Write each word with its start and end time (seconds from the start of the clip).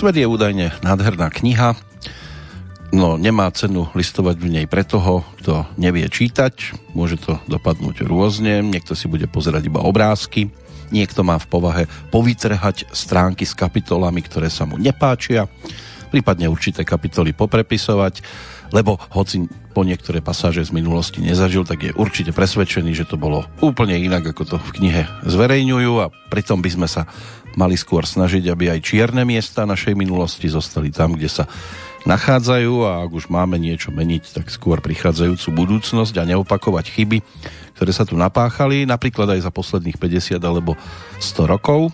Svet 0.00 0.16
je 0.16 0.24
údajne 0.24 0.72
nádherná 0.80 1.28
kniha, 1.28 1.76
no 2.88 3.20
nemá 3.20 3.52
cenu 3.52 3.84
listovať 3.92 4.40
v 4.40 4.48
nej 4.48 4.64
pre 4.64 4.80
toho, 4.80 5.28
kto 5.44 5.68
nevie 5.76 6.08
čítať. 6.08 6.72
Môže 6.96 7.20
to 7.20 7.36
dopadnúť 7.44 8.08
rôzne, 8.08 8.64
niekto 8.64 8.96
si 8.96 9.12
bude 9.12 9.28
pozerať 9.28 9.68
iba 9.68 9.84
obrázky, 9.84 10.48
niekto 10.88 11.20
má 11.20 11.36
v 11.36 11.52
povahe 11.52 11.84
povytrhať 12.08 12.88
stránky 12.96 13.44
s 13.44 13.52
kapitolami, 13.52 14.24
ktoré 14.24 14.48
sa 14.48 14.64
mu 14.64 14.80
nepáčia, 14.80 15.44
prípadne 16.08 16.48
určité 16.48 16.80
kapitoly 16.80 17.36
poprepisovať, 17.36 18.24
lebo 18.70 18.98
hoci 19.10 19.46
po 19.70 19.86
niektoré 19.86 20.18
pasáže 20.18 20.66
z 20.66 20.74
minulosti 20.74 21.22
nezažil, 21.22 21.62
tak 21.62 21.86
je 21.86 21.92
určite 21.94 22.34
presvedčený, 22.34 22.90
že 22.94 23.06
to 23.06 23.14
bolo 23.14 23.46
úplne 23.62 23.94
inak, 23.98 24.34
ako 24.34 24.42
to 24.46 24.56
v 24.58 24.70
knihe 24.82 25.02
zverejňujú 25.26 25.92
a 26.02 26.10
pritom 26.30 26.58
by 26.58 26.70
sme 26.70 26.88
sa 26.90 27.06
mali 27.58 27.74
skôr 27.74 28.06
snažiť, 28.06 28.46
aby 28.50 28.70
aj 28.70 28.80
čierne 28.86 29.22
miesta 29.26 29.66
našej 29.66 29.94
minulosti 29.98 30.46
zostali 30.46 30.94
tam, 30.94 31.18
kde 31.18 31.30
sa 31.30 31.44
nachádzajú 32.08 32.74
a 32.86 32.90
ak 33.04 33.10
už 33.12 33.28
máme 33.28 33.60
niečo 33.60 33.92
meniť, 33.92 34.40
tak 34.40 34.46
skôr 34.48 34.80
prichádzajúcu 34.80 35.48
budúcnosť 35.52 36.14
a 36.16 36.28
neopakovať 36.32 36.86
chyby, 36.96 37.18
ktoré 37.76 37.92
sa 37.92 38.08
tu 38.08 38.16
napáchali, 38.16 38.88
napríklad 38.88 39.36
aj 39.36 39.44
za 39.44 39.52
posledných 39.52 40.00
50 40.00 40.40
alebo 40.40 40.78
100 41.20 41.52
rokov. 41.52 41.92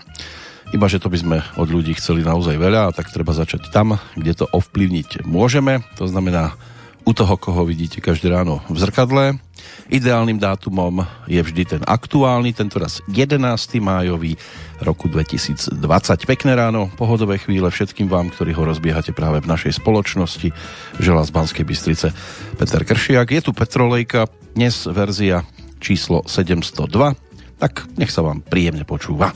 Iba, 0.74 0.90
že 0.90 0.98
to 0.98 1.06
by 1.06 1.18
sme 1.18 1.38
od 1.54 1.68
ľudí 1.70 1.94
chceli 1.94 2.26
naozaj 2.26 2.58
veľa 2.58 2.90
tak 2.90 3.14
treba 3.14 3.30
začať 3.30 3.70
tam, 3.70 4.02
kde 4.18 4.34
to 4.34 4.50
ovplyvniť 4.50 5.22
môžeme. 5.22 5.86
To 5.94 6.10
znamená 6.10 6.58
u 7.06 7.14
toho, 7.14 7.38
koho 7.38 7.62
vidíte 7.62 8.02
každé 8.02 8.34
ráno 8.34 8.58
v 8.66 8.82
zrkadle. 8.82 9.38
Ideálnym 9.86 10.42
dátumom 10.42 11.06
je 11.30 11.38
vždy 11.38 11.62
ten 11.78 11.82
aktuálny, 11.86 12.50
tentoraz 12.50 12.98
11. 13.06 13.38
májový 13.78 14.34
roku 14.82 15.06
2020. 15.06 15.78
Pekné 16.26 16.52
ráno, 16.58 16.90
pohodové 16.98 17.38
chvíle 17.38 17.70
všetkým 17.70 18.10
vám, 18.10 18.34
ktorí 18.34 18.50
ho 18.58 18.66
rozbiehate 18.66 19.14
práve 19.14 19.46
v 19.46 19.50
našej 19.50 19.78
spoločnosti. 19.78 20.50
Želá 20.98 21.22
z 21.22 21.30
Banskej 21.30 21.62
Bystrice 21.62 22.10
Peter 22.58 22.82
Kršiak. 22.82 23.30
Je 23.30 23.42
tu 23.46 23.54
Petrolejka, 23.54 24.26
dnes 24.58 24.74
verzia 24.90 25.46
číslo 25.78 26.26
702, 26.26 27.14
tak 27.62 27.86
nech 27.94 28.10
sa 28.10 28.26
vám 28.26 28.42
príjemne 28.42 28.82
počúva. 28.82 29.30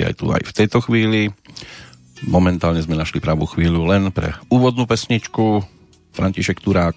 Je 0.00 0.08
aj 0.08 0.16
tu 0.16 0.32
aj 0.32 0.40
v 0.48 0.56
tejto 0.56 0.80
chvíli. 0.80 1.28
Momentálne 2.24 2.80
sme 2.80 2.96
našli 2.96 3.20
pravú 3.20 3.44
chvíľu 3.44 3.84
len 3.84 4.08
pre 4.08 4.32
úvodnú 4.48 4.88
pesničku. 4.88 5.60
František 6.16 6.64
Turák, 6.64 6.96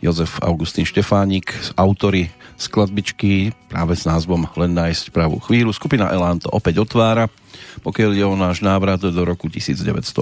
Jozef 0.00 0.40
Augustín 0.40 0.88
Štefánik, 0.88 1.52
autory 1.76 2.32
skladbičky 2.56 3.52
práve 3.68 3.92
s 3.92 4.08
názvom 4.08 4.48
Len 4.56 4.72
nájsť 4.72 5.12
pravú 5.12 5.36
chvíľu. 5.38 5.70
Skupina 5.76 6.08
Elán 6.08 6.40
to 6.40 6.48
opäť 6.48 6.80
otvára. 6.80 7.28
Pokiaľ 7.84 8.10
je 8.16 8.24
o 8.24 8.34
náš 8.34 8.64
návrat 8.64 9.04
do 9.04 9.22
roku 9.22 9.52
1980, 9.52 10.16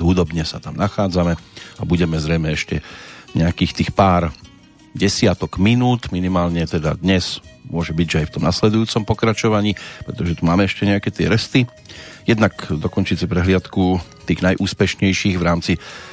hudobne 0.00 0.48
sa 0.48 0.56
tam 0.56 0.72
nachádzame 0.72 1.36
a 1.76 1.82
budeme 1.84 2.16
zrejme 2.16 2.48
ešte 2.56 2.80
nejakých 3.36 3.72
tých 3.76 3.90
pár 3.92 4.32
desiatok 4.92 5.56
minút, 5.56 6.12
minimálne 6.12 6.64
teda 6.68 6.96
dnes 6.96 7.40
môže 7.68 7.96
byť, 7.96 8.06
že 8.06 8.20
aj 8.22 8.26
v 8.28 8.34
tom 8.36 8.44
nasledujúcom 8.44 9.02
pokračovaní, 9.08 9.72
pretože 10.04 10.36
tu 10.36 10.42
máme 10.44 10.68
ešte 10.68 10.84
nejaké 10.84 11.08
tie 11.08 11.26
resty. 11.32 11.64
Jednak 12.28 12.54
dokončiť 12.68 13.24
si 13.24 13.26
prehliadku 13.26 13.98
tých 14.28 14.44
najúspešnejších 14.44 15.36
v 15.40 15.46
rámci 15.46 15.72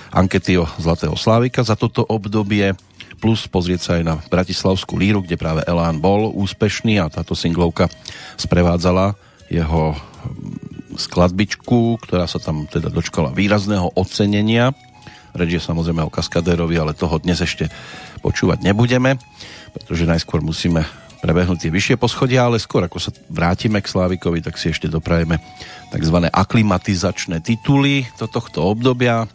ankety 0.10 0.58
o 0.58 0.66
Zlatého 0.80 1.14
Slávika 1.14 1.62
za 1.62 1.78
toto 1.78 2.02
obdobie, 2.08 2.74
plus 3.20 3.46
pozrieť 3.52 3.82
sa 3.84 3.92
aj 4.00 4.04
na 4.08 4.16
Bratislavskú 4.32 4.96
líru, 4.96 5.20
kde 5.22 5.36
práve 5.36 5.62
Elán 5.68 6.00
bol 6.00 6.32
úspešný 6.34 7.04
a 7.04 7.12
táto 7.12 7.36
singlovka 7.36 7.92
sprevádzala 8.40 9.20
jeho 9.52 9.94
skladbičku, 10.96 12.00
ktorá 12.02 12.26
sa 12.26 12.40
tam 12.40 12.66
teda 12.66 12.88
dočkala 12.88 13.36
výrazného 13.36 13.94
ocenenia. 14.00 14.72
Reč 15.36 15.60
je 15.60 15.62
samozrejme 15.62 16.02
o 16.02 16.10
kaskadérovi, 16.10 16.80
ale 16.80 16.98
toho 16.98 17.22
dnes 17.22 17.38
ešte 17.44 17.70
počúvať 18.22 18.62
nebudeme, 18.62 19.18
pretože 19.74 20.08
najskôr 20.08 20.44
musíme 20.44 20.84
prebehnúť 21.20 21.68
tie 21.68 21.72
vyššie 21.72 21.96
poschodia, 22.00 22.48
ale 22.48 22.64
skôr 22.64 22.88
ako 22.88 23.00
sa 23.00 23.12
vrátime 23.28 23.84
k 23.84 23.92
Slávikovi, 23.92 24.40
tak 24.40 24.56
si 24.56 24.72
ešte 24.72 24.88
doprajeme 24.88 25.40
tzv. 25.92 26.18
aklimatizačné 26.32 27.44
tituly 27.44 28.08
do 28.16 28.26
tohto 28.32 28.64
obdobia, 28.64 29.28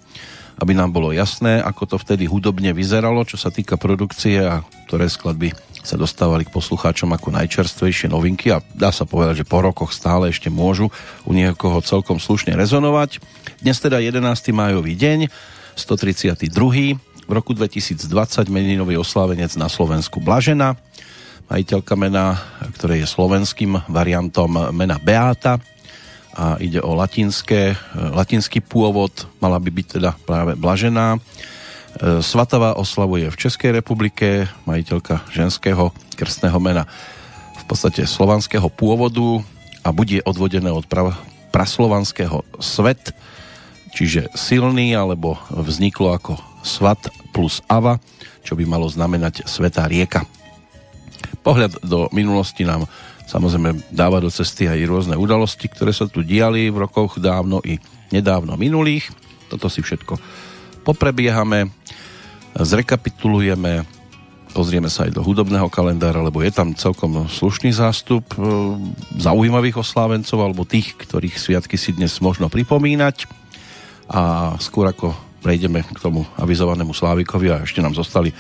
aby 0.60 0.72
nám 0.72 0.94
bolo 0.94 1.12
jasné, 1.12 1.60
ako 1.60 1.94
to 1.94 1.96
vtedy 2.00 2.25
hudobne 2.25 2.72
vyzeralo, 2.72 3.26
čo 3.28 3.36
sa 3.36 3.52
týka 3.52 3.76
produkcie 3.76 4.40
a 4.40 4.64
ktoré 4.88 5.10
skladby 5.10 5.52
sa 5.84 6.00
dostávali 6.00 6.48
k 6.48 6.54
poslucháčom 6.54 7.12
ako 7.12 7.28
najčerstvejšie 7.37 8.08
novinky 8.08 8.48
a 8.48 8.64
dá 8.72 8.88
sa 8.88 9.04
povedať, 9.04 9.44
že 9.44 9.50
po 9.50 9.60
rokoch 9.60 9.92
stále 9.92 10.32
ešte 10.32 10.48
môžu 10.48 10.88
u 11.28 11.32
niekoho 11.37 11.84
celkom 11.84 12.16
slušne 12.16 12.56
rezonovať. 12.56 13.20
Dnes 13.60 13.76
teda 13.76 14.00
11. 14.00 14.25
májový 14.56 14.96
deň, 14.96 15.28
132. 15.76 16.96
V 17.25 17.32
roku 17.32 17.56
2020 17.56 18.05
meninový 18.53 19.00
oslávenec 19.00 19.56
na 19.56 19.73
Slovensku 19.73 20.21
Blažena, 20.21 20.76
majiteľka 21.49 21.97
mena, 21.97 22.37
ktoré 22.76 23.00
je 23.00 23.09
slovenským 23.09 23.81
variantom 23.88 24.53
mena 24.76 25.00
Beata 25.00 25.56
a 26.37 26.61
ide 26.61 26.85
o 26.85 26.93
latinské, 26.93 27.81
latinský 27.97 28.61
pôvod, 28.61 29.25
mala 29.41 29.56
by 29.56 29.71
byť 29.73 29.87
teda 29.97 30.11
práve 30.29 30.53
Blažená. 30.53 31.17
Svatava 32.21 32.76
oslavuje 32.76 33.32
v 33.32 33.41
Českej 33.41 33.73
republike, 33.73 34.44
majiteľka 34.69 35.25
ženského 35.32 35.97
krstného 36.21 36.61
mena. 36.61 36.85
V 37.56 37.65
podstate 37.65 38.05
slovanského 38.05 38.69
pôvodu 38.69 39.41
a 39.81 39.97
bude 39.97 40.21
odvodené 40.29 40.69
od 40.69 40.85
pra, 40.85 41.17
praslovanského 41.56 42.44
svet, 42.61 43.17
čiže 43.94 44.35
silný, 44.35 44.93
alebo 44.99 45.38
vzniklo 45.55 46.19
ako 46.19 46.35
svat 46.67 46.99
plus 47.31 47.62
ava, 47.70 48.02
čo 48.43 48.58
by 48.58 48.67
malo 48.67 48.91
znamenať 48.91 49.46
svetá 49.46 49.87
rieka. 49.87 50.26
Pohľad 51.46 51.81
do 51.87 52.11
minulosti 52.11 52.67
nám 52.67 52.91
samozrejme 53.31 53.88
dáva 53.94 54.20
do 54.20 54.29
cesty 54.29 54.69
aj 54.69 54.85
rôzne 54.85 55.17
udalosti, 55.17 55.70
ktoré 55.70 55.94
sa 55.94 56.11
tu 56.11 56.20
diali 56.20 56.69
v 56.69 56.85
rokoch 56.85 57.17
dávno 57.23 57.62
i 57.64 57.79
nedávno 58.12 58.58
minulých. 58.58 59.08
Toto 59.49 59.70
si 59.70 59.81
všetko 59.81 60.19
poprebiehame, 60.85 61.73
zrekapitulujeme, 62.52 63.88
pozrieme 64.52 64.93
sa 64.93 65.08
aj 65.08 65.17
do 65.17 65.25
hudobného 65.25 65.67
kalendára, 65.73 66.20
lebo 66.20 66.44
je 66.44 66.52
tam 66.52 66.76
celkom 66.76 67.26
slušný 67.26 67.73
zástup 67.73 68.23
e, 68.37 68.38
zaujímavých 69.19 69.81
oslávencov 69.81 70.38
alebo 70.38 70.69
tých, 70.69 70.94
ktorých 70.94 71.40
sviatky 71.40 71.81
si 71.81 71.97
dnes 71.97 72.20
možno 72.20 72.52
pripomínať. 72.52 73.44
A 74.10 74.54
skôr 74.60 74.88
ako 74.88 75.16
prejdeme 75.44 75.84
k 75.84 75.98
tomu 76.00 76.24
avizovanému 76.40 76.96
Slávikovi 76.96 77.52
a 77.52 77.62
ešte 77.64 77.84
nám 77.84 77.92
zostali 77.92 78.32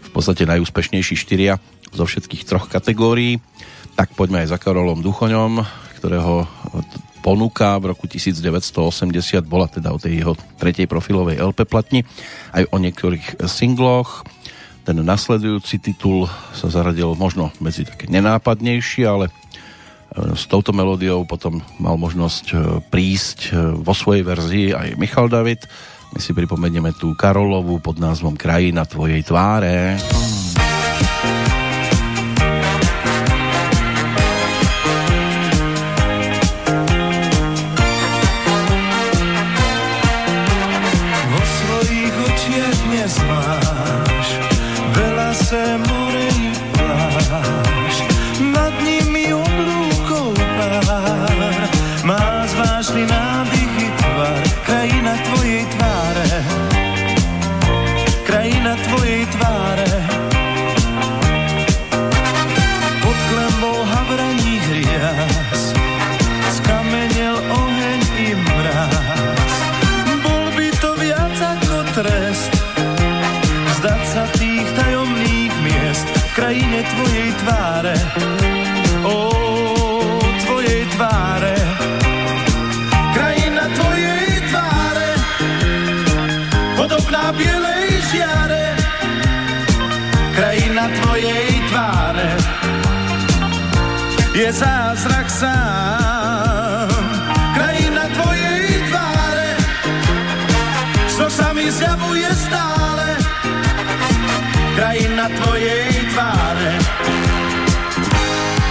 v 0.00 0.10
podstate 0.12 0.44
najúspešnejší 0.44 1.16
štyria 1.16 1.56
zo 1.92 2.04
všetkých 2.04 2.44
troch 2.44 2.66
kategórií. 2.68 3.40
Tak 3.94 4.12
poďme 4.12 4.44
aj 4.44 4.52
za 4.52 4.58
Karolom 4.60 5.00
Duchoňom, 5.00 5.64
ktorého 5.96 6.44
ponuka 7.24 7.80
v 7.80 7.96
roku 7.96 8.04
1980 8.04 9.40
bola 9.48 9.64
teda 9.64 9.96
o 9.96 9.98
tej 9.98 10.20
jeho 10.20 10.36
tretej 10.60 10.84
profilovej 10.84 11.40
LP 11.40 11.64
platni, 11.64 12.04
aj 12.52 12.68
o 12.68 12.76
niektorých 12.76 13.40
singloch. 13.48 14.28
Ten 14.84 15.00
nasledujúci 15.00 15.80
titul 15.80 16.28
sa 16.52 16.68
zaradil 16.68 17.16
možno 17.16 17.48
medzi 17.56 17.88
také 17.88 18.04
nenápadnejší, 18.12 19.08
ale 19.08 19.32
s 20.14 20.46
touto 20.46 20.70
melódiou 20.70 21.26
potom 21.26 21.58
mal 21.82 21.98
možnosť 21.98 22.44
e, 22.54 22.56
prísť 22.86 23.38
e, 23.50 23.82
vo 23.82 23.90
svojej 23.90 24.22
verzii 24.22 24.66
aj 24.70 24.88
Michal 24.94 25.26
David. 25.26 25.66
My 26.14 26.22
si 26.22 26.30
pripomenieme 26.30 26.94
tú 26.94 27.18
Karolovu 27.18 27.82
pod 27.82 27.98
názvom 27.98 28.38
Krajina 28.38 28.86
tvojej 28.86 29.26
tváre. 29.26 29.98
je 29.98 31.43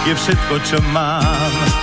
je 0.03 0.13
všetko, 0.15 0.53
čo 0.67 0.77
mám. 0.91 1.82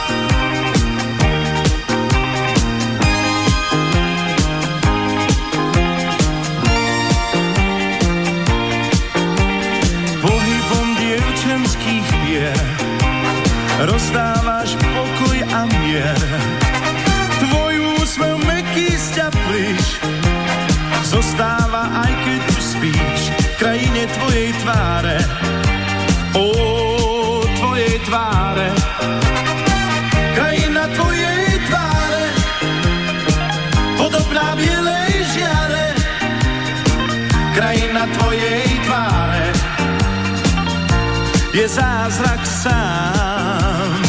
Zázrak 41.70 42.42
sám. 42.42 44.02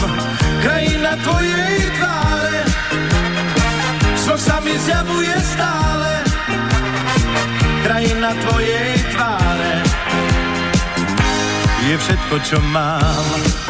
Krajina 0.66 1.14
tvojej 1.22 1.78
tváre, 1.94 2.60
čo 4.18 4.34
sa 4.34 4.58
mi 4.66 4.74
zjavuje 4.82 5.36
stále. 5.46 6.12
Krajina 7.86 8.34
tvojej 8.34 8.92
tváre, 9.14 9.74
je 11.86 11.96
všetko, 11.98 12.36
čo 12.42 12.58
mám. 12.74 13.61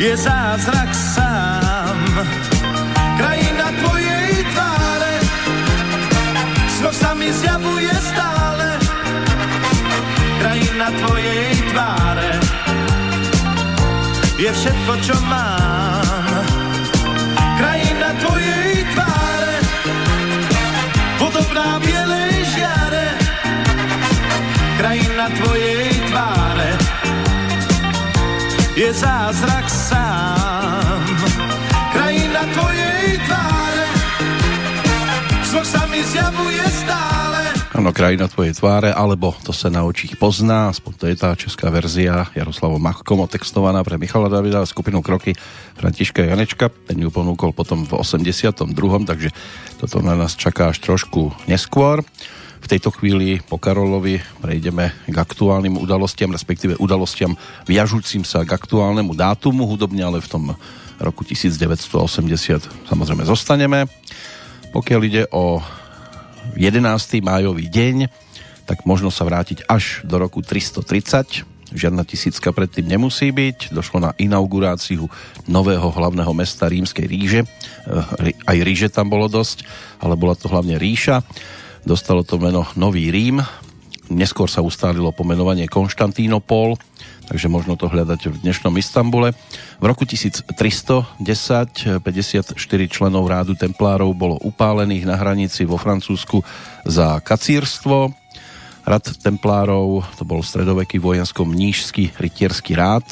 Je 0.00 0.16
zázrak 0.16 0.88
sám. 0.96 2.00
Krajina 3.20 3.68
tvojej 3.84 4.32
tváre 4.48 5.14
snoh 6.80 6.96
sa 6.96 7.12
mi 7.12 7.28
zjavuje 7.28 7.92
stále. 8.00 8.80
Krajina 10.40 10.88
tvojej 11.04 11.52
tváre 11.68 12.32
je 14.40 14.48
všetko, 14.48 14.92
čo 15.04 15.16
mám. 15.28 16.48
Krajina 17.60 18.08
tvojej 18.24 18.72
tváre 18.96 19.56
podobná 21.20 21.76
bielej 21.84 22.34
žiare, 22.56 23.06
krajina 24.80 25.28
tvojej 25.44 25.89
je 28.80 28.92
zázrak 28.96 29.68
sám. 29.68 31.04
Krajina 31.92 32.42
tvojej 32.48 33.08
tváre, 33.28 33.84
zvok 35.52 35.66
sa 35.68 35.84
mi 35.92 36.00
zjavuje 36.00 36.64
stále. 36.64 37.40
Áno, 37.76 37.92
krajina 37.92 38.24
tvojej 38.24 38.56
tváre, 38.56 38.88
alebo 38.96 39.36
to 39.44 39.52
sa 39.52 39.68
na 39.68 39.84
očích 39.84 40.16
pozná, 40.16 40.72
aspoň 40.72 40.92
to 40.96 41.04
je 41.12 41.16
tá 41.20 41.36
česká 41.36 41.68
verzia 41.68 42.32
Jaroslavo 42.32 42.80
Machkom 42.80 43.20
otextovaná 43.20 43.84
pre 43.84 44.00
Michala 44.00 44.32
Davida 44.32 44.64
a 44.64 44.68
skupinu 44.68 45.04
Kroky 45.04 45.36
Františka 45.76 46.24
Janečka. 46.24 46.72
Ten 46.72 47.04
ju 47.04 47.12
ponúkol 47.12 47.52
potom 47.52 47.84
v 47.84 48.00
82. 48.00 48.64
takže 49.04 49.28
toto 49.76 50.00
na 50.00 50.16
nás 50.16 50.40
čaká 50.40 50.72
až 50.72 50.80
trošku 50.80 51.36
neskôr. 51.44 52.00
Tejto 52.70 52.94
chvíli 52.94 53.42
po 53.42 53.58
Karolovi 53.58 54.22
prejdeme 54.38 54.94
k 55.10 55.16
aktuálnym 55.18 55.74
udalostiam, 55.74 56.30
respektíve 56.30 56.78
udalostiam 56.78 57.34
viažúcim 57.66 58.22
sa 58.22 58.46
k 58.46 58.54
aktuálnemu 58.54 59.10
dátumu, 59.10 59.66
hudobne 59.66 60.06
ale 60.06 60.22
v 60.22 60.30
tom 60.30 60.54
roku 61.02 61.26
1980 61.26 62.86
samozrejme 62.86 63.26
zostaneme. 63.26 63.90
Pokiaľ 64.70 65.00
ide 65.02 65.26
o 65.34 65.58
11. 66.54 66.86
májový 67.26 67.66
deň, 67.66 68.06
tak 68.70 68.86
možno 68.86 69.10
sa 69.10 69.26
vrátiť 69.26 69.66
až 69.66 70.06
do 70.06 70.22
roku 70.22 70.38
330. 70.38 71.74
Žiadna 71.74 72.06
tisícka 72.06 72.54
predtým 72.54 72.86
nemusí 72.86 73.34
byť. 73.34 73.74
Došlo 73.74 73.98
na 73.98 74.14
inauguráciu 74.14 75.10
nového 75.50 75.90
hlavného 75.90 76.30
mesta 76.38 76.70
rímskej 76.70 77.06
ríže. 77.10 77.40
Eh, 77.42 78.30
aj 78.46 78.58
ríže 78.62 78.94
tam 78.94 79.10
bolo 79.10 79.26
dosť, 79.26 79.66
ale 79.98 80.14
bola 80.14 80.38
to 80.38 80.46
hlavne 80.46 80.78
ríša. 80.78 81.26
Dostalo 81.80 82.20
to 82.20 82.36
meno 82.36 82.68
Nový 82.76 83.08
Rím. 83.08 83.40
Neskôr 84.12 84.50
sa 84.50 84.60
ustálilo 84.60 85.14
pomenovanie 85.16 85.64
Konštantínopol, 85.70 86.76
takže 87.30 87.46
možno 87.48 87.78
to 87.78 87.88
hľadať 87.88 88.26
v 88.26 88.36
dnešnom 88.42 88.74
Istambule. 88.76 89.32
V 89.80 89.84
roku 89.86 90.04
1310 90.04 91.24
54 91.24 92.58
členov 92.90 93.24
rádu 93.30 93.56
templárov 93.56 94.12
bolo 94.12 94.36
upálených 94.42 95.08
na 95.08 95.16
hranici 95.16 95.64
vo 95.64 95.80
Francúzsku 95.80 96.42
za 96.84 97.16
kacírstvo. 97.22 98.12
Rad 98.84 99.06
templárov, 99.22 100.04
to 100.18 100.26
bol 100.26 100.42
stredoveký 100.44 100.98
vojensko-mnížský 101.00 102.18
rytierský 102.18 102.76
rád, 102.76 103.06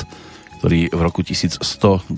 ktorý 0.60 0.90
v 0.92 1.00
roku 1.00 1.22
1119 1.22 2.10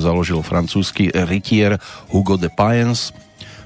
založil 0.00 0.40
francúzsky 0.40 1.10
rytier 1.12 1.76
Hugo 2.08 2.38
de 2.38 2.48
Payens. 2.48 3.10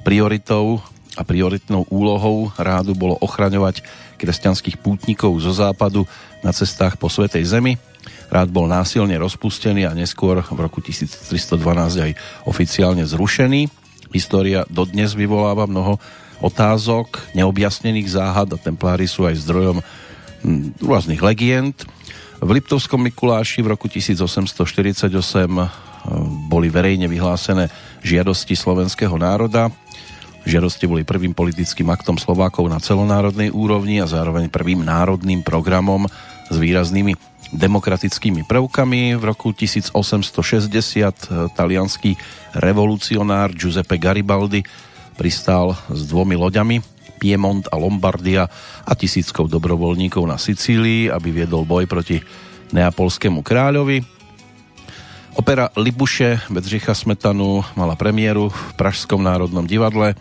Prioritou 0.07 0.81
a 1.17 1.25
prioritnou 1.25 1.89
úlohou 1.89 2.53
rádu 2.61 2.93
bolo 2.93 3.17
ochraňovať 3.25 3.81
kresťanských 4.21 4.77
pútnikov 4.79 5.33
zo 5.41 5.51
západu 5.51 6.05
na 6.45 6.53
cestách 6.53 7.01
po 7.01 7.09
Svetej 7.09 7.49
Zemi. 7.49 7.81
Rád 8.29 8.53
bol 8.53 8.69
násilne 8.69 9.17
rozpustený 9.17 9.89
a 9.89 9.97
neskôr 9.97 10.39
v 10.45 10.59
roku 10.61 10.85
1312 10.85 11.57
aj 12.05 12.13
oficiálne 12.45 13.03
zrušený. 13.07 13.73
História 14.13 14.69
dodnes 14.69 15.17
vyvoláva 15.17 15.67
mnoho 15.67 15.99
otázok, 16.45 17.33
neobjasnených 17.33 18.13
záhad 18.13 18.53
a 18.53 18.61
templári 18.61 19.09
sú 19.09 19.25
aj 19.25 19.41
zdrojom 19.41 19.79
hm, 19.81 20.77
rôznych 20.85 21.23
legend. 21.23 21.87
V 22.37 22.51
Liptovskom 22.53 23.01
Mikuláši 23.01 23.65
v 23.65 23.73
roku 23.73 23.89
1848 23.89 25.09
hm, 25.09 25.69
boli 26.51 26.69
verejne 26.69 27.09
vyhlásené 27.09 27.73
žiadosti 28.05 28.53
slovenského 28.53 29.17
národa 29.17 29.73
Žiadosti 30.47 30.87
boli 30.87 31.03
prvým 31.03 31.35
politickým 31.35 31.91
aktom 31.91 32.23
Slovákov 32.23 32.71
na 32.71 32.79
celonárodnej 32.79 33.51
úrovni 33.51 33.99
a 33.99 34.07
zároveň 34.07 34.47
prvým 34.47 34.87
národným 34.87 35.43
programom 35.43 36.07
s 36.47 36.55
výraznými 36.55 37.19
demokratickými 37.51 38.47
prvkami. 38.47 39.19
V 39.19 39.23
roku 39.27 39.51
1860 39.51 39.91
talianský 41.51 42.15
revolucionár 42.55 43.59
Giuseppe 43.59 43.99
Garibaldi 43.99 44.63
pristál 45.19 45.75
s 45.91 46.07
dvomi 46.07 46.39
loďami 46.39 46.79
Piemont 47.19 47.67
a 47.67 47.75
Lombardia 47.75 48.47
a 48.87 48.93
tisíckou 48.95 49.51
dobrovoľníkov 49.51 50.23
na 50.31 50.39
Sicílii, 50.39 51.11
aby 51.11 51.43
viedol 51.43 51.67
boj 51.67 51.91
proti 51.91 52.23
neapolskému 52.71 53.43
kráľovi. 53.43 53.99
Opera 55.37 55.69
Libuše 55.75 56.49
Bedřicha 56.49 56.95
Smetanu 56.95 57.67
mala 57.75 57.99
premiéru 57.99 58.49
v 58.49 58.73
Pražskom 58.79 59.21
národnom 59.21 59.67
divadle 59.67 60.15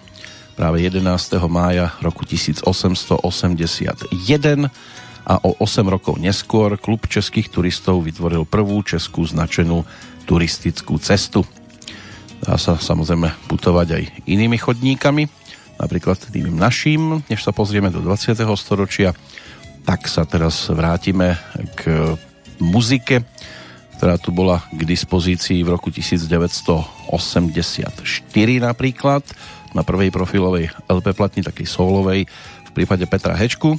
práve 0.56 0.88
11. 0.88 1.04
mája 1.52 1.92
roku 2.00 2.24
1881 2.24 4.10
a 5.26 5.34
o 5.44 5.52
8 5.60 5.84
rokov 5.92 6.16
neskôr 6.16 6.80
klub 6.80 7.12
českých 7.12 7.52
turistov 7.52 8.08
vytvoril 8.08 8.48
prvú 8.48 8.80
českú 8.82 9.28
značenú 9.28 9.84
turistickú 10.24 10.96
cestu. 10.98 11.44
Dá 12.40 12.56
sa 12.56 12.80
samozrejme 12.80 13.52
putovať 13.52 13.88
aj 14.00 14.04
inými 14.26 14.56
chodníkami, 14.56 15.28
napríklad 15.76 16.18
tým 16.32 16.56
naším. 16.56 17.26
Než 17.28 17.44
sa 17.44 17.52
pozrieme 17.52 17.92
do 17.92 18.00
20. 18.00 18.38
storočia, 18.56 19.12
tak 19.84 20.08
sa 20.08 20.24
teraz 20.26 20.72
vrátime 20.72 21.38
k 21.78 22.16
muzike, 22.62 23.28
ktorá 23.98 24.18
tu 24.22 24.32
bola 24.32 24.62
k 24.72 24.82
dispozícii 24.86 25.66
v 25.66 25.74
roku 25.74 25.90
1984 25.90 27.16
napríklad 28.62 29.24
na 29.76 29.84
prvej 29.84 30.10
profilovej 30.10 30.72
LP 30.88 31.12
platni, 31.12 31.44
takej 31.44 31.68
solovej, 31.68 32.24
v 32.66 32.72
prípade 32.72 33.04
Petra 33.06 33.36
Hečku. 33.36 33.76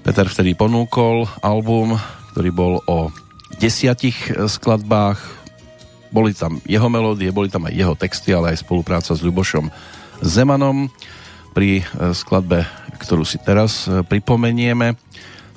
Peter 0.00 0.24
vtedy 0.24 0.56
ponúkol 0.56 1.28
album, 1.44 2.00
ktorý 2.32 2.50
bol 2.50 2.74
o 2.88 3.12
desiatich 3.60 4.32
skladbách. 4.32 5.20
Boli 6.08 6.32
tam 6.32 6.58
jeho 6.64 6.88
melódie, 6.88 7.28
boli 7.30 7.52
tam 7.52 7.68
aj 7.68 7.76
jeho 7.76 7.94
texty, 7.94 8.32
ale 8.32 8.56
aj 8.56 8.64
spolupráca 8.64 9.12
s 9.12 9.20
Ľubošom 9.20 9.68
Zemanom. 10.24 10.88
Pri 11.52 11.82
e, 11.82 12.14
skladbe, 12.16 12.64
ktorú 13.02 13.26
si 13.26 13.36
teraz 13.42 13.84
e, 13.90 14.06
pripomenieme, 14.06 14.94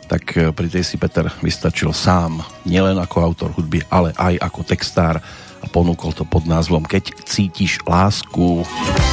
tak 0.09 0.35
e, 0.35 0.49
pri 0.49 0.67
tej 0.67 0.83
si 0.83 0.97
Peter 0.97 1.29
vystačil 1.39 1.93
sám, 1.93 2.41
nielen 2.65 2.97
ako 2.97 3.17
autor 3.21 3.49
hudby, 3.53 3.85
ale 3.93 4.11
aj 4.17 4.41
ako 4.41 4.61
textár 4.65 5.21
a 5.63 5.65
ponúkol 5.71 6.11
to 6.11 6.27
pod 6.27 6.43
názvom 6.43 6.83
Keď 6.83 7.23
cítiš 7.23 7.79
lásku. 7.87 8.67
poznať 8.67 9.12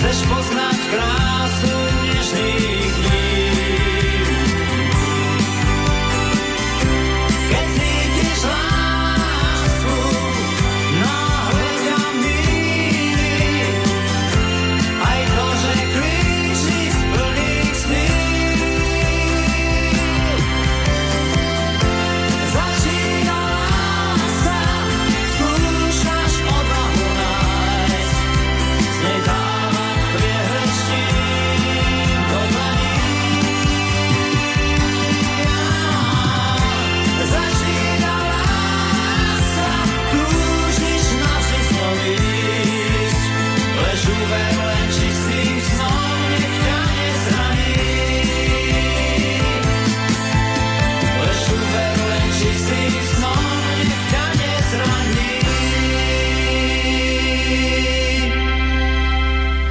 Chceš 0.00 0.24
poznať 0.32 0.80
krásu 0.96 1.76
nežných 2.08 2.79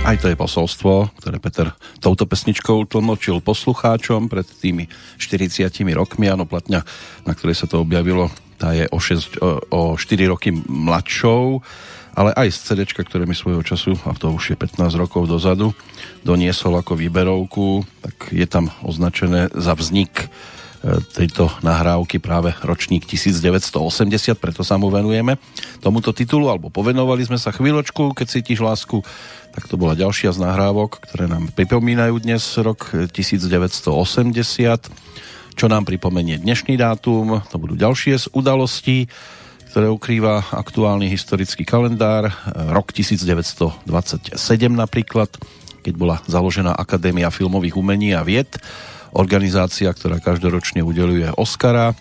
Aj 0.10 0.18
to 0.18 0.26
je 0.26 0.34
posolstvo, 0.34 1.14
ktoré 1.22 1.38
Peter 1.38 1.70
touto 2.02 2.26
pesničkou 2.26 2.82
tlmočil 2.90 3.46
poslucháčom 3.46 4.26
pred 4.26 4.42
tými 4.42 4.90
40 5.22 5.70
rokmi. 5.94 6.26
Áno, 6.26 6.50
platňa, 6.50 6.82
na 7.30 7.34
ktorej 7.38 7.54
sa 7.54 7.70
to 7.70 7.86
objavilo, 7.86 8.34
tá 8.58 8.74
je 8.74 8.90
o, 8.90 8.98
6, 8.98 9.38
o, 9.38 9.62
o 9.70 9.82
4 9.94 10.34
roky 10.34 10.50
mladšou, 10.66 11.62
ale 12.18 12.34
aj 12.34 12.50
z 12.50 12.58
CD, 12.58 12.80
ktoré 12.90 13.30
mi 13.30 13.38
svojho 13.38 13.62
času, 13.62 14.02
a 14.10 14.18
to 14.18 14.34
už 14.34 14.58
je 14.58 14.58
15 14.58 14.98
rokov 14.98 15.30
dozadu, 15.30 15.78
doniesol 16.26 16.82
ako 16.82 16.98
výberovku, 16.98 17.86
tak 18.02 18.34
je 18.34 18.50
tam 18.50 18.74
označené 18.82 19.54
za 19.54 19.78
vznik 19.78 20.26
tejto 21.12 21.52
nahrávky 21.60 22.24
práve 22.24 22.56
ročník 22.64 23.04
1980, 23.04 24.40
preto 24.40 24.64
sa 24.64 24.80
mu 24.80 24.88
venujeme 24.88 25.36
tomuto 25.84 26.16
titulu, 26.16 26.48
alebo 26.48 26.72
povenovali 26.72 27.28
sme 27.28 27.36
sa 27.36 27.52
chvíľočku, 27.52 28.16
keď 28.16 28.28
cítiš 28.40 28.64
lásku 28.64 29.04
tak 29.50 29.66
to 29.66 29.76
bola 29.82 29.98
ďalšia 29.98 30.30
z 30.32 30.40
nahrávok, 30.46 31.02
ktoré 31.10 31.26
nám 31.26 31.50
pripomínajú 31.58 32.22
dnes 32.22 32.46
rok 32.62 32.94
1980. 33.10 33.90
Čo 35.58 35.66
nám 35.68 35.84
pripomenie 35.84 36.40
dnešný 36.40 36.80
dátum, 36.80 37.44
to 37.50 37.58
budú 37.60 37.76
ďalšie 37.76 38.16
z 38.16 38.26
udalostí, 38.32 39.12
ktoré 39.74 39.92
ukrýva 39.92 40.48
aktuálny 40.56 41.12
historický 41.12 41.68
kalendár. 41.68 42.32
Rok 42.56 42.96
1927 42.96 44.38
napríklad, 44.72 45.30
keď 45.84 45.94
bola 45.98 46.16
založená 46.30 46.78
Akadémia 46.78 47.28
filmových 47.34 47.76
umení 47.76 48.16
a 48.16 48.24
vied, 48.24 48.48
organizácia, 49.16 49.90
ktorá 49.90 50.22
každoročne 50.22 50.86
udeluje 50.86 51.30
Oscara, 51.36 51.98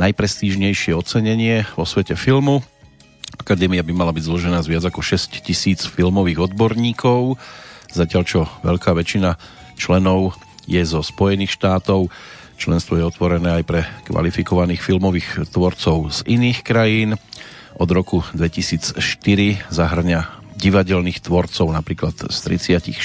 najprestížnejšie 0.00 0.94
ocenenie 0.94 1.66
vo 1.74 1.84
svete 1.84 2.14
filmu– 2.14 2.60
Akadémia 3.36 3.84
by 3.84 3.92
mala 3.92 4.12
byť 4.16 4.24
zložená 4.24 4.64
z 4.64 4.70
viac 4.72 4.84
ako 4.88 5.04
6 5.04 5.44
tisíc 5.44 5.84
filmových 5.84 6.48
odborníkov, 6.48 7.36
zatiaľ 7.92 8.22
čo 8.24 8.40
veľká 8.64 8.96
väčšina 8.96 9.36
členov 9.76 10.34
je 10.64 10.80
zo 10.80 11.04
Spojených 11.04 11.52
štátov. 11.52 12.08
Členstvo 12.58 12.96
je 12.96 13.04
otvorené 13.04 13.60
aj 13.60 13.64
pre 13.68 13.80
kvalifikovaných 14.08 14.82
filmových 14.82 15.48
tvorcov 15.52 16.10
z 16.10 16.18
iných 16.26 16.64
krajín. 16.64 17.14
Od 17.78 17.88
roku 17.92 18.26
2004 18.34 18.98
zahrňa 19.70 20.20
divadelných 20.58 21.22
tvorcov 21.22 21.70
napríklad 21.70 22.18
z 22.32 22.38
36. 22.66 22.98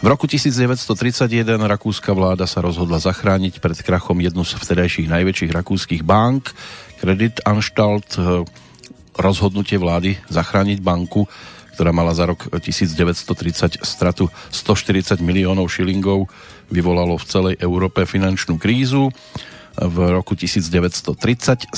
V 0.00 0.08
roku 0.08 0.24
1931 0.24 1.28
rakúska 1.60 2.16
vláda 2.16 2.48
sa 2.48 2.64
rozhodla 2.64 2.96
zachrániť 2.96 3.60
pred 3.60 3.76
krachom 3.84 4.16
jednu 4.16 4.48
z 4.48 4.56
vtedajších 4.56 5.12
najväčších 5.12 5.52
rakúskych 5.52 6.02
bank, 6.08 6.56
Credit 7.04 7.44
Anstalt 7.44 8.16
rozhodnutie 9.12 9.76
vlády 9.76 10.16
zachrániť 10.32 10.80
banku, 10.80 11.28
ktorá 11.76 11.92
mala 11.92 12.16
za 12.16 12.24
rok 12.24 12.48
1930 12.48 13.84
stratu 13.84 14.32
140 14.48 15.20
miliónov 15.20 15.68
šilingov, 15.68 16.32
vyvolalo 16.72 17.20
v 17.20 17.24
celej 17.28 17.54
Európe 17.60 18.08
finančnú 18.08 18.56
krízu. 18.56 19.12
V 19.76 19.96
roku 20.16 20.32
1937 20.32 21.76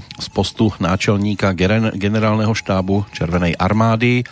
z 0.00 0.26
postu 0.32 0.72
náčelníka 0.80 1.52
generálneho 1.92 2.56
štábu 2.56 3.04
Červenej 3.12 3.52
armády 3.60 4.24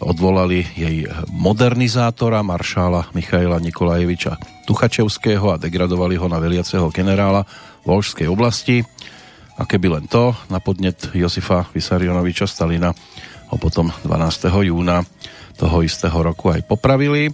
odvolali 0.00 0.64
jej 0.72 1.04
modernizátora, 1.28 2.40
maršála 2.40 3.12
Michaila 3.12 3.60
Nikolajeviča 3.60 4.64
Tuchačevského 4.64 5.52
a 5.52 5.60
degradovali 5.60 6.16
ho 6.16 6.30
na 6.30 6.40
veliaceho 6.40 6.88
generála 6.88 7.44
Volžskej 7.84 8.30
oblasti. 8.30 8.80
A 9.58 9.68
keby 9.68 10.00
len 10.00 10.04
to, 10.08 10.32
na 10.48 10.62
podnet 10.64 11.12
Josifa 11.12 11.68
Vysarionoviča 11.76 12.48
Stalina 12.48 12.94
ho 13.52 13.56
potom 13.60 13.92
12. 14.06 14.48
júna 14.48 15.04
toho 15.60 15.84
istého 15.84 16.16
roku 16.16 16.48
aj 16.48 16.64
popravili. 16.64 17.28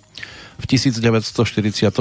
V 0.59 0.64
1945. 0.66 1.94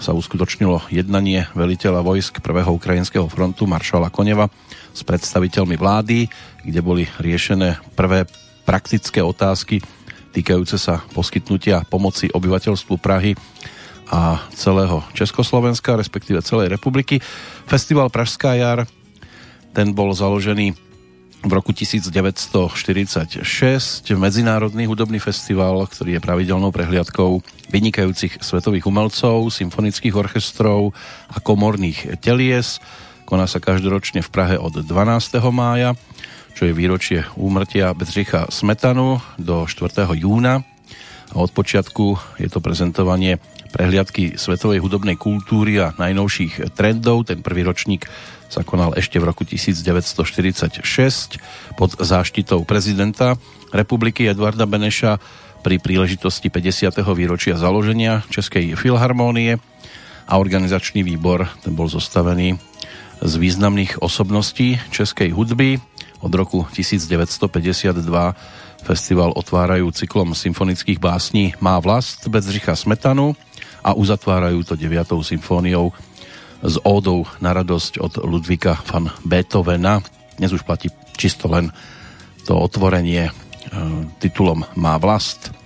sa 0.00 0.10
uskutočnilo 0.16 0.88
jednanie 0.88 1.44
veliteľa 1.52 2.00
vojsk 2.00 2.40
prvého 2.40 2.72
ukrajinského 2.72 3.28
frontu 3.28 3.68
maršala 3.68 4.08
Koneva 4.08 4.48
s 4.96 5.04
predstaviteľmi 5.04 5.76
vlády, 5.76 6.24
kde 6.64 6.80
boli 6.80 7.04
riešené 7.20 7.84
prvé 7.92 8.24
praktické 8.70 9.18
otázky 9.18 9.82
týkajúce 10.30 10.78
sa 10.78 11.02
poskytnutia 11.10 11.82
pomoci 11.90 12.30
obyvateľstvu 12.30 13.02
Prahy 13.02 13.34
a 14.06 14.46
celého 14.54 15.02
Československa, 15.10 15.98
respektíve 15.98 16.38
celej 16.46 16.78
republiky. 16.78 17.18
Festival 17.66 18.14
Pražská 18.14 18.54
jar 18.54 18.86
ten 19.74 19.90
bol 19.90 20.14
založený 20.14 20.78
v 21.42 21.50
roku 21.50 21.74
1946 21.74 23.42
Medzinárodný 24.14 24.86
hudobný 24.86 25.18
festival, 25.18 25.82
ktorý 25.90 26.22
je 26.22 26.22
pravidelnou 26.22 26.70
prehliadkou 26.70 27.42
vynikajúcich 27.74 28.38
svetových 28.38 28.86
umelcov, 28.86 29.50
symfonických 29.50 30.14
orchestrov 30.14 30.94
a 31.26 31.42
komorných 31.42 32.22
telies. 32.22 32.78
Koná 33.26 33.50
sa 33.50 33.58
každoročne 33.58 34.22
v 34.22 34.30
Prahe 34.30 34.54
od 34.62 34.78
12. 34.78 34.86
mája, 35.50 35.98
čo 36.54 36.68
je 36.68 36.76
výročie 36.76 37.24
úmrtia 37.36 37.94
Bedřicha 37.94 38.50
Smetanu 38.50 39.18
do 39.36 39.64
4. 39.66 40.06
júna. 40.18 40.62
A 41.30 41.34
od 41.38 41.54
počiatku 41.54 42.18
je 42.42 42.50
to 42.50 42.58
prezentovanie 42.58 43.38
prehliadky 43.70 44.34
svetovej 44.34 44.82
hudobnej 44.82 45.14
kultúry 45.14 45.78
a 45.78 45.94
najnovších 45.94 46.74
trendov. 46.74 47.30
Ten 47.30 47.40
prvý 47.40 47.62
ročník 47.62 48.10
sa 48.50 48.66
konal 48.66 48.98
ešte 48.98 49.22
v 49.22 49.30
roku 49.30 49.46
1946 49.46 50.82
pod 51.78 51.90
záštitou 51.94 52.66
prezidenta 52.66 53.38
republiky 53.70 54.26
Eduarda 54.26 54.66
Beneša 54.66 55.22
pri 55.62 55.78
príležitosti 55.78 56.50
50. 56.50 56.98
výročia 57.14 57.54
založenia 57.54 58.26
Českej 58.26 58.74
filharmónie 58.74 59.62
a 60.26 60.34
organizačný 60.38 61.06
výbor 61.06 61.46
ten 61.62 61.78
bol 61.78 61.86
zostavený 61.86 62.58
z 63.20 63.32
významných 63.36 64.00
osobností 64.00 64.80
českej 64.88 65.36
hudby. 65.36 65.76
Od 66.20 66.34
roku 66.34 66.68
1952 66.76 67.96
festival 68.84 69.32
otvárajú 69.32 69.88
cyklom 69.92 70.36
symfonických 70.36 71.00
básní 71.00 71.56
Má 71.60 71.80
vlast 71.80 72.28
Bedřicha 72.28 72.76
Smetanu 72.76 73.36
a 73.80 73.96
uzatvárajú 73.96 74.64
to 74.64 74.76
9. 74.76 75.24
symfóniou 75.24 75.92
s 76.60 76.76
ódou 76.84 77.24
na 77.40 77.56
radosť 77.56 78.04
od 78.04 78.20
Ludvika 78.20 78.76
van 78.84 79.08
Beethovena. 79.24 80.04
Dnes 80.36 80.52
už 80.52 80.60
platí 80.60 80.92
čisto 81.16 81.48
len 81.48 81.72
to 82.44 82.52
otvorenie 82.52 83.28
e, 83.28 83.32
titulom 84.20 84.68
Má 84.76 85.00
vlast. 85.00 85.56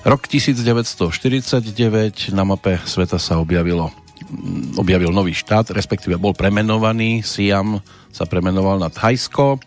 Rok 0.00 0.24
1949 0.24 2.32
na 2.32 2.48
mape 2.48 2.80
sveta 2.88 3.20
sa 3.20 3.36
objavilo 3.36 3.92
objavil 4.78 5.10
nový 5.10 5.34
štát, 5.34 5.74
respektíve 5.74 6.16
bol 6.16 6.32
premenovaný. 6.32 7.22
Siam 7.26 7.82
sa 8.10 8.24
premenoval 8.26 8.78
na 8.78 8.88
Thajsko. 8.90 9.58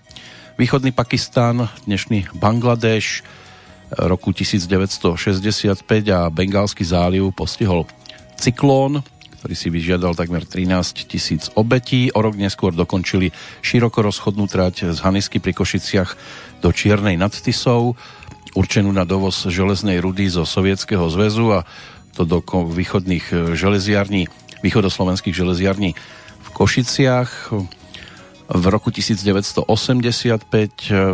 Východný 0.56 0.94
Pakistan, 0.94 1.68
dnešný 1.90 2.38
Bangladeš, 2.38 3.26
roku 3.94 4.34
1965 4.34 5.86
a 6.10 6.30
Bengálsky 6.30 6.86
záliv 6.86 7.34
postihol 7.34 7.86
cyklón, 8.38 9.06
ktorý 9.42 9.56
si 9.60 9.68
vyžiadal 9.68 10.16
takmer 10.16 10.48
13 10.48 11.04
tisíc 11.06 11.52
obetí. 11.54 12.10
O 12.16 12.24
rok 12.24 12.40
neskôr 12.40 12.72
dokončili 12.72 13.36
široko 13.62 14.02
rozchodnú 14.02 14.48
trať 14.48 14.96
z 14.96 15.00
Hanisky 15.04 15.44
pri 15.44 15.52
Košiciach 15.52 16.10
do 16.64 16.72
Čiernej 16.72 17.20
nad 17.20 17.36
Tisou, 17.36 18.00
určenú 18.56 18.94
na 18.94 19.04
dovoz 19.04 19.50
železnej 19.50 20.00
rudy 20.00 20.30
zo 20.30 20.48
Sovietskeho 20.48 21.10
zväzu 21.10 21.60
a 21.60 21.68
to 22.14 22.30
do 22.30 22.46
východných 22.46 23.58
železiarní, 23.58 24.30
východoslovenských 24.64 25.36
železiarní 25.36 25.92
v 26.40 26.50
Košiciach. 26.56 27.52
V 28.44 28.64
roku 28.68 28.92
1985 28.92 29.68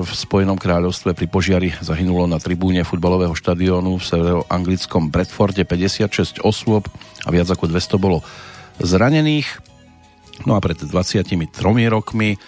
v 0.02 0.10
Spojenom 0.10 0.58
kráľovstve 0.58 1.14
pri 1.14 1.28
požiari 1.30 1.70
zahynulo 1.78 2.26
na 2.26 2.42
tribúne 2.42 2.82
futbalového 2.86 3.34
štadiónu 3.38 4.02
v 4.02 4.04
severoanglickom 4.06 5.10
Bradforde 5.14 5.66
56 5.66 6.42
osôb 6.46 6.90
a 7.26 7.30
viac 7.30 7.50
ako 7.50 7.70
200 7.70 8.02
bolo 8.02 8.26
zranených. 8.82 9.46
No 10.50 10.58
a 10.58 10.60
pred 10.64 10.80
23 10.82 11.26
rokmi 11.92 12.40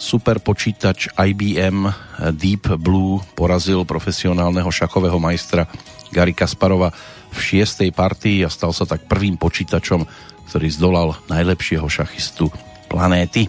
super 0.00 0.40
počítač 0.40 1.12
IBM 1.12 1.92
Deep 2.32 2.80
Blue 2.80 3.20
porazil 3.36 3.84
profesionálneho 3.84 4.72
šachového 4.72 5.20
majstra 5.20 5.68
Gary 6.08 6.32
Kasparova 6.32 6.88
v 7.30 7.38
šiestej 7.38 7.92
partii 7.94 8.42
a 8.42 8.50
stal 8.50 8.74
sa 8.74 8.88
tak 8.88 9.06
prvým 9.06 9.38
počítačom, 9.38 10.02
ktorý 10.50 10.66
zdolal 10.66 11.14
najlepšieho 11.30 11.86
šachistu 11.86 12.50
planéty. 12.90 13.46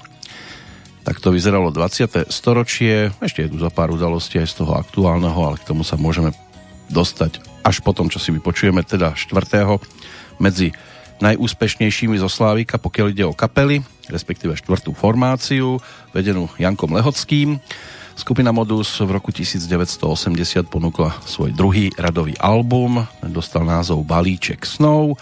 Tak 1.02 1.18
to 1.18 1.34
vyzeralo 1.34 1.74
20. 1.74 2.30
storočie, 2.30 3.10
ešte 3.18 3.50
je 3.50 3.50
tu 3.50 3.58
za 3.58 3.74
pár 3.74 3.90
udalostí 3.90 4.38
aj 4.38 4.54
z 4.54 4.56
toho 4.62 4.78
aktuálneho, 4.78 5.34
ale 5.34 5.58
k 5.58 5.66
tomu 5.66 5.82
sa 5.82 5.98
môžeme 5.98 6.30
dostať 6.94 7.42
až 7.66 7.82
potom, 7.82 8.06
čo 8.06 8.22
si 8.22 8.30
vypočujeme 8.30 8.86
teda 8.86 9.18
4. 9.18 9.34
medzi 10.38 10.78
najúspešnejšími 11.26 12.22
zo 12.22 12.30
Slávika, 12.30 12.78
pokiaľ 12.78 13.08
ide 13.10 13.26
o 13.26 13.34
kapely, 13.34 13.82
respektíve 14.10 14.54
štvrtú 14.54 14.94
formáciu, 14.94 15.82
vedenú 16.14 16.54
Jankom 16.62 16.94
Lehockým. 16.94 17.58
Skupina 18.14 18.54
Modus 18.54 18.94
v 19.02 19.10
roku 19.10 19.34
1980 19.34 19.98
ponúkla 20.70 21.18
svoj 21.26 21.50
druhý 21.54 21.90
radový 21.98 22.38
album, 22.38 23.02
dostal 23.26 23.66
názov 23.66 24.06
Balíček 24.06 24.70
snov 24.70 25.18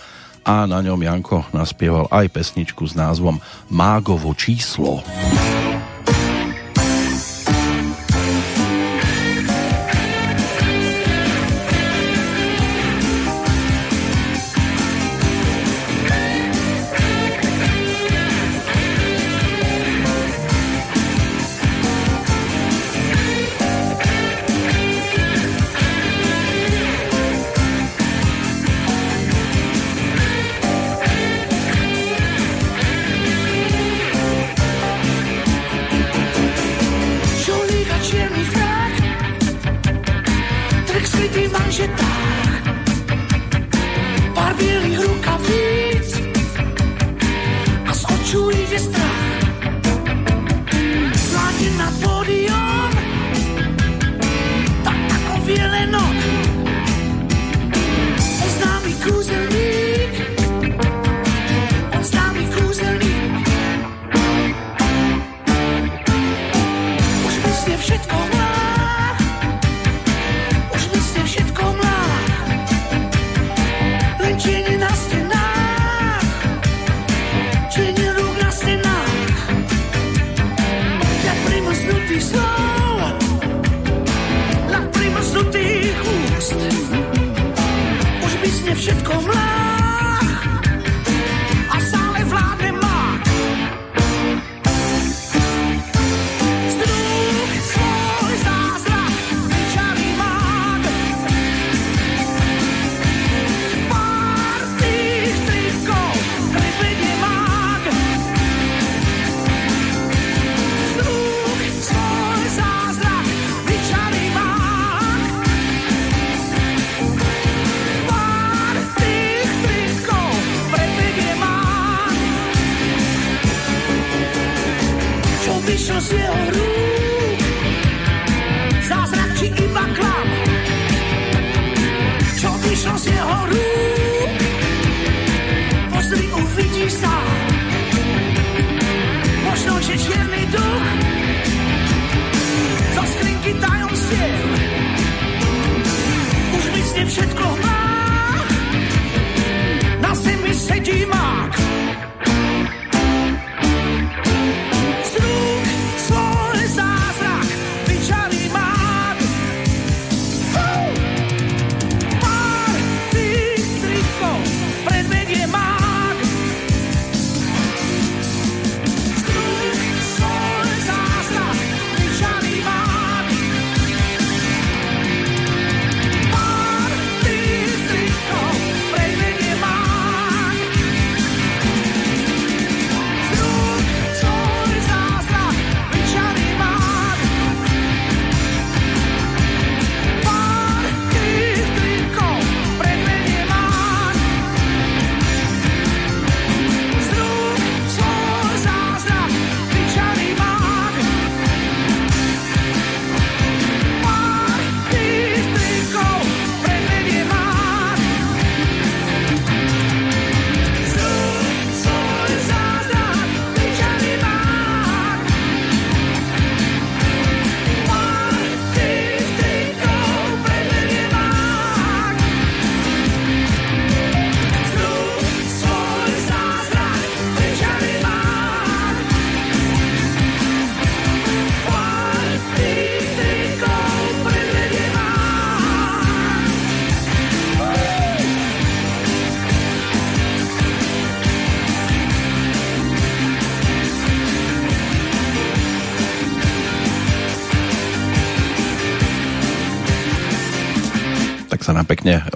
a 0.49 0.65
na 0.65 0.81
ňom 0.81 0.97
Janko 0.97 1.45
naspieval 1.53 2.09
aj 2.09 2.33
pesničku 2.33 2.81
s 2.89 2.97
názvom 2.97 3.37
Mágovo 3.69 4.33
číslo. 4.33 5.05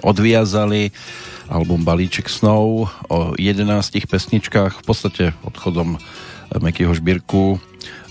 Odviazali 0.04 0.92
album 1.48 1.84
Balíček 1.84 2.28
snov 2.28 2.88
o 3.12 3.36
11 3.36 4.08
pesničkách. 4.08 4.80
V 4.80 4.84
podstate 4.84 5.24
odchodom 5.44 6.00
Mekyho 6.54 6.94
Žbírku 6.94 7.60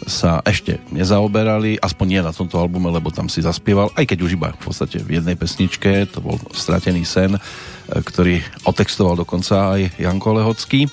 sa 0.04 0.44
ešte 0.44 0.84
nezaoberali, 0.92 1.80
aspoň 1.80 2.06
nie 2.06 2.22
na 2.22 2.36
tomto 2.36 2.60
albume, 2.60 2.92
lebo 2.92 3.08
tam 3.10 3.32
si 3.32 3.40
zaspieval, 3.40 3.90
aj 3.96 4.04
keď 4.04 4.20
už 4.20 4.36
iba 4.36 4.52
v 4.52 4.62
podstate 4.62 5.00
v 5.00 5.18
jednej 5.22 5.40
pesničke, 5.40 6.12
to 6.12 6.20
bol 6.20 6.36
Stratený 6.52 7.08
sen, 7.08 7.40
ktorý 7.88 8.44
otextoval 8.68 9.16
dokonca 9.16 9.80
aj 9.80 9.96
Janko 9.98 10.36
Lehocký. 10.36 10.92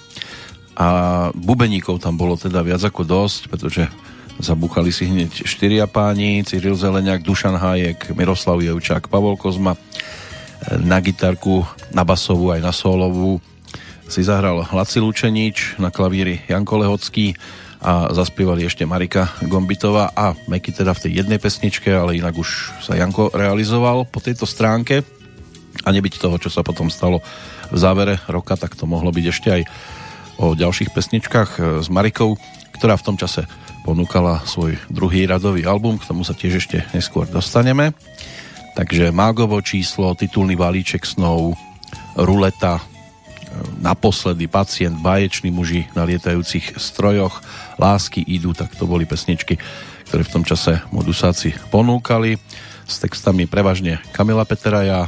A 0.80 0.88
bubeníkov 1.36 2.00
tam 2.00 2.16
bolo 2.16 2.38
teda 2.38 2.62
viac 2.64 2.80
ako 2.80 3.04
dosť, 3.04 3.50
pretože 3.52 3.84
zabúchali 4.40 4.88
si 4.88 5.04
hneď 5.04 5.44
štyria 5.44 5.84
páni, 5.84 6.40
Cyril 6.46 6.78
Zeleniak, 6.78 7.20
Dušan 7.20 7.60
Hájek, 7.60 8.16
Miroslav 8.16 8.62
Jevčák, 8.64 9.10
Pavol 9.12 9.36
Kozma, 9.36 9.76
na 10.82 11.00
gitarku, 11.00 11.64
na 11.90 12.04
basovú 12.04 12.52
aj 12.52 12.60
na 12.60 12.72
solovú 12.72 13.40
si 14.10 14.26
zahral 14.26 14.66
Laci 14.74 14.98
Lučenič, 14.98 15.78
na 15.78 15.94
klavíri 15.94 16.42
Janko 16.50 16.82
Lehocký 16.82 17.38
a 17.80 18.10
zaspievali 18.10 18.66
ešte 18.66 18.82
Marika 18.82 19.30
Gombitová 19.46 20.10
a 20.12 20.34
Meky 20.50 20.74
teda 20.74 20.92
v 20.92 21.02
tej 21.06 21.12
jednej 21.24 21.38
pesničke, 21.38 21.88
ale 21.88 22.18
inak 22.18 22.34
už 22.36 22.82
sa 22.82 22.98
Janko 22.98 23.30
realizoval 23.32 24.04
po 24.10 24.18
tejto 24.18 24.44
stránke 24.44 25.06
a 25.86 25.88
nebyť 25.88 26.20
toho, 26.20 26.36
čo 26.42 26.50
sa 26.52 26.66
potom 26.66 26.90
stalo 26.90 27.22
v 27.70 27.78
závere 27.78 28.18
roka, 28.26 28.58
tak 28.58 28.74
to 28.74 28.84
mohlo 28.84 29.14
byť 29.14 29.24
ešte 29.30 29.48
aj 29.48 29.62
o 30.42 30.52
ďalších 30.58 30.90
pesničkách 30.90 31.50
e, 31.56 31.60
s 31.80 31.88
Marikou, 31.88 32.34
ktorá 32.76 32.98
v 32.98 33.06
tom 33.06 33.16
čase 33.16 33.46
ponúkala 33.86 34.42
svoj 34.44 34.76
druhý 34.90 35.24
radový 35.24 35.64
album, 35.64 35.96
k 35.96 36.08
tomu 36.10 36.26
sa 36.26 36.36
tiež 36.36 36.60
ešte 36.60 36.84
neskôr 36.92 37.30
dostaneme. 37.30 37.94
Takže 38.74 39.10
Mágovo 39.10 39.58
číslo, 39.60 40.14
titulný 40.14 40.54
balíček 40.54 41.02
snov, 41.02 41.58
Ruleta, 42.14 42.78
e, 42.78 42.84
Naposledy, 43.82 44.46
Pacient, 44.46 44.98
Báječný 44.98 45.50
muži 45.50 45.90
na 45.98 46.06
lietajúcich 46.06 46.78
strojoch, 46.78 47.42
Lásky 47.80 48.22
idú, 48.22 48.52
tak 48.52 48.76
to 48.76 48.86
boli 48.86 49.08
pesničky, 49.08 49.58
ktoré 50.06 50.22
v 50.22 50.32
tom 50.32 50.44
čase 50.46 50.84
modusáci 50.94 51.54
ponúkali. 51.72 52.38
S 52.90 52.98
textami 52.98 53.46
prevažne 53.46 54.02
Kamila 54.10 54.42
Peteraja, 54.42 55.06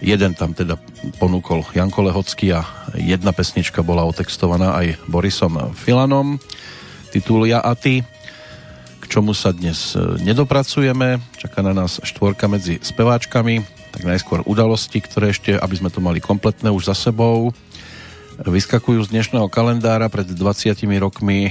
jeden 0.00 0.36
tam 0.36 0.52
teda 0.52 0.76
ponúkol 1.16 1.64
Janko 1.72 2.04
Lehocký 2.04 2.52
a 2.56 2.64
jedna 2.96 3.32
pesnička 3.32 3.80
bola 3.80 4.04
otextovaná 4.04 4.76
aj 4.76 5.00
Borisom 5.08 5.72
Filanom, 5.76 6.36
titul 7.12 7.48
Ja 7.48 7.64
a 7.64 7.72
ty, 7.76 8.04
čomu 9.10 9.34
sa 9.34 9.50
dnes 9.50 9.98
e, 9.98 10.22
nedopracujeme, 10.22 11.18
čaká 11.34 11.66
na 11.66 11.74
nás 11.74 11.98
štvorka 11.98 12.46
medzi 12.46 12.78
speváčkami, 12.78 13.66
tak 13.90 14.06
najskôr 14.06 14.46
udalosti, 14.46 15.02
ktoré 15.02 15.34
ešte, 15.34 15.58
aby 15.58 15.74
sme 15.74 15.90
to 15.90 15.98
mali 15.98 16.22
kompletné 16.22 16.70
už 16.70 16.86
za 16.86 16.94
sebou, 16.94 17.50
vyskakujú 18.38 19.10
z 19.10 19.10
dnešného 19.10 19.50
kalendára. 19.50 20.06
Pred 20.06 20.30
20 20.30 20.78
rokmi 21.02 21.50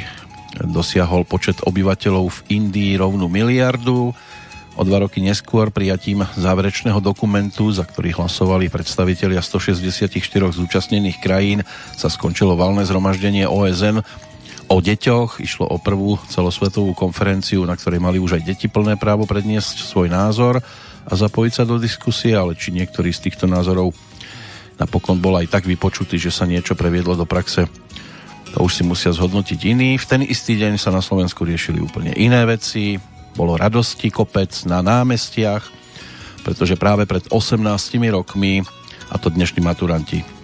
dosiahol 0.64 1.28
počet 1.28 1.60
obyvateľov 1.68 2.32
v 2.32 2.40
Indii 2.64 2.96
rovnú 2.96 3.28
miliardu. 3.28 4.16
O 4.80 4.82
dva 4.88 5.04
roky 5.04 5.20
neskôr 5.20 5.68
prijatím 5.76 6.24
záverečného 6.40 7.04
dokumentu, 7.04 7.68
za 7.76 7.84
ktorý 7.84 8.16
hlasovali 8.16 8.72
predstavitelia 8.72 9.44
164 9.44 10.08
zúčastnených 10.56 11.20
krajín, 11.20 11.68
sa 12.00 12.08
skončilo 12.08 12.56
valné 12.56 12.88
zhromaždenie 12.88 13.44
OSN 13.44 14.00
o 14.70 14.78
deťoch. 14.78 15.42
Išlo 15.42 15.66
o 15.68 15.82
prvú 15.82 16.22
celosvetovú 16.30 16.94
konferenciu, 16.94 17.66
na 17.66 17.74
ktorej 17.74 18.00
mali 18.00 18.22
už 18.22 18.40
aj 18.40 18.46
deti 18.46 18.68
plné 18.70 18.96
právo 18.96 19.26
predniesť 19.26 19.84
svoj 19.84 20.08
názor 20.14 20.62
a 21.10 21.12
zapojiť 21.18 21.54
sa 21.54 21.64
do 21.66 21.82
diskusie, 21.82 22.38
ale 22.38 22.54
či 22.54 22.70
niektorý 22.70 23.10
z 23.10 23.28
týchto 23.28 23.50
názorov 23.50 23.98
napokon 24.78 25.20
bol 25.20 25.36
aj 25.36 25.50
tak 25.52 25.68
vypočutý, 25.68 26.16
že 26.16 26.32
sa 26.32 26.48
niečo 26.48 26.78
previedlo 26.78 27.18
do 27.18 27.28
praxe, 27.28 27.68
to 28.56 28.66
už 28.66 28.82
si 28.82 28.84
musia 28.86 29.14
zhodnotiť 29.14 29.60
iní. 29.68 30.00
V 30.00 30.06
ten 30.10 30.22
istý 30.26 30.58
deň 30.58 30.82
sa 30.82 30.90
na 30.90 31.04
Slovensku 31.04 31.46
riešili 31.46 31.78
úplne 31.84 32.16
iné 32.18 32.42
veci. 32.50 32.98
Bolo 33.38 33.54
radosti 33.60 34.10
kopec 34.10 34.50
na 34.66 34.82
námestiach, 34.82 35.64
pretože 36.42 36.80
práve 36.80 37.06
pred 37.06 37.22
18 37.30 37.62
rokmi, 38.10 38.66
a 39.10 39.16
to 39.22 39.30
dnešní 39.30 39.62
maturanti 39.62 40.40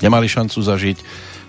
nemali 0.00 0.26
šancu 0.26 0.58
zažiť, 0.64 0.98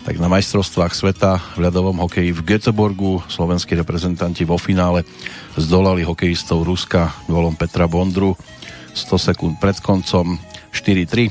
tak 0.01 0.17
na 0.17 0.25
majstrovstvách 0.33 0.97
sveta 0.97 1.37
v 1.53 1.69
ľadovom 1.69 2.01
hokeji 2.01 2.33
v 2.33 2.41
Göteborgu 2.41 3.21
slovenskí 3.29 3.77
reprezentanti 3.77 4.41
vo 4.41 4.57
finále 4.57 5.05
zdolali 5.53 6.01
hokejistov 6.01 6.65
Ruska 6.65 7.13
golom 7.29 7.53
Petra 7.53 7.85
Bondru 7.85 8.33
100 8.97 9.31
sekúnd 9.31 9.55
pred 9.61 9.77
koncom 9.77 10.41
4-3 10.73 11.29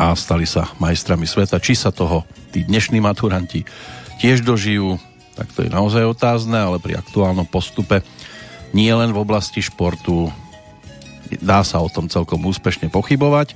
a 0.00 0.16
stali 0.16 0.48
sa 0.48 0.72
majstrami 0.80 1.28
sveta. 1.28 1.60
Či 1.60 1.76
sa 1.76 1.92
toho 1.92 2.24
tí 2.50 2.64
dnešní 2.64 3.04
maturanti 3.04 3.68
tiež 4.16 4.40
dožijú, 4.40 4.96
tak 5.36 5.52
to 5.52 5.68
je 5.68 5.70
naozaj 5.70 6.08
otázne, 6.08 6.56
ale 6.56 6.80
pri 6.80 6.96
aktuálnom 6.96 7.44
postupe 7.44 8.00
nie 8.72 8.90
len 8.90 9.12
v 9.12 9.22
oblasti 9.22 9.60
športu 9.60 10.32
dá 11.40 11.60
sa 11.60 11.84
o 11.84 11.88
tom 11.92 12.08
celkom 12.08 12.40
úspešne 12.48 12.88
pochybovať. 12.88 13.54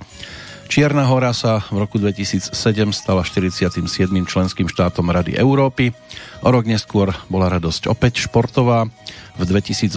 Čierna 0.69 1.09
hora 1.09 1.33
sa 1.33 1.65
v 1.73 1.81
roku 1.81 1.97
2007 1.97 2.53
stala 2.93 3.25
47. 3.25 3.73
členským 4.29 4.69
štátom 4.69 5.09
Rady 5.09 5.41
Európy. 5.41 5.97
O 6.45 6.53
rok 6.53 6.69
neskôr 6.69 7.09
bola 7.33 7.49
radosť 7.49 7.89
opäť 7.89 8.29
športová. 8.29 8.85
V 9.41 9.43
2008 9.49 9.97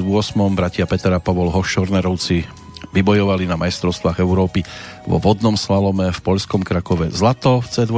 bratia 0.56 0.88
Peter 0.88 1.12
a 1.12 1.20
Pavol 1.20 1.52
Hošornerovci 1.52 2.48
vybojovali 2.96 3.52
na 3.52 3.60
majstrovstvách 3.60 4.24
Európy 4.24 4.64
vo 5.04 5.20
vodnom 5.20 5.60
slalome 5.60 6.08
v 6.08 6.20
poľskom 6.24 6.64
Krakove 6.64 7.12
zlato 7.12 7.60
v 7.60 7.68
C2 7.68 7.96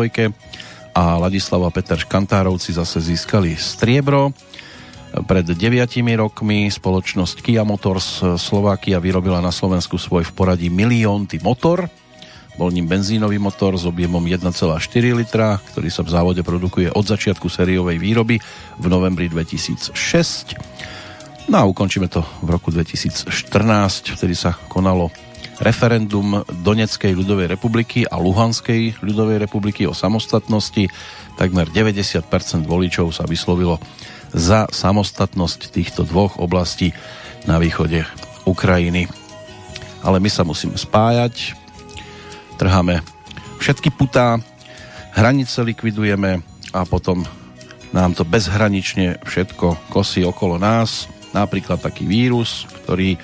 a 0.98 1.22
Ladislava 1.22 1.70
Peter 1.70 2.02
Škantárovci 2.02 2.74
zase 2.74 3.06
získali 3.06 3.54
striebro. 3.54 4.34
Pred 5.14 5.46
9 5.46 5.62
rokmi 6.18 6.74
spoločnosť 6.74 7.38
Kia 7.46 7.62
Motors 7.62 8.18
Slovakia 8.42 8.98
vyrobila 8.98 9.46
na 9.46 9.54
Slovensku 9.54 10.02
svoj 10.02 10.26
v 10.26 10.34
poradí 10.34 10.74
miliónty 10.74 11.38
motor. 11.38 11.86
Bol 12.54 12.70
ním 12.70 12.86
benzínový 12.86 13.42
motor 13.42 13.74
s 13.74 13.90
objemom 13.90 14.22
1,4 14.22 14.54
litra, 15.18 15.58
ktorý 15.74 15.90
sa 15.90 16.06
v 16.06 16.14
závode 16.14 16.42
produkuje 16.46 16.94
od 16.94 17.02
začiatku 17.02 17.50
sériovej 17.50 17.98
výroby 17.98 18.38
v 18.78 18.86
novembri 18.86 19.26
2006. 19.26 19.94
No 21.50 21.56
a 21.60 21.64
ukončíme 21.66 22.08
to 22.08 22.22
v 22.46 22.50
roku 22.54 22.70
2014, 22.70 24.14
vtedy 24.14 24.38
sa 24.38 24.54
konalo 24.70 25.10
referendum 25.60 26.46
Doneckej 26.46 27.14
ľudovej 27.14 27.48
republiky 27.52 28.06
a 28.06 28.18
Luhanskej 28.22 29.02
ľudovej 29.02 29.42
republiky 29.42 29.86
o 29.90 29.94
samostatnosti. 29.94 30.90
Takmer 31.38 31.70
90% 31.70 32.26
voličov 32.66 33.14
sa 33.14 33.26
vyslovilo 33.26 33.82
za 34.34 34.70
samostatnosť 34.70 35.74
týchto 35.74 36.06
dvoch 36.06 36.38
oblastí 36.42 36.94
na 37.46 37.58
východe 37.58 38.06
Ukrajiny. 38.46 39.10
Ale 40.04 40.18
my 40.20 40.30
sa 40.30 40.44
musíme 40.44 40.76
spájať, 40.76 41.63
trháme 42.56 43.02
všetky 43.60 43.90
putá, 43.96 44.38
hranice 45.14 45.62
likvidujeme 45.62 46.42
a 46.74 46.80
potom 46.84 47.24
nám 47.94 48.18
to 48.18 48.26
bezhranične 48.26 49.22
všetko 49.22 49.94
kosí 49.94 50.26
okolo 50.26 50.58
nás. 50.58 51.06
Napríklad 51.34 51.82
taký 51.82 52.10
vírus, 52.10 52.66
ktorý 52.84 53.18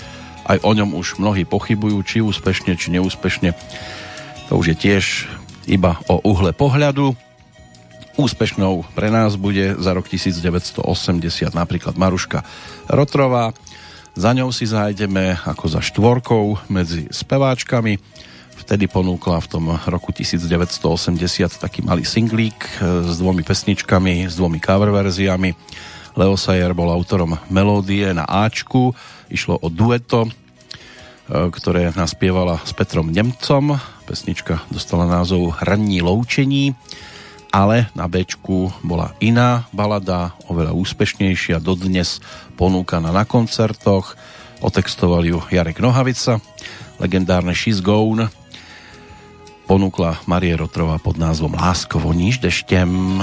aj 0.49 0.65
o 0.65 0.71
ňom 0.73 0.97
už 0.97 1.21
mnohí 1.21 1.45
pochybujú, 1.45 1.97
či 2.05 2.17
úspešne, 2.25 2.73
či 2.77 2.93
neúspešne. 2.93 3.53
To 4.49 4.57
už 4.57 4.73
je 4.73 4.77
tiež 4.77 5.03
iba 5.69 6.01
o 6.09 6.21
uhle 6.25 6.53
pohľadu. 6.53 7.13
Úspešnou 8.17 8.83
pre 8.97 9.13
nás 9.13 9.37
bude 9.37 9.77
za 9.77 9.93
rok 9.93 10.09
1980 10.09 10.81
napríklad 11.53 11.95
Maruška 11.97 12.41
Rotrová. 12.89 13.53
Za 14.17 14.33
ňou 14.33 14.49
si 14.49 14.65
zájdeme 14.65 15.37
ako 15.45 15.65
za 15.69 15.81
štvorkou 15.85 16.57
medzi 16.67 17.07
speváčkami. 17.13 18.01
Vtedy 18.69 18.85
ponúkla 18.85 19.41
v 19.41 19.49
tom 19.49 19.65
roku 19.89 20.13
1980 20.13 20.77
taký 21.57 21.81
malý 21.81 22.05
singlík 22.05 22.77
s 22.85 23.17
dvomi 23.17 23.41
pesničkami, 23.41 24.29
s 24.29 24.37
dvomi 24.37 24.61
cover 24.61 24.93
verziami. 24.93 25.57
Leo 26.13 26.37
Sayer 26.37 26.77
bol 26.77 26.93
autorom 26.93 27.33
melódie 27.49 28.13
na 28.13 28.29
Ačku, 28.29 28.93
Išlo 29.25 29.57
o 29.57 29.73
dueto, 29.73 30.29
e, 30.29 31.49
ktoré 31.49 31.89
naspievala 31.97 32.61
s 32.61 32.69
Petrom 32.77 33.09
Nemcom. 33.09 33.81
Pesnička 34.05 34.61
dostala 34.69 35.09
názov 35.09 35.57
Hranní 35.65 36.05
loučení, 36.05 36.77
ale 37.49 37.89
na 37.97 38.05
Bčku 38.05 38.69
bola 38.85 39.17
iná 39.17 39.65
balada, 39.73 40.37
oveľa 40.45 40.77
úspešnejšia, 40.77 41.57
dodnes 41.57 42.21
ponúkaná 42.53 43.09
na 43.09 43.25
koncertoch. 43.25 44.13
Otextoval 44.61 45.25
ju 45.25 45.41
Jarek 45.49 45.81
Nohavica, 45.81 46.37
legendárne 47.01 47.57
She's 47.57 47.81
Gone 47.81 48.29
ponúkla 49.69 50.17
Marie 50.25 50.57
Rotrova 50.57 50.97
pod 50.97 51.21
názvom 51.21 51.53
Lásko 51.53 52.01
voníš 52.01 52.41
deštem. 52.41 53.21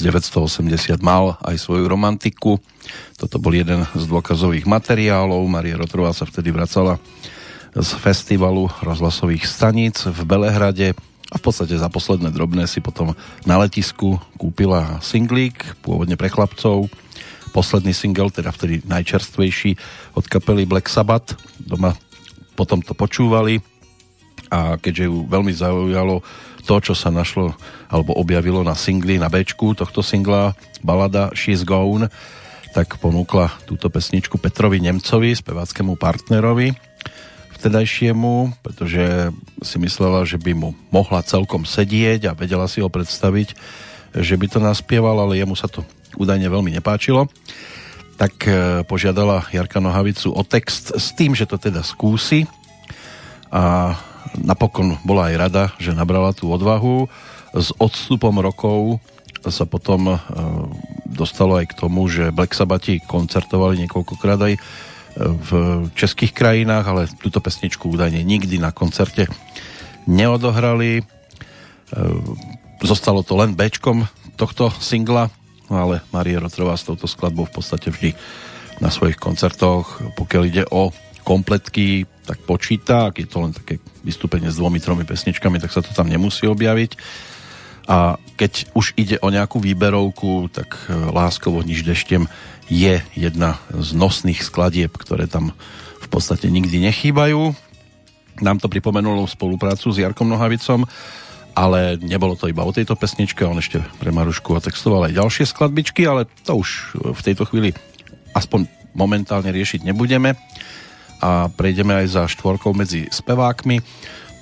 1980 0.00 1.00
mal 1.04 1.36
aj 1.44 1.60
svoju 1.60 1.84
romantiku. 1.86 2.56
Toto 3.20 3.36
bol 3.36 3.52
jeden 3.52 3.84
z 3.92 4.04
dôkazových 4.08 4.64
materiálov. 4.64 5.44
Maria 5.46 5.76
Rotrová 5.76 6.16
sa 6.16 6.24
vtedy 6.24 6.50
vracala 6.50 6.96
z 7.76 7.90
festivalu 8.02 8.66
rozhlasových 8.82 9.46
staníc 9.46 10.02
v 10.08 10.20
Belehrade 10.26 10.96
a 11.30 11.34
v 11.38 11.42
podstate 11.42 11.78
za 11.78 11.86
posledné 11.86 12.34
drobné 12.34 12.66
si 12.66 12.82
potom 12.82 13.14
na 13.46 13.56
letisku 13.62 14.18
kúpila 14.34 14.98
singlík, 14.98 15.78
pôvodne 15.86 16.18
pre 16.18 16.26
chlapcov. 16.26 16.90
Posledný 17.50 17.94
single, 17.94 18.30
teda 18.30 18.50
vtedy 18.50 18.82
najčerstvejší 18.86 19.78
od 20.14 20.24
kapely 20.26 20.66
Black 20.66 20.90
Sabbath. 20.90 21.38
Doma 21.58 21.94
potom 22.58 22.82
to 22.82 22.94
počúvali 22.94 23.62
a 24.50 24.74
keďže 24.76 25.06
ju 25.06 25.24
veľmi 25.30 25.54
zaujalo 25.54 26.22
to, 26.62 26.76
čo 26.80 26.94
sa 26.94 27.08
našlo 27.08 27.56
alebo 27.88 28.14
objavilo 28.14 28.60
na 28.62 28.76
singli, 28.78 29.16
na 29.16 29.32
bečku 29.32 29.74
tohto 29.74 30.04
singla, 30.04 30.54
balada 30.84 31.32
She's 31.34 31.64
Gone, 31.66 32.12
tak 32.70 33.02
ponúkla 33.02 33.50
túto 33.66 33.90
pesničku 33.90 34.38
Petrovi 34.38 34.78
Nemcovi, 34.78 35.34
speváckému 35.34 35.98
partnerovi 35.98 36.90
vtedajšiemu, 37.60 38.56
pretože 38.64 39.36
si 39.60 39.76
myslela, 39.76 40.24
že 40.24 40.40
by 40.40 40.56
mu 40.56 40.72
mohla 40.88 41.20
celkom 41.20 41.68
sedieť 41.68 42.32
a 42.32 42.36
vedela 42.36 42.64
si 42.64 42.80
ho 42.80 42.88
predstaviť, 42.88 43.52
že 44.16 44.34
by 44.40 44.46
to 44.48 44.64
naspieval, 44.64 45.20
ale 45.20 45.36
jemu 45.36 45.52
sa 45.52 45.68
to 45.68 45.84
údajne 46.16 46.48
veľmi 46.48 46.72
nepáčilo. 46.80 47.28
Tak 48.16 48.34
e, 48.48 48.50
požiadala 48.88 49.44
Jarka 49.52 49.76
Nohavicu 49.76 50.32
o 50.32 50.40
text 50.40 50.96
s 50.96 51.12
tým, 51.12 51.36
že 51.36 51.44
to 51.44 51.60
teda 51.60 51.84
skúsi 51.84 52.48
a 53.52 53.92
napokon 54.38 55.00
bola 55.02 55.32
aj 55.32 55.34
rada, 55.36 55.64
že 55.80 55.96
nabrala 55.96 56.30
tú 56.36 56.50
odvahu. 56.52 57.10
S 57.56 57.74
odstupom 57.82 58.38
rokov 58.38 59.02
sa 59.48 59.64
potom 59.66 60.14
e, 60.14 60.18
dostalo 61.08 61.58
aj 61.58 61.74
k 61.74 61.78
tomu, 61.78 62.06
že 62.06 62.30
Black 62.30 62.54
Sabbathi 62.54 63.02
koncertovali 63.02 63.80
niekoľkokrát 63.86 64.38
aj 64.38 64.54
v 65.18 65.50
českých 65.98 66.30
krajinách, 66.30 66.86
ale 66.86 67.02
túto 67.18 67.42
pesničku 67.42 67.90
údajne 67.90 68.22
nikdy 68.22 68.62
na 68.62 68.70
koncerte 68.70 69.26
neodohrali. 70.06 71.00
E, 71.00 71.04
zostalo 72.86 73.26
to 73.26 73.34
len 73.36 73.52
Bčkom 73.58 74.06
tohto 74.38 74.70
singla, 74.80 75.28
ale 75.68 76.00
Marie 76.14 76.40
Rotrová 76.40 76.78
s 76.78 76.86
touto 76.86 77.10
skladbou 77.10 77.44
v 77.50 77.54
podstate 77.60 77.92
vždy 77.92 78.16
na 78.80 78.88
svojich 78.88 79.20
koncertoch, 79.20 80.00
pokiaľ 80.16 80.42
ide 80.48 80.64
o 80.72 80.88
kompletky, 81.20 82.08
tak 82.30 82.46
počíta, 82.46 83.10
ak 83.10 83.18
je 83.18 83.26
to 83.26 83.42
len 83.42 83.50
také 83.50 83.82
vystúpenie 84.06 84.54
s 84.54 84.62
dvomi, 84.62 84.78
tromi 84.78 85.02
pesničkami, 85.02 85.58
tak 85.58 85.74
sa 85.74 85.82
to 85.82 85.90
tam 85.90 86.06
nemusí 86.06 86.46
objaviť. 86.46 86.94
A 87.90 88.22
keď 88.38 88.70
už 88.70 88.94
ide 88.94 89.18
o 89.18 89.34
nejakú 89.34 89.58
výberovku, 89.58 90.46
tak 90.54 90.86
e, 90.86 90.94
Láskovo 91.10 91.58
nič 91.66 91.82
deštem 91.82 92.30
je 92.70 93.02
jedna 93.18 93.58
z 93.74 93.98
nosných 93.98 94.46
skladieb, 94.46 94.94
ktoré 94.94 95.26
tam 95.26 95.50
v 95.98 96.06
podstate 96.06 96.46
nikdy 96.46 96.78
nechýbajú. 96.86 97.50
Nám 98.46 98.62
to 98.62 98.70
pripomenulo 98.70 99.26
spoluprácu 99.26 99.90
s 99.90 99.98
Jarkom 99.98 100.30
Nohavicom, 100.30 100.86
ale 101.58 101.98
nebolo 101.98 102.38
to 102.38 102.46
iba 102.46 102.62
o 102.62 102.70
tejto 102.70 102.94
pesničke, 102.94 103.42
on 103.42 103.58
ešte 103.58 103.82
pre 103.98 104.14
Marušku 104.14 104.54
otextoval 104.54 105.10
aj 105.10 105.18
ďalšie 105.18 105.50
skladbičky, 105.50 106.06
ale 106.06 106.30
to 106.46 106.62
už 106.62 106.94
v 106.94 107.20
tejto 107.26 107.42
chvíli 107.50 107.74
aspoň 108.38 108.70
momentálne 108.94 109.50
riešiť 109.50 109.82
nebudeme 109.82 110.38
a 111.20 111.52
prejdeme 111.52 111.94
aj 112.04 112.06
za 112.16 112.22
štvorkou 112.26 112.72
medzi 112.72 113.06
spevákmi. 113.12 113.84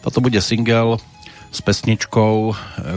Toto 0.01 0.23
bude 0.23 0.39
single 0.39 1.03
s 1.51 1.59
pesničkou, 1.61 2.35
e, 2.49 2.53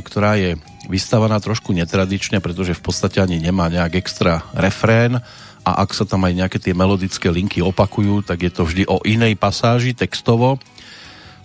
ktorá 0.05 0.37
je 0.37 0.55
vystavaná 0.87 1.41
trošku 1.41 1.73
netradične, 1.73 2.41
pretože 2.41 2.77
v 2.77 2.83
podstate 2.85 3.21
ani 3.21 3.41
nemá 3.41 3.67
nejak 3.67 3.97
extra 3.97 4.45
refrén 4.53 5.21
a 5.61 5.71
ak 5.85 5.93
sa 5.93 6.09
tam 6.09 6.25
aj 6.25 6.33
nejaké 6.33 6.57
tie 6.57 6.73
melodické 6.73 7.29
linky 7.29 7.61
opakujú, 7.61 8.25
tak 8.25 8.41
je 8.45 8.51
to 8.53 8.65
vždy 8.65 8.83
o 8.89 8.97
inej 9.05 9.37
pasáži 9.37 9.93
textovo. 9.93 10.57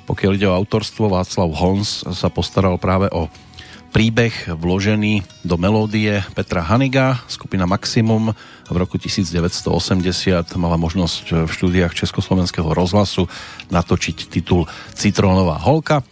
Pokiaľ 0.09 0.32
ide 0.39 0.49
o 0.49 0.57
autorstvo, 0.57 1.12
Václav 1.12 1.51
Hons 1.53 2.07
sa 2.14 2.30
postaral 2.32 2.78
práve 2.80 3.11
o 3.12 3.28
príbeh 3.93 4.55
vložený 4.57 5.24
do 5.45 5.57
melódie 5.61 6.22
Petra 6.32 6.64
Haniga. 6.64 7.20
Skupina 7.28 7.68
Maximum 7.68 8.32
v 8.73 8.83
roku 8.83 8.99
1980 8.99 9.62
mala 10.59 10.75
možnosť 10.75 11.47
v 11.47 11.51
štúdiách 11.51 11.95
Československého 11.95 12.67
rozhlasu 12.75 13.31
natočiť 13.71 14.17
titul 14.27 14.67
Citrónová 14.95 15.62
holka. 15.62 16.03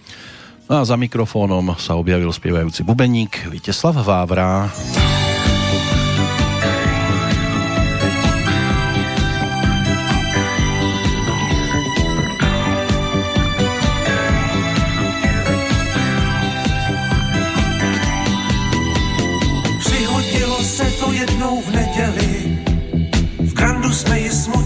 No 0.71 0.81
a 0.81 0.83
za 0.89 0.97
mikrofónom 0.97 1.77
sa 1.77 1.99
objavil 1.99 2.33
spievajúci 2.33 2.87
bubeník 2.87 3.53
Viteslav 3.53 4.01
Vávra. 4.01 4.73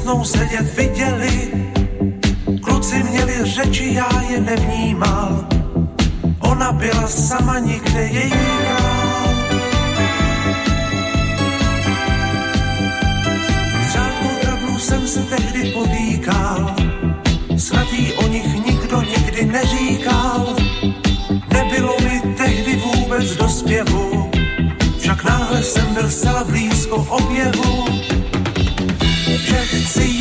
Smutnou 0.08 0.24
sedět 0.24 0.76
viděli. 0.76 1.50
Kluci 2.62 3.02
měli 3.02 3.34
řeči, 3.44 3.94
já 3.94 4.22
je 4.30 4.40
nevnímal 4.40 5.48
Ona 6.40 6.72
byla 6.72 7.08
sama 7.08 7.58
nikde 7.58 8.00
její 8.00 8.30
král. 8.30 9.28
Řádnou 13.92 14.78
jsem 14.78 15.08
se 15.08 15.20
tehdy 15.20 15.70
potýkal, 15.70 16.74
snad 17.56 17.92
jí 17.92 18.12
o 18.12 18.28
nich 18.28 18.66
nikdo 18.66 19.02
nikdy 19.02 19.44
neříkal. 19.46 20.56
Nebylo 21.52 21.96
mi 22.02 22.34
tehdy 22.36 22.76
vůbec 22.76 23.36
do 23.36 23.48
zpěvu, 23.48 24.30
však 24.98 25.24
náhle 25.24 25.62
jsem 25.62 25.94
byl 25.94 26.10
zcela 26.10 26.44
blízko 26.44 26.96
objevu, 26.96 27.97
že 29.44 29.66
chci 29.66 30.17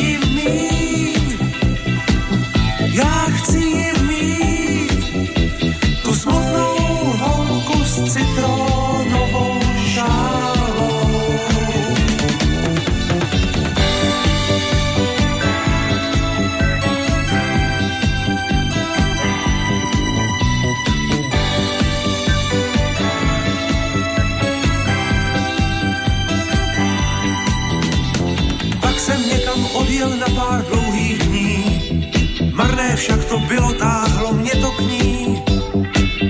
však 32.98 33.24
to 33.24 33.38
bylo, 33.38 33.72
táhlo 33.72 34.32
mě 34.32 34.50
to 34.50 34.70
k 34.70 34.80
ní 34.80 35.42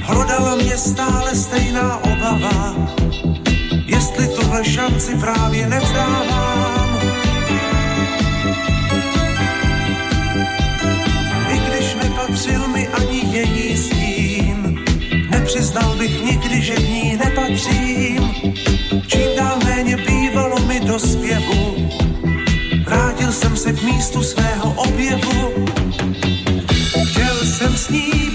Hrodala 0.03 0.55
mě 0.55 0.77
stále 0.77 1.35
stejná 1.35 2.05
obava, 2.05 2.77
jestli 3.87 4.29
tuhle 4.29 4.65
šanci 4.65 5.15
právě 5.15 5.69
nevzdávám. 5.69 6.99
I 11.49 11.59
když 11.59 11.95
nepatřil 11.95 12.69
mi 12.69 12.89
ani 12.89 13.37
její 13.37 13.77
stín, 13.77 14.85
nepřiznal 15.31 15.97
bych 15.97 16.25
nikdy, 16.25 16.63
že 16.63 16.75
v 16.75 16.89
ní 16.89 17.17
nepatřím. 17.17 18.33
Čím 19.07 19.29
dál 19.37 19.59
méně 19.65 19.97
bývalo 19.97 20.59
mi 20.67 20.81
do 20.81 20.99
zpěvu, 20.99 21.89
vrátil 22.87 23.33
jsem 23.33 23.57
se 23.57 23.73
k 23.73 23.83
místu 23.83 24.23
svého 24.23 24.73
objevu. 24.77 25.68
Chtěl 27.89 28.13
jsem 28.13 28.28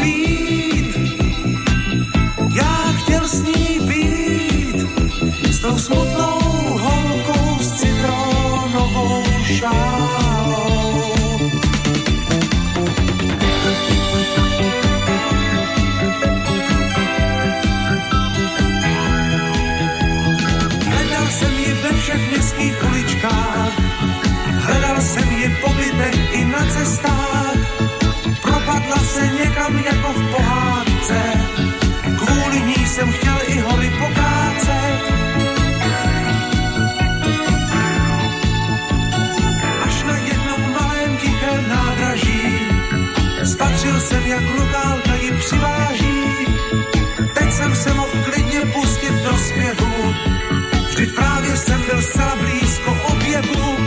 jak 44.33 44.59
lokálka 44.59 45.15
ji 45.15 45.31
přiváží. 45.31 46.23
Teď 47.33 47.51
jsem 47.51 47.75
se 47.75 47.93
mohl 47.93 48.23
klidně 48.25 48.61
pustit 48.73 49.13
do 49.13 49.37
zpěvu. 49.37 50.13
Vždyť 50.89 51.15
právě 51.15 51.57
jsem 51.57 51.81
byl 51.81 52.01
zcela 52.01 52.35
blízko 52.35 52.97
objevu, 53.11 53.77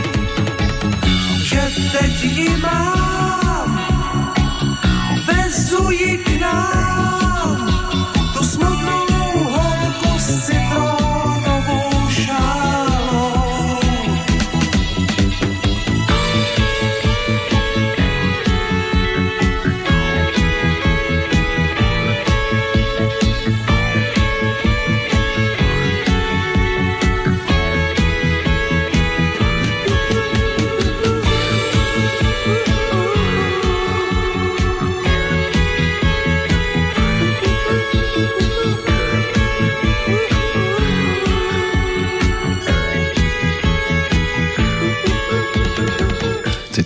že 1.43 1.61
teď 1.99 2.23
ji 2.23 2.57
mám, 2.57 3.79
vezu 5.27 5.91
ji 5.91 6.17
k 6.17 6.39
nám, 6.39 6.96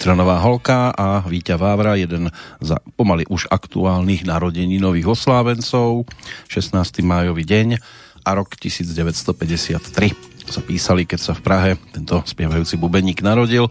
Citronová 0.01 0.41
holka 0.41 0.89
a 0.97 1.21
Víťa 1.21 1.61
Vávra, 1.61 1.93
jeden 1.93 2.33
za 2.57 2.81
pomaly 2.97 3.21
už 3.29 3.45
aktuálnych 3.53 4.25
narodení 4.25 4.81
nových 4.81 5.13
oslávencov, 5.13 6.09
16. 6.49 7.05
májový 7.05 7.45
deň 7.45 7.77
a 8.25 8.29
rok 8.33 8.57
1953 8.57 10.49
sa 10.49 10.61
písali, 10.65 11.05
keď 11.05 11.19
sa 11.21 11.37
v 11.37 11.45
Prahe 11.45 11.71
tento 11.93 12.17
spievajúci 12.25 12.81
bubeník 12.81 13.21
narodil. 13.21 13.69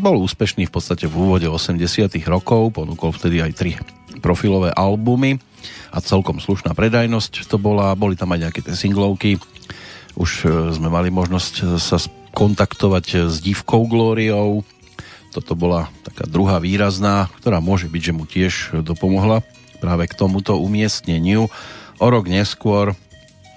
Bol 0.00 0.24
úspešný 0.24 0.72
v 0.72 0.72
podstate 0.72 1.04
v 1.04 1.12
úvode 1.12 1.44
80 1.44 1.84
rokov, 2.32 2.72
ponúkol 2.72 3.12
vtedy 3.12 3.44
aj 3.44 3.52
tri 3.60 3.76
profilové 4.24 4.72
albumy 4.72 5.36
a 5.92 6.00
celkom 6.00 6.40
slušná 6.40 6.72
predajnosť 6.72 7.44
to 7.44 7.60
bola, 7.60 7.92
boli 7.92 8.16
tam 8.16 8.32
aj 8.32 8.48
nejaké 8.48 8.64
tie 8.64 8.72
singlovky. 8.72 9.36
Už 10.16 10.48
e, 10.48 10.72
sme 10.72 10.88
mali 10.88 11.12
možnosť 11.12 11.76
sa 11.76 12.00
kontaktovať 12.32 13.28
s 13.28 13.44
dívkou 13.44 13.84
Glóriou, 13.84 14.64
toto 15.36 15.52
bola 15.52 15.92
taká 16.00 16.24
druhá 16.24 16.56
výrazná, 16.56 17.28
ktorá 17.44 17.60
môže 17.60 17.92
byť, 17.92 18.02
že 18.08 18.16
mu 18.16 18.24
tiež 18.24 18.52
dopomohla 18.80 19.44
práve 19.84 20.08
k 20.08 20.16
tomuto 20.16 20.56
umiestneniu. 20.56 21.52
O 22.00 22.06
rok 22.08 22.24
neskôr, 22.24 22.96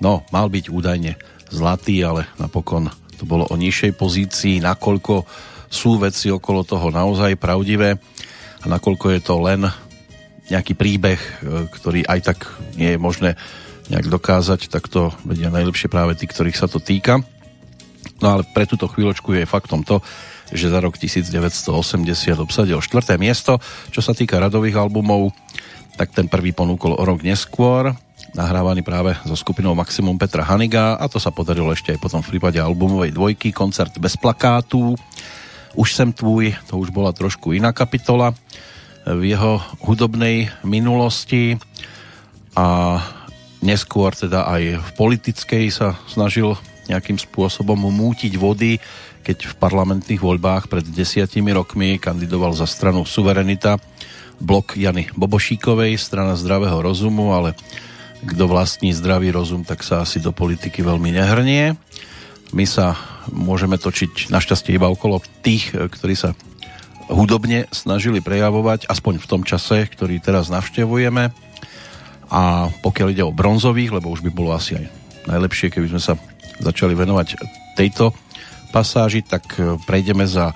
no, 0.03 0.27
mal 0.35 0.51
byť 0.51 0.67
údajne 0.67 1.15
zlatý, 1.47 2.03
ale 2.03 2.27
napokon 2.35 2.91
to 3.15 3.23
bolo 3.23 3.47
o 3.47 3.55
nižšej 3.55 3.95
pozícii, 3.95 4.59
nakoľko 4.59 5.23
sú 5.71 5.95
veci 6.03 6.27
okolo 6.27 6.67
toho 6.67 6.91
naozaj 6.91 7.39
pravdivé 7.39 7.95
a 8.59 8.65
nakoľko 8.67 9.15
je 9.15 9.21
to 9.23 9.35
len 9.39 9.63
nejaký 10.51 10.75
príbeh, 10.75 11.19
e, 11.19 11.31
ktorý 11.71 12.03
aj 12.09 12.19
tak 12.25 12.39
nie 12.75 12.95
je 12.95 12.99
možné 12.99 13.39
nejak 13.87 14.11
dokázať, 14.11 14.67
tak 14.67 14.91
to 14.91 15.15
vedia 15.23 15.47
najlepšie 15.47 15.87
práve 15.87 16.17
tí, 16.19 16.27
ktorých 16.27 16.59
sa 16.59 16.67
to 16.67 16.83
týka. 16.83 17.23
No 18.19 18.35
ale 18.35 18.43
pre 18.51 18.67
túto 18.67 18.89
chvíľočku 18.91 19.31
je 19.31 19.47
faktom 19.47 19.87
to, 19.87 20.03
že 20.51 20.69
za 20.69 20.79
rok 20.81 20.97
1980 20.97 21.69
obsadil 22.39 22.79
štvrté 22.81 23.17
miesto. 23.21 23.61
Čo 23.93 24.01
sa 24.01 24.13
týka 24.17 24.41
radových 24.41 24.81
albumov, 24.81 25.33
tak 25.99 26.15
ten 26.15 26.31
prvý 26.31 26.55
ponúkol 26.55 26.95
o 26.95 27.03
rok 27.03 27.21
neskôr, 27.21 27.91
nahrávaný 28.33 28.85
práve 28.85 29.15
so 29.25 29.35
skupinou 29.35 29.73
Maximum 29.73 30.15
Petra 30.15 30.45
Haniga 30.45 30.95
a 30.95 31.05
to 31.09 31.17
sa 31.17 31.33
podarilo 31.33 31.73
ešte 31.73 31.91
aj 31.95 31.99
potom 31.99 32.21
v 32.21 32.37
prípade 32.37 32.61
albumovej 32.61 33.11
dvojky, 33.11 33.49
koncert 33.51 33.93
bez 33.97 34.15
plakátu. 34.15 34.95
Už 35.77 35.93
sem 35.93 36.09
tvůj, 36.13 36.55
to 36.69 36.81
už 36.81 36.89
bola 36.89 37.13
trošku 37.13 37.53
iná 37.53 37.73
kapitola 37.73 38.33
v 39.05 39.33
jeho 39.33 39.61
hudobnej 39.85 40.49
minulosti 40.65 41.57
a 42.53 42.99
neskôr 43.63 44.15
teda 44.15 44.47
aj 44.49 44.63
v 44.81 44.89
politickej 44.97 45.65
sa 45.71 45.95
snažil 46.09 46.55
nejakým 46.89 47.21
spôsobom 47.21 47.77
mútiť 47.77 48.33
vody 48.35 48.81
keď 49.29 49.45
v 49.45 49.59
parlamentných 49.61 50.25
voľbách 50.25 50.73
pred 50.73 50.81
desiatimi 50.81 51.53
rokmi 51.53 52.01
kandidoval 52.01 52.49
za 52.57 52.65
stranu 52.65 53.05
Suverenita 53.05 53.77
blok 54.41 54.73
Jany 54.73 55.05
Bobošíkovej, 55.13 56.01
strana 56.01 56.33
zdravého 56.33 56.81
rozumu, 56.81 57.37
ale 57.37 57.53
kto 58.25 58.49
vlastní 58.49 58.89
zdravý 58.89 59.29
rozum, 59.29 59.61
tak 59.61 59.85
sa 59.85 60.01
asi 60.01 60.17
do 60.17 60.33
politiky 60.33 60.81
veľmi 60.81 61.13
nehrnie. 61.13 61.77
My 62.57 62.65
sa 62.65 62.97
môžeme 63.29 63.77
točiť 63.77 64.33
našťastie 64.33 64.73
iba 64.73 64.89
okolo 64.89 65.21
tých, 65.45 65.77
ktorí 65.77 66.17
sa 66.17 66.33
hudobne 67.05 67.69
snažili 67.69 68.25
prejavovať, 68.25 68.89
aspoň 68.89 69.21
v 69.21 69.29
tom 69.29 69.41
čase, 69.45 69.85
ktorý 69.93 70.17
teraz 70.25 70.49
navštevujeme. 70.49 71.29
A 72.33 72.41
pokiaľ 72.81 73.07
ide 73.13 73.21
o 73.21 73.35
bronzových, 73.35 73.93
lebo 73.93 74.09
už 74.09 74.25
by 74.25 74.33
bolo 74.33 74.57
asi 74.57 74.73
aj 74.73 74.89
najlepšie, 75.29 75.69
keby 75.69 75.93
sme 75.93 76.01
sa 76.01 76.17
začali 76.57 76.97
venovať 76.97 77.37
tejto 77.77 78.09
pasáži, 78.69 79.25
tak 79.25 79.45
e, 79.57 79.75
prejdeme 79.83 80.23
za 80.29 80.53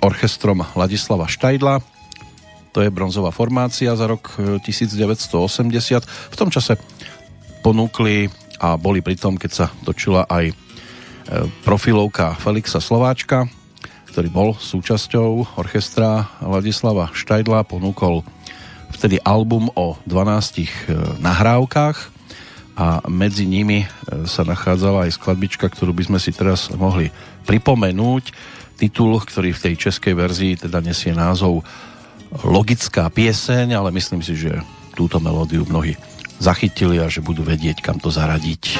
orchestrom 0.00 0.62
Ladislava 0.78 1.26
Štajdla. 1.26 1.82
To 2.72 2.78
je 2.84 2.92
bronzová 2.92 3.32
formácia 3.34 3.92
za 3.96 4.06
rok 4.06 4.38
1980. 4.38 5.36
E, 5.36 6.00
v 6.06 6.36
tom 6.38 6.48
čase 6.48 6.78
ponúkli 7.60 8.30
a 8.56 8.80
boli 8.80 9.04
pri 9.04 9.18
tom, 9.18 9.36
keď 9.36 9.50
sa 9.52 9.66
točila 9.84 10.24
aj 10.30 10.50
e, 10.50 10.54
profilovka 11.66 12.38
Felixa 12.40 12.80
Slováčka, 12.80 13.50
ktorý 14.14 14.28
bol 14.32 14.48
súčasťou 14.56 15.60
orchestra 15.60 16.32
Ladislava 16.40 17.12
Štajdla, 17.12 17.68
ponúkol 17.68 18.24
vtedy 18.96 19.20
album 19.20 19.68
o 19.76 19.98
12 20.08 21.20
nahrávkach 21.20 22.15
a 22.76 23.00
medzi 23.08 23.48
nimi 23.48 23.82
e, 23.82 23.88
sa 24.28 24.44
nachádzala 24.44 25.08
aj 25.08 25.16
skladbička, 25.16 25.66
ktorú 25.72 25.96
by 25.96 26.12
sme 26.12 26.18
si 26.20 26.30
teraz 26.30 26.68
mohli 26.76 27.08
pripomenúť. 27.48 28.36
Titul, 28.76 29.16
ktorý 29.16 29.56
v 29.56 29.62
tej 29.72 29.74
českej 29.88 30.12
verzii 30.12 30.68
teda 30.68 30.84
nesie 30.84 31.16
názov 31.16 31.64
Logická 32.44 33.08
pieseň, 33.08 33.72
ale 33.72 33.88
myslím 33.96 34.20
si, 34.20 34.36
že 34.36 34.60
túto 34.92 35.16
melódiu 35.16 35.64
mnohí 35.64 35.96
zachytili 36.36 37.00
a 37.00 37.08
že 37.08 37.24
budú 37.24 37.40
vedieť, 37.40 37.80
kam 37.80 37.96
to 37.96 38.12
zaradiť. 38.12 38.76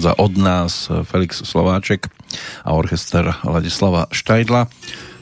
Vychádza 0.00 0.16
od 0.16 0.34
nás 0.40 0.72
Felix 1.04 1.44
Slováček 1.44 2.08
a 2.64 2.72
orchester 2.72 3.36
Ladislava 3.44 4.08
Štajdla. 4.08 4.64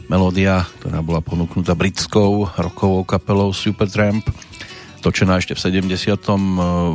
Melódia, 0.07 0.71
ktorá 0.79 1.03
bola 1.03 1.19
ponúknutá 1.19 1.75
britskou 1.75 2.47
rokovou 2.55 3.03
kapelou 3.03 3.51
Supertramp, 3.51 4.23
točená 5.03 5.43
ešte 5.43 5.59
v 5.59 5.83
78. 5.83 6.95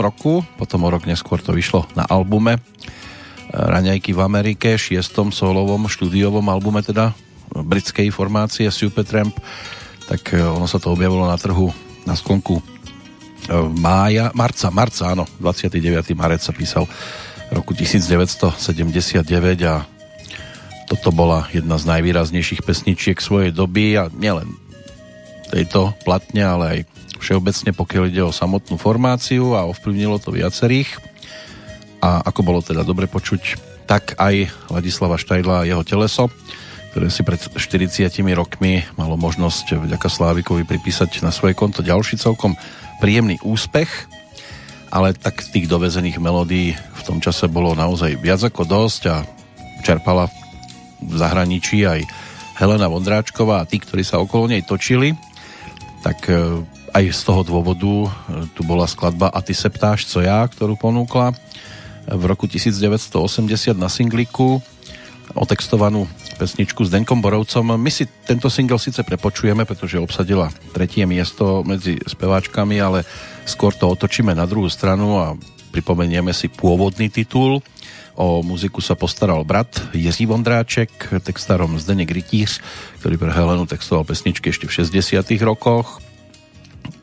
roku, 0.00 0.40
potom 0.56 0.80
o 0.80 0.88
rok 0.88 1.04
neskôr 1.04 1.44
to 1.44 1.52
vyšlo 1.52 1.84
na 1.92 2.08
albume 2.08 2.64
Raňajky 3.52 4.16
v 4.16 4.24
Amerike, 4.24 4.80
šiestom 4.80 5.28
solovom 5.28 5.84
štúdiovom 5.84 6.48
albume 6.48 6.80
teda 6.80 7.12
britskej 7.52 8.08
formácie 8.08 8.72
Supertramp, 8.72 9.36
tak 10.08 10.32
e, 10.32 10.40
ono 10.40 10.64
sa 10.64 10.80
to 10.80 10.96
objavilo 10.96 11.28
na 11.28 11.36
trhu 11.36 11.76
na 12.08 12.16
sklonku 12.16 12.56
e, 12.56 12.62
mája, 13.80 14.30
marca, 14.36 14.68
marca, 14.68 15.12
áno, 15.12 15.24
29. 15.40 16.12
marec 16.12 16.44
sa 16.44 16.52
písal 16.52 16.84
roku 17.48 17.72
1979 17.72 19.24
a 19.64 19.88
toto 20.88 21.12
bola 21.12 21.48
jedna 21.52 21.76
z 21.76 21.84
najvýraznejších 21.84 22.64
pesničiek 22.64 23.20
svojej 23.20 23.52
doby 23.52 23.96
a 24.00 24.08
nielen 24.12 24.56
tejto 25.48 25.96
platne, 26.04 26.44
ale 26.44 26.64
aj 26.68 26.78
všeobecne, 27.20 27.70
pokiaľ 27.72 28.04
ide 28.08 28.22
o 28.24 28.32
samotnú 28.32 28.76
formáciu 28.76 29.56
a 29.56 29.68
ovplyvnilo 29.68 30.20
to 30.20 30.32
viacerých 30.32 31.00
a 31.98 32.22
ako 32.24 32.40
bolo 32.46 32.60
teda 32.62 32.86
dobre 32.86 33.10
počuť, 33.10 33.58
tak 33.88 34.14
aj 34.20 34.52
Ladislava 34.70 35.16
Štajdla 35.16 35.64
a 35.64 35.68
jeho 35.68 35.82
teleso, 35.82 36.28
ktoré 36.92 37.08
si 37.08 37.24
pred 37.24 37.40
40 37.40 38.12
rokmi 38.36 38.84
malo 38.94 39.16
možnosť 39.16 39.88
vďaka 39.88 40.08
Slávikovi 40.08 40.68
pripísať 40.68 41.24
na 41.24 41.32
svoje 41.32 41.56
konto 41.56 41.80
ďalší 41.80 42.20
celkom 42.20 42.54
príjemný 42.98 43.38
úspech, 43.42 43.88
ale 44.90 45.14
tak 45.14 45.42
tých 45.54 45.70
dovezených 45.70 46.18
melódií 46.18 46.74
v 46.74 47.02
tom 47.02 47.18
čase 47.22 47.46
bolo 47.48 47.72
naozaj 47.78 48.18
viac 48.18 48.42
ako 48.42 48.66
dosť 48.66 49.02
a 49.10 49.16
čerpala 49.82 50.26
v 50.98 51.14
zahraničí 51.14 51.86
aj 51.86 52.02
Helena 52.58 52.90
Vondráčková 52.90 53.62
a 53.62 53.68
tí, 53.68 53.78
ktorí 53.78 54.02
sa 54.02 54.18
okolo 54.18 54.50
nej 54.50 54.66
točili, 54.66 55.14
tak 56.02 56.26
e, 56.26 56.62
aj 56.90 57.04
z 57.14 57.20
toho 57.22 57.46
dôvodu 57.46 57.86
e, 57.86 58.08
tu 58.58 58.66
bola 58.66 58.90
skladba 58.90 59.30
A 59.30 59.38
ty 59.46 59.54
se 59.54 59.70
ptáš, 59.70 60.10
co 60.10 60.18
ja, 60.18 60.42
ktorú 60.42 60.74
ponúkla 60.74 61.30
v 62.08 62.22
roku 62.26 62.50
1980 62.50 63.14
na 63.78 63.86
singliku 63.86 64.58
otextovanú 65.36 66.08
pesničku 66.38 66.86
s 66.86 66.92
Denkom 66.92 67.20
Borovcom. 67.20 67.76
My 67.76 67.90
si 67.90 68.06
tento 68.24 68.48
single 68.48 68.80
síce 68.80 69.02
prepočujeme, 69.02 69.66
pretože 69.66 70.00
obsadila 70.00 70.48
tretie 70.72 71.04
miesto 71.04 71.66
medzi 71.66 71.98
speváčkami, 72.00 72.78
ale 72.78 73.02
skôr 73.44 73.74
to 73.74 73.90
otočíme 73.90 74.32
na 74.32 74.46
druhú 74.46 74.70
stranu 74.70 75.18
a 75.18 75.34
pripomenieme 75.74 76.32
si 76.32 76.48
pôvodný 76.48 77.12
titul. 77.12 77.60
O 78.18 78.42
muziku 78.42 78.82
sa 78.82 78.98
postaral 78.98 79.46
brat 79.46 79.94
Jiří 79.94 80.26
Vondráček, 80.26 80.90
textárom 81.22 81.78
Zdeněk 81.78 82.10
Rytíř, 82.10 82.58
ktorý 82.98 83.14
pre 83.14 83.30
Helenu 83.30 83.62
textoval 83.62 84.02
pesničky 84.02 84.50
ešte 84.50 84.66
v 84.66 84.74
60 84.90 85.22
rokoch, 85.46 86.02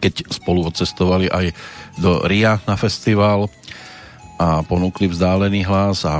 keď 0.03 0.27
spolu 0.27 0.67
odcestovali 0.67 1.31
aj 1.31 1.55
do 2.03 2.19
Ria 2.27 2.59
na 2.67 2.75
festival 2.75 3.47
a 4.35 4.59
ponúkli 4.67 5.07
vzdálený 5.07 5.63
hlas 5.63 6.03
a 6.03 6.19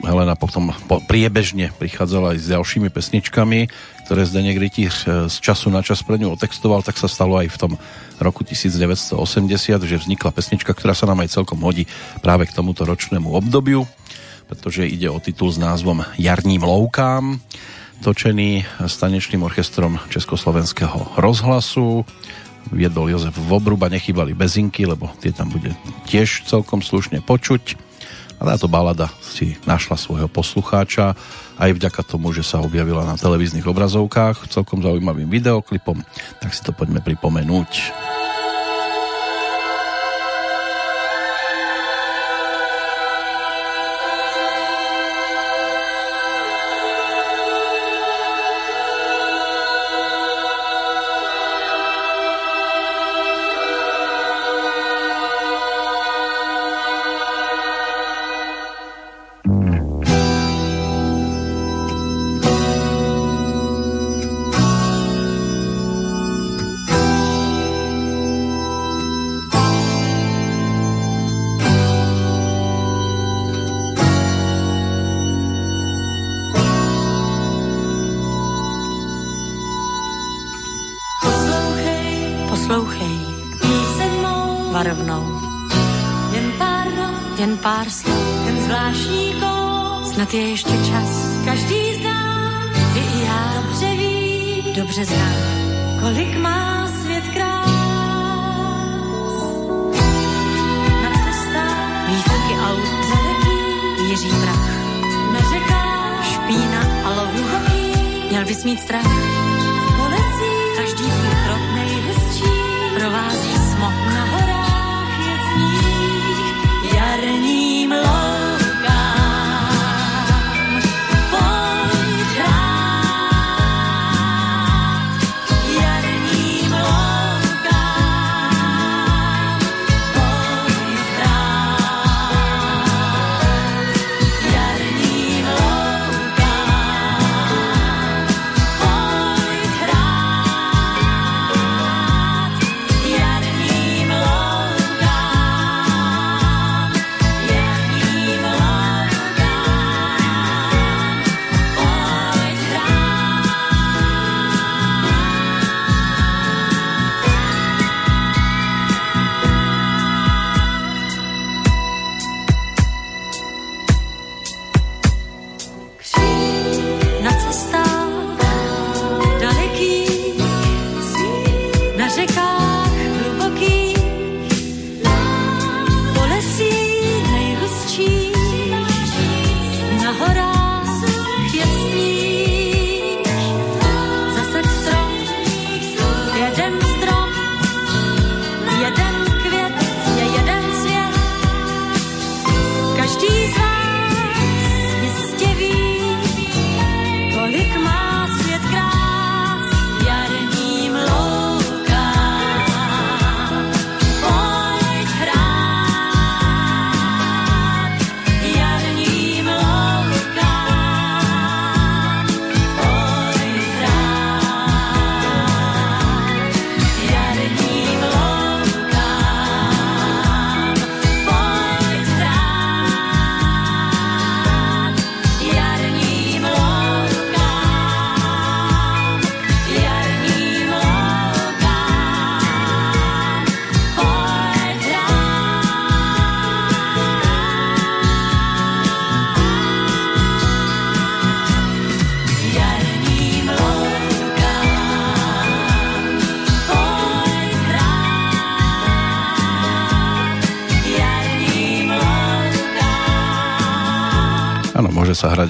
Helena 0.00 0.32
potom 0.32 0.72
priebežne 1.04 1.68
prichádzala 1.76 2.32
aj 2.32 2.38
s 2.40 2.46
ďalšími 2.48 2.88
pesničkami, 2.88 3.68
ktoré 4.08 4.24
Zdeněk 4.24 4.56
Rytíř 4.56 4.94
e, 5.04 5.08
z 5.28 5.36
času 5.36 5.68
na 5.68 5.84
čas 5.84 6.00
pre 6.00 6.16
ňu 6.16 6.32
otextoval, 6.32 6.80
tak 6.80 6.96
sa 6.96 7.12
stalo 7.12 7.36
aj 7.36 7.52
v 7.52 7.60
tom 7.60 7.72
roku 8.16 8.42
1980, 8.42 9.16
že 9.84 9.96
vznikla 10.00 10.32
pesnička, 10.32 10.72
ktorá 10.72 10.96
sa 10.96 11.04
nám 11.04 11.20
aj 11.22 11.36
celkom 11.36 11.60
hodí 11.60 11.84
práve 12.24 12.48
k 12.48 12.56
tomuto 12.56 12.88
ročnému 12.88 13.30
obdobiu, 13.30 13.84
pretože 14.48 14.88
ide 14.88 15.12
o 15.12 15.20
titul 15.20 15.52
s 15.52 15.60
názvom 15.60 16.02
Jarním 16.16 16.64
loukám, 16.64 17.38
točený 18.02 18.66
stanečným 18.82 19.46
orchestrom 19.46 20.02
Československého 20.10 21.14
rozhlasu 21.20 22.02
viedol 22.70 23.10
Jozef 23.10 23.34
Vobruba, 23.34 23.90
nechybali 23.90 24.36
bezinky, 24.38 24.86
lebo 24.86 25.10
tie 25.18 25.34
tam 25.34 25.50
bude 25.50 25.74
tiež 26.06 26.46
celkom 26.46 26.84
slušne 26.84 27.24
počuť. 27.24 27.91
A 28.42 28.58
táto 28.58 28.66
balada 28.66 29.06
si 29.22 29.54
našla 29.70 29.94
svojho 29.94 30.26
poslucháča 30.26 31.14
aj 31.62 31.78
vďaka 31.78 32.02
tomu, 32.02 32.34
že 32.34 32.42
sa 32.42 32.58
objavila 32.58 33.06
na 33.06 33.14
televíznych 33.14 33.62
obrazovkách 33.62 34.50
celkom 34.50 34.82
zaujímavým 34.82 35.30
videoklipom, 35.30 36.02
tak 36.42 36.50
si 36.50 36.66
to 36.66 36.74
poďme 36.74 36.98
pripomenúť. 37.06 37.94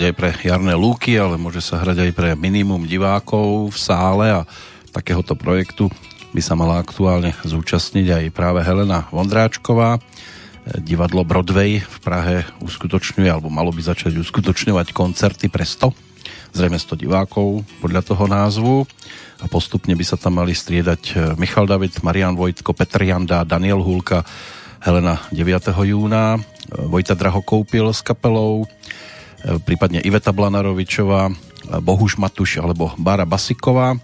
Hrať 0.02 0.10
aj 0.10 0.18
pre 0.18 0.34
jarné 0.42 0.74
lúky, 0.74 1.14
ale 1.14 1.38
môže 1.38 1.62
sa 1.62 1.78
hrať 1.78 2.10
aj 2.10 2.10
pre 2.10 2.34
minimum 2.34 2.90
divákov 2.90 3.70
v 3.70 3.78
sále 3.78 4.34
a 4.34 4.42
takéhoto 4.90 5.38
projektu 5.38 5.86
by 6.34 6.42
sa 6.42 6.58
mala 6.58 6.82
aktuálne 6.82 7.30
zúčastniť 7.46 8.10
aj 8.10 8.24
práve 8.34 8.66
Helena 8.66 9.06
Vondráčková. 9.14 10.02
Divadlo 10.82 11.22
Broadway 11.22 11.78
v 11.78 11.96
Prahe 12.02 12.42
uskutočňuje, 12.66 13.30
alebo 13.30 13.46
malo 13.46 13.70
by 13.70 13.78
začať 13.78 14.18
uskutočňovať 14.18 14.90
koncerty 14.90 15.46
pre 15.46 15.62
100, 15.62 15.94
zrejme 16.50 16.82
100 16.82 16.98
divákov 16.98 17.62
podľa 17.78 18.02
toho 18.02 18.26
názvu 18.26 18.82
a 19.38 19.46
postupne 19.46 19.94
by 19.94 20.02
sa 20.02 20.18
tam 20.18 20.42
mali 20.42 20.50
striedať 20.50 21.38
Michal 21.38 21.70
David, 21.70 22.02
Marian 22.02 22.34
Vojtko, 22.34 22.74
Petr 22.74 23.06
Janda, 23.06 23.46
Daniel 23.46 23.78
Hulka, 23.78 24.26
Helena 24.82 25.22
9. 25.30 25.70
júna, 25.86 26.42
Vojta 26.90 27.14
Drahokoupil 27.14 27.94
s 27.94 28.02
kapelou, 28.02 28.66
prípadne 29.66 29.98
Iveta 30.02 30.30
Blanarovičová, 30.30 31.30
e, 31.30 31.32
Bohuš 31.82 32.18
Matuš 32.18 32.62
alebo 32.62 32.94
Bára 32.98 33.26
Basiková. 33.26 33.98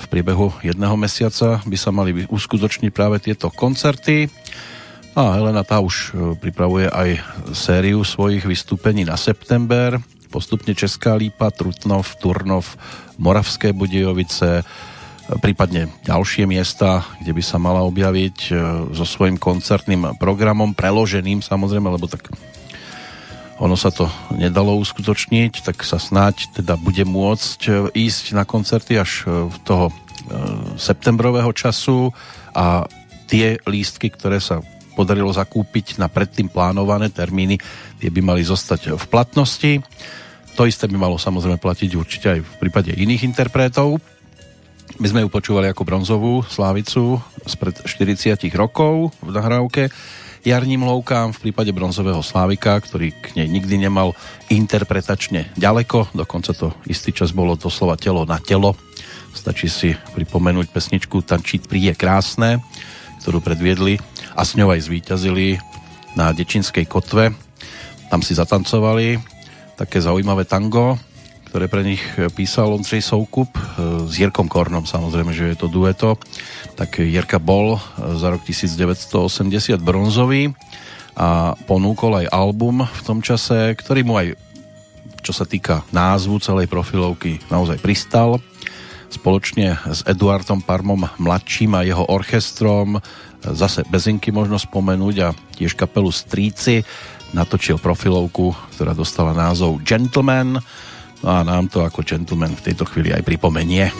V 0.00 0.06
priebehu 0.08 0.54
jedného 0.64 0.96
mesiaca 0.96 1.60
by 1.60 1.76
sa 1.76 1.92
mali 1.92 2.24
uskutočniť 2.24 2.90
práve 2.94 3.20
tieto 3.20 3.52
koncerty. 3.52 4.32
A 5.18 5.36
Helena 5.36 5.66
tá 5.66 5.82
už 5.82 5.94
e, 5.94 6.34
pripravuje 6.38 6.86
aj 6.86 7.18
sériu 7.50 8.06
svojich 8.06 8.46
vystúpení 8.46 9.02
na 9.02 9.18
september. 9.18 9.98
Postupne 10.30 10.70
Česká 10.78 11.18
Lípa, 11.18 11.50
Trutnov, 11.50 12.06
Turnov, 12.22 12.78
Moravské 13.18 13.74
Budejovice, 13.74 14.62
prípadne 15.42 15.90
ďalšie 16.06 16.46
miesta, 16.46 17.02
kde 17.18 17.34
by 17.34 17.42
sa 17.42 17.58
mala 17.58 17.82
objaviť 17.82 18.54
so 18.94 19.02
svojím 19.02 19.42
koncertným 19.42 20.14
programom, 20.22 20.70
preloženým 20.70 21.42
samozrejme, 21.42 21.90
lebo 21.90 22.06
tak 22.06 22.30
ono 23.60 23.76
sa 23.76 23.92
to 23.92 24.08
nedalo 24.32 24.72
uskutočniť, 24.80 25.60
tak 25.60 25.84
sa 25.84 26.00
snáď 26.00 26.48
teda 26.56 26.80
bude 26.80 27.04
môcť 27.04 27.60
e, 27.68 27.72
ísť 28.08 28.32
na 28.32 28.48
koncerty 28.48 28.96
až 28.96 29.28
e, 29.28 29.52
v 29.52 29.56
toho 29.68 29.86
e, 29.88 29.94
septembrového 30.80 31.52
času 31.52 32.08
a 32.56 32.88
tie 33.28 33.60
lístky, 33.68 34.08
ktoré 34.08 34.40
sa 34.40 34.64
podarilo 34.96 35.28
zakúpiť 35.28 36.00
na 36.00 36.08
predtým 36.08 36.48
plánované 36.48 37.12
termíny, 37.12 37.60
tie 38.00 38.08
by 38.08 38.20
mali 38.24 38.42
zostať 38.42 38.96
v 38.96 39.04
platnosti. 39.12 39.84
To 40.56 40.64
isté 40.64 40.88
by 40.88 40.96
malo 40.96 41.20
samozrejme 41.20 41.60
platiť 41.60 41.90
určite 41.94 42.26
aj 42.32 42.40
v 42.40 42.54
prípade 42.64 42.96
iných 42.96 43.28
interpretov. 43.28 44.00
My 44.98 45.06
sme 45.06 45.22
ju 45.22 45.28
počúvali 45.30 45.70
ako 45.70 45.86
bronzovú 45.86 46.34
slávicu 46.48 47.20
spred 47.44 47.76
40 47.86 48.40
rokov 48.56 49.14
v 49.22 49.30
nahrávke 49.30 49.92
jarním 50.44 50.86
lovkám 50.88 51.32
v 51.36 51.48
prípade 51.48 51.72
bronzového 51.72 52.24
Slávika, 52.24 52.80
ktorý 52.80 53.12
k 53.12 53.36
nej 53.36 53.48
nikdy 53.48 53.76
nemal 53.76 54.16
interpretačne 54.48 55.52
ďaleko, 55.56 56.12
dokonca 56.16 56.56
to 56.56 56.72
istý 56.88 57.12
čas 57.12 57.36
bolo 57.36 57.56
doslova 57.56 58.00
telo 58.00 58.24
na 58.24 58.40
telo. 58.40 58.76
Stačí 59.30 59.70
si 59.70 59.90
pripomenúť 59.94 60.72
pesničku 60.74 61.22
Tančiť 61.22 61.70
príje 61.70 61.92
krásne, 61.94 62.58
ktorú 63.22 63.38
predviedli 63.44 64.00
a 64.34 64.42
s 64.42 64.56
ňou 64.56 64.74
aj 64.74 64.90
zvíťazili 64.90 65.60
na 66.18 66.34
Dečinskej 66.34 66.88
kotve. 66.88 67.30
Tam 68.10 68.24
si 68.24 68.34
zatancovali 68.34 69.20
také 69.78 70.02
zaujímavé 70.02 70.44
tango, 70.44 70.98
ktoré 71.50 71.66
pre 71.66 71.82
nich 71.82 71.98
písal 72.38 72.70
Ondřej 72.70 73.02
Soukup 73.02 73.50
e, 73.58 73.62
s 74.06 74.14
Jirkom 74.14 74.46
Kornom, 74.46 74.86
samozrejme, 74.86 75.34
že 75.34 75.50
je 75.50 75.58
to 75.58 75.66
dueto. 75.66 76.14
Tak 76.78 77.02
Jirka 77.02 77.42
bol 77.42 77.74
e, 77.74 77.80
za 78.14 78.30
rok 78.30 78.46
1980 78.46 79.82
bronzový 79.82 80.54
a 81.18 81.58
ponúkol 81.66 82.22
aj 82.22 82.30
album 82.30 82.86
v 82.86 83.02
tom 83.02 83.18
čase, 83.18 83.74
ktorý 83.74 84.06
mu 84.06 84.14
aj 84.14 84.38
čo 85.20 85.34
sa 85.36 85.44
týka 85.44 85.84
názvu 85.92 86.38
celej 86.40 86.70
profilovky 86.70 87.42
naozaj 87.52 87.82
pristal. 87.82 88.38
Spoločne 89.10 89.76
s 89.90 90.06
Eduardom 90.06 90.62
Parmom 90.62 91.02
mladším 91.18 91.76
a 91.76 91.82
jeho 91.82 92.06
orchestrom 92.06 92.96
e, 92.96 93.00
zase 93.58 93.82
Bezinky 93.90 94.30
možno 94.30 94.54
spomenúť 94.54 95.16
a 95.26 95.34
tiež 95.58 95.74
kapelu 95.74 96.14
Stríci 96.14 96.86
natočil 97.34 97.82
profilovku, 97.82 98.54
ktorá 98.78 98.94
dostala 98.94 99.34
názov 99.34 99.82
Gentleman 99.82 100.62
a 101.24 101.44
nám 101.44 101.68
to 101.68 101.84
ako 101.84 102.00
gentleman 102.02 102.56
v 102.56 102.72
tejto 102.72 102.88
chvíli 102.88 103.12
aj 103.12 103.24
pripomenie. 103.24 103.92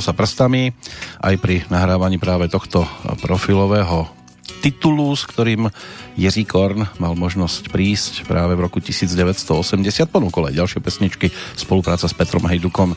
Luskalo 0.00 0.16
sa 0.16 0.16
prstami 0.16 0.72
aj 1.20 1.34
pri 1.44 1.60
nahrávaní 1.68 2.16
práve 2.16 2.48
tohto 2.48 2.88
profilového 3.20 4.08
titulu, 4.64 5.12
s 5.12 5.28
ktorým 5.28 5.68
Jiří 6.16 6.48
Korn 6.48 6.88
mal 6.96 7.12
možnosť 7.12 7.68
prísť 7.68 8.24
práve 8.24 8.56
v 8.56 8.64
roku 8.64 8.80
1980. 8.80 10.08
Ponúkol 10.08 10.48
aj 10.48 10.56
ďalšie 10.56 10.80
pesničky, 10.80 11.28
spolupráca 11.52 12.08
s 12.08 12.16
Petrom 12.16 12.48
Hejdukom, 12.48 12.96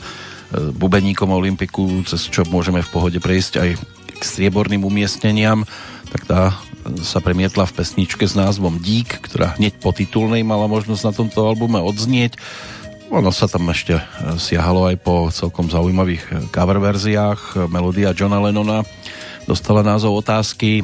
bubeníkom 0.72 1.28
Olympiku, 1.28 2.00
cez 2.08 2.24
čo 2.32 2.48
môžeme 2.48 2.80
v 2.80 2.88
pohode 2.88 3.20
prejsť 3.20 3.52
aj 3.60 3.70
k 4.16 4.22
strieborným 4.24 4.80
umiestneniam, 4.80 5.68
tak 6.08 6.24
tá 6.24 6.56
sa 7.04 7.20
premietla 7.20 7.68
v 7.68 7.84
pesničke 7.84 8.24
s 8.24 8.32
názvom 8.32 8.80
Dík, 8.80 9.20
ktorá 9.28 9.60
hneď 9.60 9.76
po 9.80 9.92
titulnej 9.92 10.40
mala 10.40 10.68
možnosť 10.72 11.02
na 11.04 11.12
tomto 11.12 11.44
albume 11.44 11.80
odznieť 11.80 12.40
ono 13.14 13.30
sa 13.30 13.46
tam 13.46 13.70
ešte 13.70 13.94
e, 13.94 14.02
siahalo 14.42 14.90
aj 14.90 14.96
po 14.98 15.30
celkom 15.30 15.70
zaujímavých 15.70 16.24
e, 16.26 16.32
cover 16.50 16.82
verziách. 16.82 17.70
Melodia 17.70 18.10
Johna 18.10 18.42
Lennona 18.42 18.82
dostala 19.46 19.86
názov 19.86 20.18
otázky. 20.18 20.82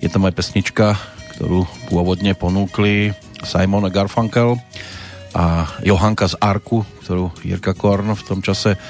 Je 0.00 0.08
tam 0.08 0.24
aj 0.24 0.32
pesnička, 0.32 0.96
ktorú 1.36 1.68
pôvodne 1.92 2.32
ponúkli 2.32 3.12
Simon 3.44 3.84
Garfunkel 3.92 4.56
a 5.36 5.68
Johanka 5.84 6.32
z 6.32 6.40
Arku, 6.40 6.88
ktorú 7.04 7.36
Jirka 7.44 7.76
Korn 7.76 8.16
v 8.16 8.24
tom 8.24 8.40
čase 8.40 8.80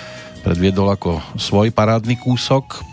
predviedol 0.47 0.95
ako 0.95 1.18
svoj 1.35 1.74
parádny 1.74 2.14
kúsok. 2.14 2.87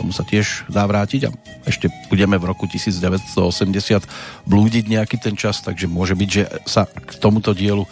Tomu 0.00 0.16
sa 0.16 0.24
tiež 0.24 0.64
dá 0.72 0.88
vrátiť 0.88 1.28
a 1.28 1.30
ešte 1.68 1.92
budeme 2.08 2.40
v 2.40 2.48
roku 2.56 2.64
1980 2.64 4.48
blúdiť 4.48 4.84
nejaký 4.88 5.20
ten 5.20 5.36
čas, 5.36 5.60
takže 5.60 5.92
môže 5.92 6.16
byť, 6.16 6.28
že 6.32 6.42
sa 6.64 6.88
k 6.88 7.20
tomuto 7.20 7.52
dielu 7.52 7.84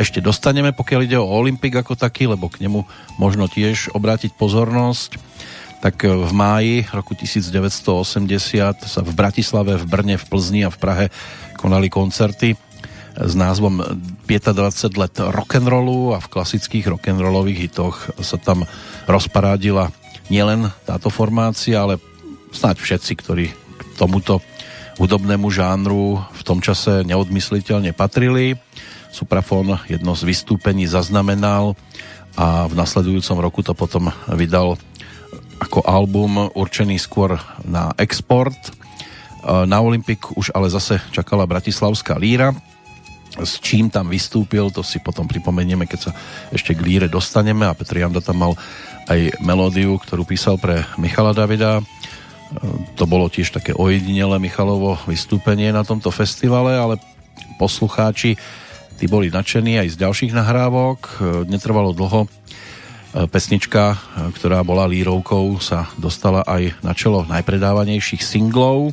ešte 0.00 0.24
dostaneme, 0.24 0.72
pokiaľ 0.72 1.00
ide 1.04 1.18
o 1.20 1.28
Olympik 1.28 1.76
ako 1.76 1.92
taký, 1.92 2.24
lebo 2.24 2.48
k 2.48 2.64
nemu 2.64 2.88
možno 3.20 3.44
tiež 3.52 3.92
obrátiť 3.92 4.32
pozornosť. 4.32 5.20
Tak 5.84 6.08
e, 6.08 6.08
v 6.08 6.32
máji 6.32 6.74
roku 6.88 7.12
1980 7.12 8.88
sa 8.88 9.00
v 9.04 9.12
Bratislave, 9.12 9.76
v 9.76 9.84
Brne, 9.84 10.16
v 10.16 10.24
Plzni 10.24 10.64
a 10.64 10.72
v 10.72 10.80
Prahe 10.80 11.06
konali 11.60 11.92
koncerty 11.92 12.56
s 13.20 13.36
názvom 13.36 13.84
25 14.24 14.96
let 14.96 15.14
rock'n'rollu 15.20 16.16
a 16.16 16.18
v 16.24 16.30
klasických 16.32 16.88
rock'n'rollových 16.96 17.68
hitoch 17.68 18.08
sa 18.24 18.40
tam 18.40 18.64
rozparádila 19.04 19.92
nielen 20.32 20.72
táto 20.88 21.12
formácia, 21.12 21.76
ale 21.82 22.00
snáď 22.54 22.80
všetci, 22.80 23.12
ktorí 23.20 23.46
k 23.52 23.82
tomuto 24.00 24.40
hudobnému 24.96 25.48
žánru 25.48 26.20
v 26.32 26.42
tom 26.44 26.60
čase 26.64 27.02
neodmysliteľne 27.04 27.92
patrili. 27.92 28.56
Suprafon 29.10 29.78
jedno 29.90 30.14
z 30.14 30.22
vystúpení 30.24 30.86
zaznamenal 30.86 31.74
a 32.38 32.70
v 32.70 32.74
nasledujúcom 32.78 33.38
roku 33.42 33.60
to 33.66 33.74
potom 33.74 34.14
vydal 34.30 34.78
ako 35.60 35.84
album 35.84 36.48
určený 36.54 36.96
skôr 36.96 37.36
na 37.66 37.92
export. 38.00 38.56
Na 39.44 39.82
Olympik 39.82 40.36
už 40.36 40.54
ale 40.54 40.72
zase 40.72 41.02
čakala 41.12 41.48
Bratislavská 41.48 42.16
líra, 42.16 42.54
s 43.40 43.62
čím 43.62 43.88
tam 43.88 44.10
vystúpil, 44.10 44.68
to 44.74 44.82
si 44.82 44.98
potom 45.00 45.24
pripomenieme, 45.24 45.86
keď 45.86 46.00
sa 46.00 46.12
ešte 46.50 46.74
k 46.74 46.82
líre 46.82 47.06
dostaneme 47.06 47.64
a 47.64 47.76
Petr 47.76 48.02
Janda 48.02 48.20
tam 48.20 48.42
mal 48.42 48.52
aj 49.06 49.38
melódiu, 49.40 49.96
ktorú 49.96 50.26
písal 50.26 50.58
pre 50.58 50.84
Michala 50.98 51.32
Davida. 51.32 51.80
To 52.98 53.04
bolo 53.06 53.30
tiež 53.30 53.54
také 53.54 53.70
ojedinelé 53.72 54.42
Michalovo 54.42 54.98
vystúpenie 55.06 55.70
na 55.70 55.86
tomto 55.86 56.10
festivale, 56.10 56.74
ale 56.74 56.98
poslucháči 57.56 58.34
Tí 59.00 59.08
boli 59.08 59.32
nadšení 59.32 59.80
aj 59.80 59.96
z 59.96 60.00
ďalších 60.04 60.36
nahrávok. 60.36 60.98
E, 61.00 61.12
netrvalo 61.48 61.96
dlho. 61.96 62.28
E, 62.28 63.24
pesnička, 63.32 63.96
e, 63.96 63.98
ktorá 64.36 64.60
bola 64.60 64.84
lírovkou, 64.84 65.56
sa 65.56 65.88
dostala 65.96 66.44
aj 66.44 66.76
na 66.84 66.92
čelo 66.92 67.24
najpredávanejších 67.24 68.20
singlov. 68.20 68.92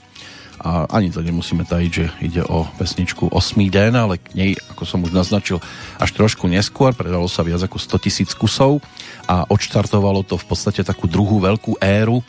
A 0.63 0.87
ani 0.87 1.11
to 1.11 1.19
nemusíme 1.19 1.67
tajiť, 1.67 1.91
že 1.91 2.05
ide 2.23 2.39
o 2.47 2.63
pesničku 2.79 3.35
8. 3.35 3.59
den, 3.67 3.99
ale 3.99 4.15
k 4.15 4.31
nej, 4.31 4.51
ako 4.71 4.87
som 4.87 5.03
už 5.03 5.11
naznačil, 5.11 5.59
až 5.99 6.09
trošku 6.15 6.47
neskôr. 6.47 6.95
Predalo 6.95 7.27
sa 7.27 7.43
viac 7.43 7.67
ako 7.67 7.75
100 7.75 8.03
tisíc 8.07 8.31
kusov 8.31 8.79
a 9.27 9.43
odštartovalo 9.51 10.23
to 10.23 10.39
v 10.39 10.45
podstate 10.47 10.87
takú 10.87 11.11
druhú 11.11 11.43
veľkú 11.43 11.83
éru 11.83 12.23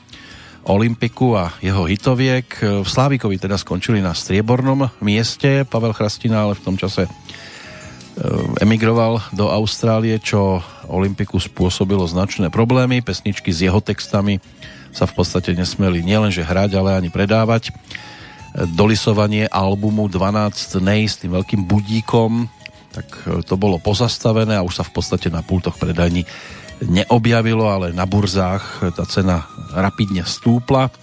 Olympiku 0.66 1.38
a 1.38 1.54
jeho 1.62 1.86
hitoviek. 1.86 2.44
V 2.82 2.88
Slávikovi 2.90 3.38
teda 3.38 3.54
skončili 3.54 4.02
na 4.02 4.18
striebornom 4.18 4.90
mieste. 4.98 5.62
Pavel 5.62 5.94
Chrastina 5.94 6.42
ale 6.42 6.58
v 6.58 6.64
tom 6.66 6.74
čase 6.74 7.06
emigroval 8.58 9.22
do 9.30 9.46
Austrálie, 9.46 10.18
čo 10.18 10.62
Olympiku 10.90 11.38
spôsobilo 11.38 12.02
značné 12.08 12.50
problémy. 12.50 13.04
Pesničky 13.04 13.54
s 13.54 13.62
jeho 13.62 13.78
textami 13.78 14.42
sa 14.90 15.06
v 15.06 15.22
podstate 15.22 15.54
nesmeli 15.54 16.02
nielenže 16.02 16.42
hrať, 16.42 16.74
ale 16.74 16.98
ani 16.98 17.10
predávať. 17.12 17.70
Eh, 17.70 18.66
dolisovanie 18.74 19.46
albumu 19.46 20.08
12 20.08 20.80
Nej 20.80 21.06
s 21.06 21.20
tým 21.20 21.36
veľkým 21.36 21.68
budíkom, 21.68 22.48
tak 22.90 23.06
eh, 23.28 23.44
to 23.44 23.54
bolo 23.60 23.78
pozastavené 23.78 24.56
a 24.56 24.66
už 24.66 24.82
sa 24.82 24.84
v 24.86 24.98
podstate 24.98 25.28
na 25.28 25.44
pultoch 25.44 25.76
predajní 25.76 26.24
neobjavilo, 26.78 27.66
ale 27.66 27.90
na 27.90 28.06
burzách 28.06 28.94
tá 28.94 29.02
cena 29.02 29.50
rapidne 29.74 30.22
stúpla. 30.22 30.94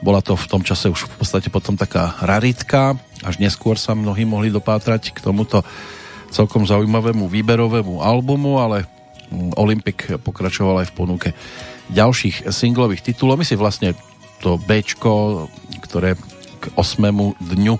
Bola 0.00 0.22
to 0.22 0.38
v 0.38 0.46
tom 0.48 0.62
čase 0.62 0.86
už 0.86 1.10
v 1.10 1.14
podstate 1.18 1.50
potom 1.50 1.74
taká 1.74 2.14
raritka, 2.22 2.94
až 3.20 3.42
neskôr 3.42 3.74
sa 3.74 3.92
mnohí 3.92 4.22
mohli 4.22 4.48
dopátrať 4.54 5.12
k 5.12 5.18
tomuto 5.20 5.66
celkom 6.30 6.64
zaujímavému 6.64 7.26
výberovému 7.26 8.00
albumu, 8.00 8.62
ale 8.62 8.86
mm, 9.28 9.58
Olympic 9.58 9.98
pokračoval 10.22 10.86
aj 10.86 10.88
v 10.90 10.96
ponuke 10.96 11.28
ďalších 11.90 12.48
singlových 12.48 13.12
titulov. 13.12 13.42
My 13.42 13.46
si 13.46 13.58
vlastne 13.58 13.98
to 14.40 14.56
B, 14.56 14.80
ktoré 15.82 16.16
k 16.60 16.64
8. 16.76 17.36
dňu 17.36 17.74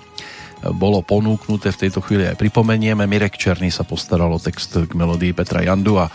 bolo 0.77 1.01
ponúknuté 1.01 1.73
v 1.73 1.81
tejto 1.89 2.05
chvíli 2.05 2.29
aj 2.29 2.37
pripomenieme. 2.37 3.09
Mirek 3.09 3.41
Černý 3.41 3.73
sa 3.73 3.89
postaral 3.89 4.29
o 4.29 4.43
text 4.43 4.77
k 4.77 4.93
melódii 4.93 5.33
Petra 5.33 5.65
Jandu 5.65 5.97
a 5.97 6.13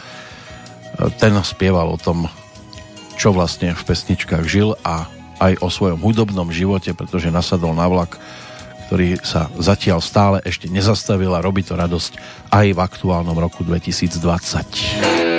ten 1.17 1.33
spieval 1.41 1.89
o 1.89 1.97
tom, 1.97 2.29
čo 3.17 3.33
vlastne 3.33 3.73
v 3.73 3.83
pesničkách 3.83 4.45
žil 4.45 4.77
a 4.85 5.09
aj 5.41 5.59
o 5.59 5.67
svojom 5.67 5.99
hudobnom 5.99 6.47
živote, 6.53 6.93
pretože 6.95 7.33
nasadol 7.33 7.75
na 7.75 7.89
vlak 7.89 8.15
ktorý 8.95 9.19
sa 9.27 9.51
zatiaľ 9.59 9.99
stále 9.99 10.39
ešte 10.47 10.71
nezastavil 10.71 11.35
a 11.35 11.43
robí 11.43 11.67
to 11.67 11.75
radosť 11.75 12.15
aj 12.47 12.67
v 12.71 12.79
aktuálnom 12.79 13.35
roku 13.35 13.67
2020. 13.67 15.34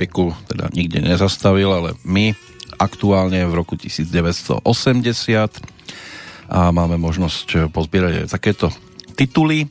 Olympiku 0.00 0.32
teda 0.48 0.72
nikde 0.72 1.04
nezastavil, 1.04 1.68
ale 1.68 1.92
my 2.08 2.32
aktuálne 2.80 3.44
v 3.44 3.52
roku 3.52 3.76
1980 3.76 4.64
a 6.48 6.72
máme 6.72 6.96
možnosť 6.96 7.68
pozbierať 7.68 8.24
aj 8.24 8.32
takéto 8.32 8.72
tituly. 9.12 9.68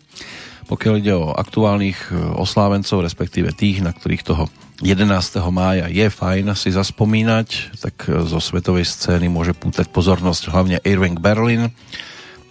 Pokiaľ 0.70 0.94
ide 1.02 1.18
o 1.18 1.34
aktuálnych 1.34 2.14
oslávencov, 2.38 3.02
respektíve 3.02 3.58
tých, 3.58 3.82
na 3.82 3.90
ktorých 3.90 4.22
toho 4.22 4.54
11. 4.86 5.10
mája 5.50 5.90
je 5.90 6.06
fajn 6.14 6.54
si 6.54 6.70
zaspomínať, 6.78 7.82
tak 7.82 8.06
zo 8.30 8.38
svetovej 8.38 8.86
scény 8.86 9.34
môže 9.34 9.58
pútať 9.58 9.90
pozornosť 9.90 10.54
hlavne 10.54 10.78
Irving 10.86 11.18
Berlin. 11.18 11.74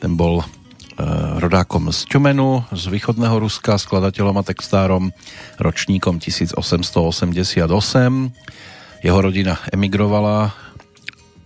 Ten 0.03 0.19
bol 0.19 0.43
e, 0.43 0.47
rodákom 1.49 1.89
z 1.89 2.05
Čumenu, 2.05 2.61
z 2.77 2.93
východného 2.93 3.41
Ruska, 3.41 3.81
skladateľom 3.81 4.37
a 4.37 4.45
textárom, 4.45 5.17
ročníkom 5.57 6.21
1888. 6.21 6.61
Jeho 9.01 9.17
rodina 9.25 9.57
emigrovala 9.73 10.53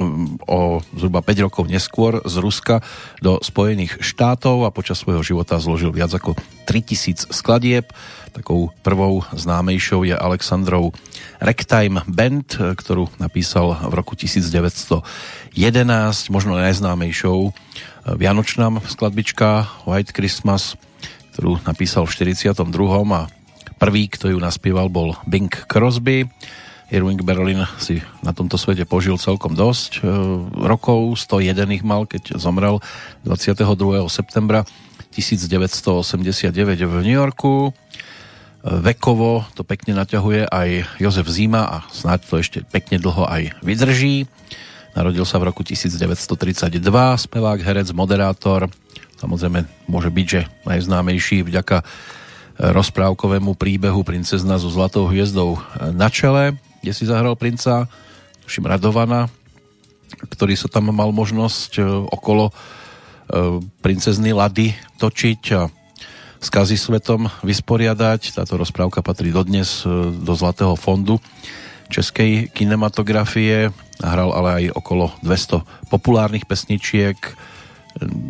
mm, 0.03 0.43
o 0.51 0.83
zhruba 0.99 1.23
5 1.23 1.47
rokov 1.47 1.71
neskôr 1.71 2.19
z 2.27 2.35
Ruska 2.43 2.83
do 3.23 3.39
Spojených 3.47 4.03
štátov 4.03 4.67
a 4.67 4.75
počas 4.75 4.99
svojho 4.99 5.23
života 5.23 5.63
zložil 5.63 5.95
viac 5.95 6.11
ako 6.11 6.35
3000 6.67 7.31
skladieb 7.31 7.87
Takou 8.33 8.73
prvou 8.81 9.21
známejšou 9.37 10.09
je 10.09 10.17
Alexandrov 10.17 10.97
Ragtime 11.37 12.01
Band, 12.09 12.57
ktorú 12.57 13.13
napísal 13.21 13.77
v 13.77 13.93
roku 13.93 14.17
1911, 14.17 15.05
možno 16.33 16.57
najznámejšou 16.57 17.53
Vianočná 18.03 18.67
skladbička 18.83 19.71
White 19.87 20.11
Christmas, 20.11 20.75
ktorú 21.35 21.63
napísal 21.63 22.03
v 22.03 22.35
42. 22.35 22.59
a 23.15 23.31
prvý, 23.79 24.11
kto 24.11 24.35
ju 24.35 24.39
naspieval, 24.43 24.91
bol 24.91 25.15
Bing 25.23 25.51
Crosby. 25.71 26.27
Irving 26.91 27.23
Berlin 27.23 27.63
si 27.79 28.03
na 28.27 28.35
tomto 28.35 28.59
svete 28.59 28.85
požil 28.85 29.17
celkom 29.23 29.55
dosť 29.55 30.03
e, 30.03 30.11
rokov, 30.67 31.15
101 31.15 31.79
ich 31.79 31.87
mal, 31.87 32.05
keď 32.05 32.37
zomrel 32.37 32.83
22. 33.25 33.65
septembra 34.11 34.67
1989 35.15 36.53
v 36.83 36.95
New 37.07 37.17
Yorku. 37.17 37.71
Vekovo 38.63 39.47
to 39.55 39.63
pekne 39.63 39.95
naťahuje 39.95 40.51
aj 40.51 40.69
Jozef 40.99 41.31
Zima 41.31 41.63
a 41.65 41.77
snáď 41.95 42.19
to 42.27 42.35
ešte 42.39 42.59
pekne 42.67 42.99
dlho 42.99 43.31
aj 43.31 43.57
vydrží. 43.63 44.27
Narodil 44.93 45.25
sa 45.25 45.41
v 45.41 45.49
roku 45.49 45.65
1932, 45.65 46.77
spevák, 47.17 47.59
herec, 47.65 47.89
moderátor. 47.97 48.69
Samozrejme 49.17 49.65
môže 49.89 50.13
byť, 50.13 50.27
že 50.29 50.41
najznámejší 50.69 51.49
vďaka 51.49 51.81
rozprávkovému 52.61 53.57
príbehu 53.57 54.05
Princezna 54.05 54.61
so 54.61 54.69
zlatou 54.69 55.09
hviezdou 55.09 55.57
na 55.97 56.13
čele, 56.13 56.61
kde 56.85 56.93
si 56.93 57.09
zahral 57.09 57.41
princa, 57.41 57.89
tuším 58.45 58.69
Radovana, 58.69 59.33
ktorý 60.29 60.55
sa 60.61 60.69
tam 60.69 60.93
mal 60.93 61.09
možnosť 61.09 61.81
okolo 62.13 62.51
e, 62.51 62.53
princezny 63.81 64.37
Lady 64.37 64.77
točiť 65.01 65.43
a 65.57 65.73
skazy 66.43 66.77
svetom 66.77 67.31
vysporiadať. 67.41 68.37
Táto 68.37 68.61
rozprávka 68.61 69.01
patrí 69.01 69.33
dodnes 69.33 69.87
e, 69.87 70.13
do 70.13 70.35
Zlatého 70.37 70.77
fondu 70.77 71.17
českej 71.89 72.49
kinematografie. 72.51 73.71
Hral 74.03 74.35
ale 74.35 74.51
aj 74.59 74.65
okolo 74.75 75.15
200 75.23 75.89
populárnych 75.89 76.45
pesničiek. 76.45 77.17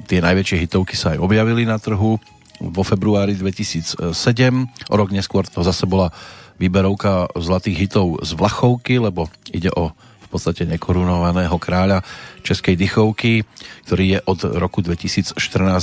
Tie 0.06 0.18
najväčšie 0.20 0.68
hitovky 0.68 0.94
sa 0.94 1.16
aj 1.16 1.22
objavili 1.24 1.64
na 1.64 1.80
trhu 1.80 2.20
vo 2.60 2.82
februári 2.84 3.34
2007. 3.34 4.12
O 4.92 4.94
rok 4.94 5.08
neskôr 5.10 5.48
to 5.48 5.64
zase 5.64 5.88
bola 5.88 6.12
výberovka 6.60 7.32
zlatých 7.34 7.88
hitov 7.88 8.22
z 8.22 8.38
Vlachovky, 8.38 9.02
lebo 9.02 9.26
ide 9.50 9.72
o 9.74 9.90
podstate 10.32 10.64
nekorunovaného 10.64 11.52
kráľa 11.60 12.00
Českej 12.40 12.80
dychovky, 12.80 13.44
ktorý 13.84 14.04
je 14.16 14.18
od 14.24 14.40
roku 14.56 14.80
2014 14.80 15.36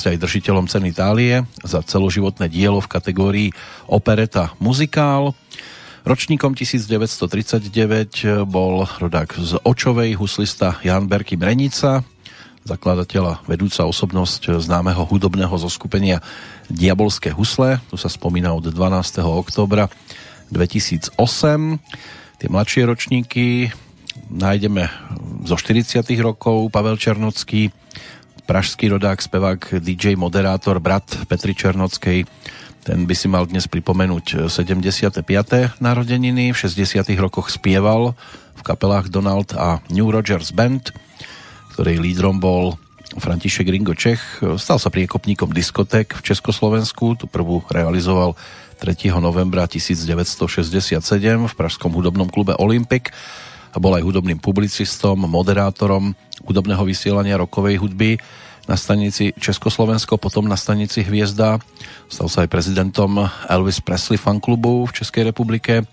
aj 0.10 0.18
držiteľom 0.18 0.66
ceny 0.66 0.90
Itálie 0.90 1.46
za 1.62 1.86
celoživotné 1.86 2.50
dielo 2.50 2.82
v 2.82 2.90
kategórii 2.90 3.50
opereta 3.86 4.58
muzikál. 4.58 5.38
Ročníkom 6.08 6.56
1939 6.56 8.48
bol 8.48 8.88
rodák 8.88 9.36
z 9.36 9.60
Očovej 9.68 10.16
huslista 10.16 10.80
Jan 10.80 11.12
Berky 11.12 11.36
Mrenica, 11.36 12.08
zakladateľa 12.64 13.44
vedúca 13.44 13.84
osobnosť 13.84 14.64
známeho 14.64 15.04
hudobného 15.04 15.52
zoskupenia 15.60 16.24
Diabolské 16.72 17.36
husle. 17.36 17.84
Tu 17.92 18.00
sa 18.00 18.08
spomína 18.08 18.56
od 18.56 18.72
12. 18.72 19.20
oktobra 19.28 19.92
2008. 20.56 21.20
Tie 22.40 22.48
mladšie 22.48 22.82
ročníky 22.88 23.76
nájdeme 24.32 24.88
zo 25.44 25.60
40 25.60 26.00
rokov 26.24 26.72
Pavel 26.72 26.96
Černocký, 26.96 27.76
pražský 28.48 28.88
rodák, 28.88 29.20
spevák, 29.20 29.84
DJ, 29.84 30.16
moderátor, 30.16 30.80
brat 30.80 31.28
Petri 31.28 31.52
Černockej. 31.52 32.24
Ten 32.80 33.04
by 33.04 33.12
si 33.12 33.28
mal 33.28 33.44
dnes 33.44 33.68
pripomenúť 33.68 34.48
75. 34.48 35.28
narodeniny. 35.84 36.56
V 36.56 36.58
60. 36.58 37.04
rokoch 37.20 37.52
spieval 37.52 38.16
v 38.56 38.62
kapelách 38.64 39.12
Donald 39.12 39.52
a 39.52 39.84
New 39.92 40.08
Rogers 40.08 40.56
Band, 40.56 40.96
ktorej 41.76 42.00
lídrom 42.00 42.40
bol 42.40 42.80
František 43.20 43.68
Ringo 43.68 43.92
Čech. 43.92 44.40
Stal 44.56 44.80
sa 44.80 44.88
priekopníkom 44.88 45.52
diskotek 45.52 46.16
v 46.16 46.22
Československu. 46.24 47.20
Tu 47.20 47.26
prvú 47.28 47.68
realizoval 47.68 48.40
3. 48.80 49.12
novembra 49.20 49.68
1967 49.68 51.04
v 51.52 51.54
pražskom 51.60 51.92
hudobnom 51.92 52.32
klube 52.32 52.56
Olympic 52.64 53.12
a 53.76 53.78
bol 53.78 53.92
aj 53.92 54.08
hudobným 54.08 54.40
publicistom, 54.40 55.28
moderátorom 55.28 56.16
hudobného 56.48 56.82
vysielania 56.88 57.36
rokovej 57.36 57.76
hudby 57.84 58.16
na 58.70 58.78
stanici 58.78 59.34
Československo, 59.34 60.22
potom 60.22 60.46
na 60.46 60.54
stanici 60.54 61.02
Hviezda. 61.02 61.58
Stal 62.06 62.30
sa 62.30 62.46
aj 62.46 62.54
prezidentom 62.54 63.26
Elvis 63.50 63.82
Presley 63.82 64.22
fanklubu 64.22 64.86
v 64.86 64.94
Českej 64.94 65.34
republike. 65.34 65.90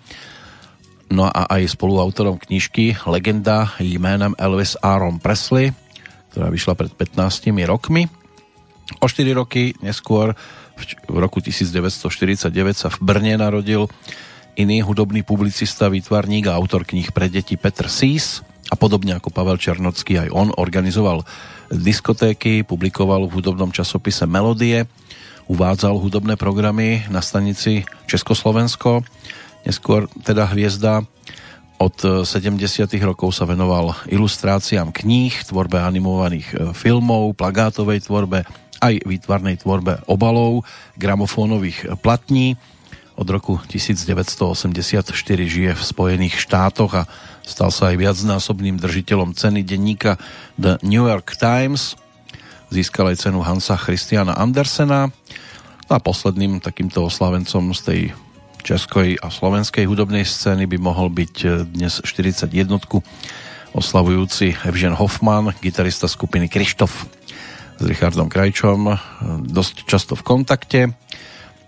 No 1.09 1.25
a 1.25 1.49
aj 1.49 1.73
spoluautorom 1.73 2.37
knižky 2.37 3.01
Legenda 3.09 3.73
jménem 3.81 4.37
Elvis 4.37 4.77
Aaron 4.85 5.17
Presley, 5.17 5.73
ktorá 6.29 6.53
vyšla 6.53 6.77
pred 6.77 6.93
15 6.93 7.49
rokmi. 7.65 8.13
O 9.01 9.09
4 9.09 9.25
roky 9.33 9.73
neskôr 9.81 10.37
v 11.09 11.17
roku 11.17 11.41
1949 11.41 12.53
sa 12.77 12.93
v 12.93 12.99
Brne 13.01 13.41
narodil 13.41 13.89
iný 14.61 14.85
hudobný 14.85 15.25
publicista, 15.25 15.89
výtvarník 15.89 16.53
a 16.53 16.57
autor 16.61 16.85
kníh 16.85 17.09
pre 17.09 17.33
deti 17.33 17.57
Petr 17.57 17.89
Sís 17.89 18.45
a 18.67 18.75
podobne 18.75 19.15
ako 19.15 19.31
Pavel 19.31 19.59
Černocký 19.61 20.19
aj 20.27 20.29
on 20.35 20.49
organizoval 20.51 21.23
diskotéky, 21.71 22.67
publikoval 22.67 23.27
v 23.27 23.35
hudobnom 23.39 23.71
časopise 23.71 24.27
Melodie, 24.27 24.87
uvádzal 25.47 25.95
hudobné 25.99 26.35
programy 26.35 27.07
na 27.07 27.23
stanici 27.23 27.87
Československo, 28.11 29.07
neskôr 29.63 30.11
teda 30.27 30.51
hviezda 30.51 31.07
od 31.77 32.25
70. 32.25 32.89
rokov 33.05 33.37
sa 33.37 33.45
venoval 33.45 33.93
ilustráciám 34.09 34.97
kníh, 34.97 35.45
tvorbe 35.45 35.77
animovaných 35.77 36.49
e, 36.49 36.55
filmov, 36.73 37.37
plagátovej 37.37 38.09
tvorbe, 38.09 38.49
aj 38.81 39.05
výtvarnej 39.05 39.61
tvorbe 39.61 40.01
obalov, 40.09 40.65
gramofónových 40.97 42.01
platní 42.01 42.57
od 43.17 43.29
roku 43.29 43.61
1984 43.69 45.13
žije 45.49 45.73
v 45.73 45.83
Spojených 45.83 46.37
štátoch 46.37 46.93
a 46.97 47.09
stal 47.47 47.71
sa 47.71 47.95
aj 47.95 48.03
viacnásobným 48.03 48.77
držiteľom 48.83 49.33
ceny 49.39 49.63
denníka 49.63 50.19
The 50.59 50.83
New 50.83 51.07
York 51.07 51.39
Times. 51.39 51.95
Získal 52.75 53.15
aj 53.15 53.31
cenu 53.31 53.47
Hansa 53.47 53.79
Christiana 53.79 54.35
Andersena. 54.35 55.15
No 55.87 55.93
a 55.95 56.03
posledným 56.03 56.59
takýmto 56.59 57.07
oslavencom 57.07 57.71
z 57.71 57.81
tej 57.87 58.01
českej 58.67 59.23
a 59.23 59.31
slovenskej 59.31 59.87
hudobnej 59.87 60.27
scény 60.27 60.67
by 60.67 60.83
mohol 60.83 61.07
byť 61.07 61.63
dnes 61.71 62.03
41 62.03 62.51
oslavujúci 63.71 64.67
Evžen 64.67 64.99
Hoffman, 64.99 65.55
gitarista 65.63 66.11
skupiny 66.11 66.51
Krištof 66.51 66.91
s 67.79 67.83
Richardom 67.87 68.27
Krajčom, 68.27 68.99
dosť 69.47 69.87
často 69.87 70.19
v 70.19 70.27
kontakte. 70.27 70.81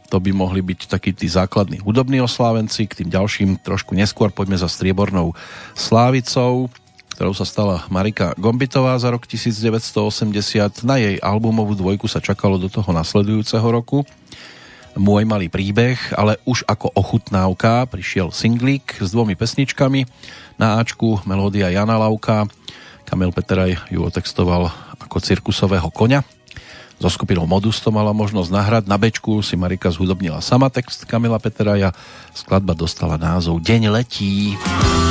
To 0.08 0.16
by 0.16 0.32
mohli 0.32 0.64
byť 0.64 0.88
takí 0.88 1.12
tí 1.12 1.28
základní 1.28 1.84
hudobní 1.84 2.24
oslávenci. 2.24 2.88
K 2.88 3.04
tým 3.04 3.12
ďalším 3.12 3.60
trošku 3.60 3.92
neskôr 3.92 4.32
poďme 4.32 4.56
za 4.56 4.64
striebornou 4.64 5.36
slávicou, 5.76 6.72
ktorou 7.12 7.36
sa 7.36 7.44
stala 7.44 7.84
Marika 7.92 8.32
Gombitová 8.40 8.96
za 8.96 9.12
rok 9.12 9.28
1980. 9.28 10.88
Na 10.88 10.96
jej 10.96 11.20
albumovú 11.20 11.76
dvojku 11.76 12.08
sa 12.08 12.24
čakalo 12.24 12.56
do 12.56 12.72
toho 12.72 12.88
nasledujúceho 12.88 13.68
roku. 13.68 14.08
Môj 14.96 15.28
malý 15.28 15.52
príbeh, 15.52 16.00
ale 16.16 16.40
už 16.48 16.64
ako 16.64 16.88
ochutnávka 16.96 17.84
prišiel 17.92 18.32
singlík 18.32 19.04
s 19.04 19.12
dvomi 19.12 19.36
pesničkami. 19.36 20.08
Na 20.56 20.80
Ačku 20.80 21.20
melódia 21.28 21.68
Jana 21.68 22.00
Lauka, 22.00 22.48
Kamil 23.04 23.30
Peteraj 23.30 23.92
ju 23.92 24.00
otextoval 24.08 24.72
ako 24.96 25.20
cirkusového 25.20 25.92
koňa 25.92 26.37
So 26.98 27.06
skupinou 27.06 27.46
Modus 27.46 27.78
to 27.78 27.94
mala 27.94 28.10
možnosť 28.10 28.50
nahrať. 28.50 28.84
Na 28.90 28.98
bečku 28.98 29.38
si 29.40 29.54
Marika 29.54 29.86
zhudobnila 29.88 30.42
sama 30.42 30.66
text 30.66 31.06
Kamila 31.06 31.38
Peteraja. 31.38 31.94
Skladba 32.34 32.74
dostala 32.74 33.14
názov 33.14 33.62
Deň 33.62 33.94
letí. 33.94 34.58
Deň 34.58 34.98
letí. 34.98 35.07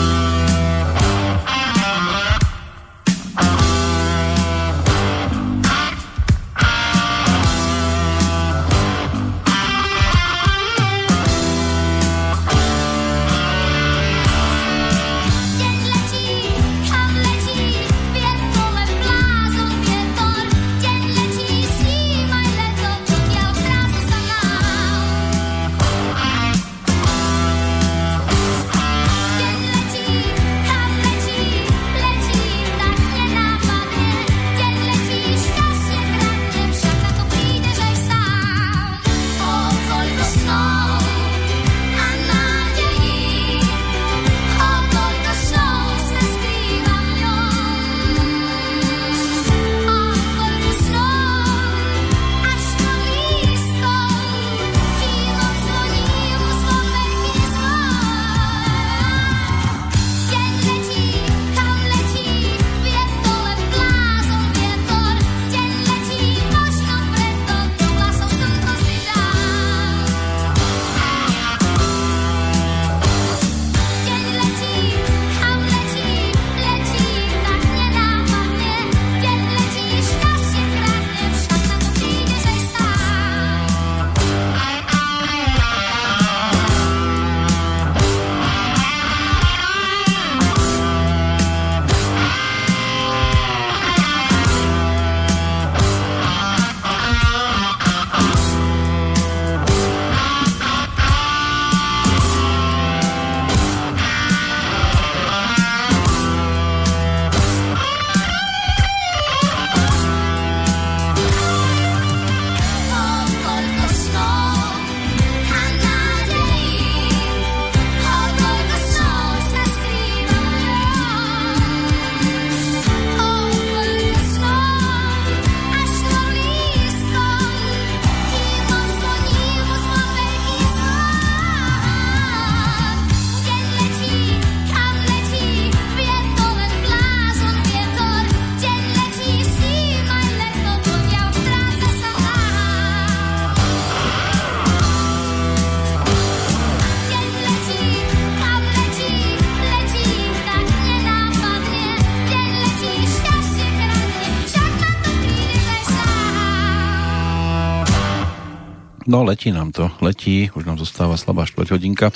No, 159.18 159.26
letí 159.26 159.50
nám 159.50 159.74
to, 159.74 159.90
letí, 159.98 160.54
už 160.54 160.70
nám 160.70 160.78
zostáva 160.78 161.18
slabá 161.18 161.50
štvrť 161.50 161.74
hodinka 161.74 162.14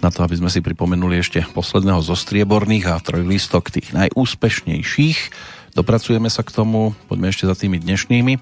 na 0.00 0.08
to, 0.08 0.24
aby 0.24 0.40
sme 0.40 0.48
si 0.48 0.64
pripomenuli 0.64 1.20
ešte 1.20 1.44
posledného 1.52 2.00
zo 2.00 2.16
strieborných 2.16 2.88
a 2.88 2.96
trojlistok 2.96 3.68
tých 3.68 3.92
najúspešnejších. 3.92 5.18
Dopracujeme 5.76 6.32
sa 6.32 6.40
k 6.40 6.56
tomu, 6.56 6.96
poďme 7.12 7.28
ešte 7.28 7.44
za 7.44 7.52
tými 7.52 7.76
dnešnými 7.76 8.32
eh, 8.32 8.40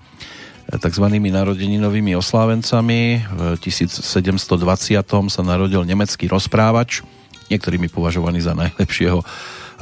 takzvanými 0.79 1.27
narodeninovými 1.27 2.15
oslávencami. 2.15 3.01
V 3.35 3.41
1720. 3.67 4.47
sa 5.27 5.43
narodil 5.43 5.83
nemecký 5.83 6.31
rozprávač, 6.31 7.03
niektorými 7.51 7.91
považovaný 7.91 8.47
za 8.47 8.55
najlepšieho 8.55 9.27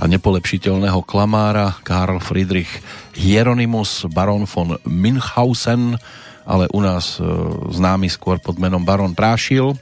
a 0.00 0.02
nepolepšiteľného 0.08 1.04
klamára 1.04 1.76
Karl 1.84 2.16
Friedrich 2.24 2.80
Hieronymus 3.12 4.08
Baron 4.08 4.48
von 4.48 4.80
Münchhausen, 4.88 6.00
ale 6.46 6.70
u 6.70 6.78
nás 6.78 7.18
e, 7.18 7.26
známy 7.74 8.06
skôr 8.06 8.38
pod 8.38 8.56
menom 8.56 8.86
Baron 8.86 9.12
Prášil. 9.12 9.74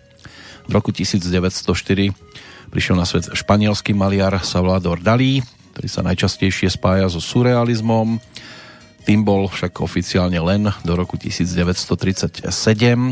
V 0.65 0.71
roku 0.73 0.89
1904 0.91 2.11
prišiel 2.73 2.97
na 2.97 3.05
svet 3.05 3.29
španielský 3.37 3.93
maliar 3.93 4.41
Salvador 4.41 4.99
Dalí, 4.99 5.45
ktorý 5.77 5.89
sa 5.93 6.01
najčastejšie 6.03 6.73
spája 6.73 7.07
so 7.13 7.21
surrealizmom. 7.21 8.17
Tým 9.05 9.21
bol 9.21 9.53
však 9.53 9.85
oficiálne 9.85 10.41
len 10.41 10.73
do 10.81 10.93
roku 10.97 11.21
1937, 11.21 12.49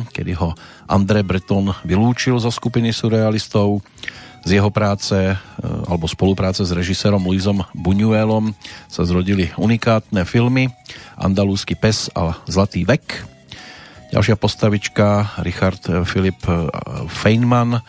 kedy 0.09 0.33
ho 0.41 0.57
André 0.89 1.21
Breton 1.21 1.77
vylúčil 1.85 2.41
zo 2.41 2.49
skupiny 2.49 2.97
surrealistov. 2.97 3.85
Z 4.43 4.59
jeho 4.59 4.73
práce 4.73 5.15
e, 5.15 5.37
alebo 5.63 6.09
spolupráce 6.09 6.65
s 6.65 6.73
režisérom 6.73 7.23
Luisom 7.23 7.63
Buñuelom 7.77 8.57
sa 8.89 9.05
zrodili 9.05 9.53
unikátne 9.61 10.25
filmy 10.25 10.73
Andalúsky 11.15 11.77
pes 11.79 12.09
a 12.17 12.41
Zlatý 12.49 12.83
vek 12.89 13.32
Ďalšia 14.13 14.37
postavička, 14.37 15.41
Richard 15.41 15.81
Philip 16.05 16.37
eh, 16.45 16.69
Feynman, 17.09 17.81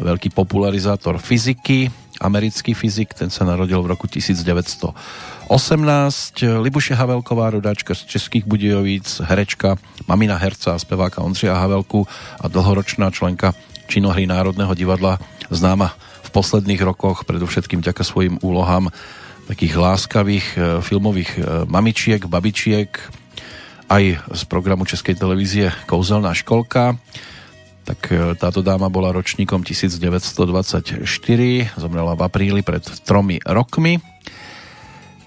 veľký 0.00 0.32
popularizátor 0.32 1.20
fyziky, 1.20 1.92
americký 2.16 2.72
fyzik, 2.72 3.12
ten 3.12 3.28
sa 3.28 3.44
narodil 3.44 3.84
v 3.84 3.92
roku 3.92 4.08
1918. 4.08 5.52
Libuše 6.64 6.96
Havelková, 6.96 7.52
rodáčka 7.52 7.92
z 7.92 8.08
Českých 8.08 8.48
Budějovíc, 8.48 9.20
herečka, 9.28 9.76
mamina 10.08 10.40
herca 10.40 10.72
a 10.72 10.80
speváka 10.80 11.20
Ondřeja 11.20 11.52
Havelku 11.52 12.08
a 12.40 12.48
dlhoročná 12.48 13.12
členka 13.12 13.52
činohry 13.84 14.24
Národného 14.24 14.72
divadla, 14.72 15.20
známa 15.52 15.92
v 16.24 16.30
posledných 16.32 16.80
rokoch 16.88 17.28
predovšetkým 17.28 17.84
ďaká 17.84 18.00
svojim 18.00 18.40
úlohám 18.40 18.88
takých 19.44 19.76
láskavých 19.76 20.46
eh, 20.56 20.80
filmových 20.80 21.30
eh, 21.36 21.68
mamičiek, 21.68 22.24
babičiek, 22.24 23.25
aj 23.86 24.18
z 24.34 24.42
programu 24.50 24.82
Českej 24.82 25.14
televízie 25.14 25.70
Kouzelná 25.86 26.34
školka. 26.34 26.98
Tak 27.86 28.00
e, 28.10 28.34
táto 28.34 28.66
dáma 28.66 28.90
bola 28.90 29.14
ročníkom 29.14 29.62
1924, 29.62 31.06
zomrela 31.78 32.18
v 32.18 32.22
apríli 32.26 32.62
pred 32.66 32.82
tromi 33.06 33.38
rokmi. 33.46 34.02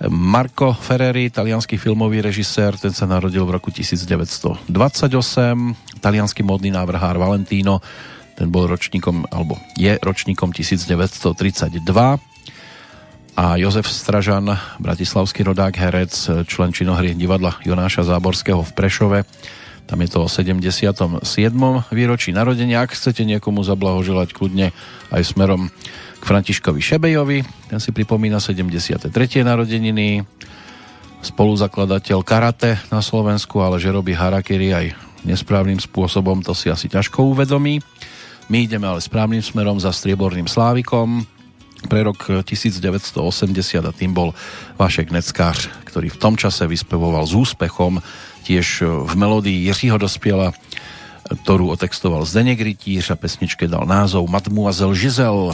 Marco 0.07 0.72
Ferreri, 0.72 1.27
talianský 1.27 1.76
filmový 1.76 2.23
režisér, 2.23 2.80
ten 2.80 2.95
sa 2.95 3.03
narodil 3.03 3.44
v 3.44 3.60
roku 3.60 3.68
1928. 3.68 4.72
Talianský 5.99 6.41
modný 6.44 6.72
návrhár 6.72 7.19
Valentino, 7.19 7.84
ten 8.40 8.48
bol 8.48 8.72
ročníkom, 8.72 9.27
alebo 9.27 9.60
je 9.76 9.99
ročníkom 9.99 10.56
1932 10.56 11.36
a 13.40 13.56
Jozef 13.56 13.88
Stražan, 13.88 14.52
bratislavský 14.84 15.48
rodák, 15.48 15.72
herec, 15.72 16.11
člen 16.44 16.76
činohry 16.76 17.16
divadla 17.16 17.56
Jonáša 17.64 18.03
Záborského 18.03 18.60
v 18.60 18.72
Prešove. 18.76 19.20
Tam 19.88 19.95
je 20.03 20.11
to 20.11 20.28
o 20.28 20.28
77. 20.28 21.24
výročí 21.95 22.36
narodenia. 22.36 22.84
Ak 22.84 22.91
chcete 22.91 23.24
niekomu 23.24 23.64
zablahoželať 23.64 24.36
kľudne 24.36 24.76
aj 25.16 25.22
smerom 25.24 25.72
k 26.20 26.24
Františkovi 26.28 26.84
Šebejovi, 26.84 27.40
ten 27.72 27.80
si 27.80 27.95
pripomína 27.95 28.44
73. 28.44 29.07
narodeniny. 29.48 30.28
spoluzakladateľ 31.24 32.20
karate 32.28 32.76
na 32.91 32.99
Slovensku, 32.99 33.64
ale 33.64 33.80
že 33.80 33.95
robí 33.95 34.20
harakiri 34.20 34.76
aj 34.76 34.86
nesprávnym 35.24 35.80
spôsobom, 35.80 36.44
to 36.44 36.52
si 36.52 36.68
asi 36.68 36.91
ťažko 36.91 37.24
uvedomí. 37.32 37.80
My 38.52 38.68
ideme 38.68 38.84
ale 38.84 38.99
správnym 38.99 39.40
smerom 39.40 39.80
za 39.80 39.95
strieborným 39.95 40.52
slávikom 40.52 41.39
pre 41.88 42.03
rok 42.03 42.43
1980 42.43 43.15
a 43.85 43.91
tým 43.95 44.11
bol 44.11 44.35
Vašek 44.76 45.14
Neckář, 45.15 45.88
ktorý 45.88 46.11
v 46.11 46.19
tom 46.19 46.35
čase 46.35 46.68
vyspevoval 46.68 47.23
s 47.23 47.31
úspechom 47.31 48.03
tiež 48.43 48.84
v 48.84 49.14
melódii 49.15 49.69
Jiřího 49.69 49.95
Dospiela, 49.95 50.51
ktorú 51.30 51.69
otextoval 51.69 52.26
Zdeněk 52.26 52.60
Rytíř 52.60 53.14
a 53.14 53.15
pesničke 53.15 53.69
dal 53.69 53.85
názov 53.85 54.26
Mademoiselle 54.27 54.97
Giselle. 54.97 55.53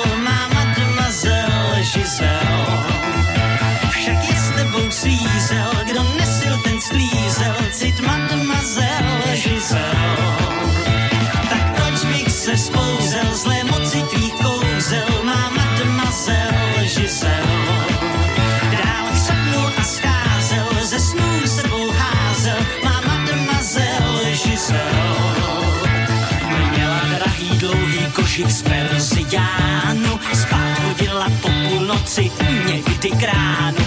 někdy 33.03 33.80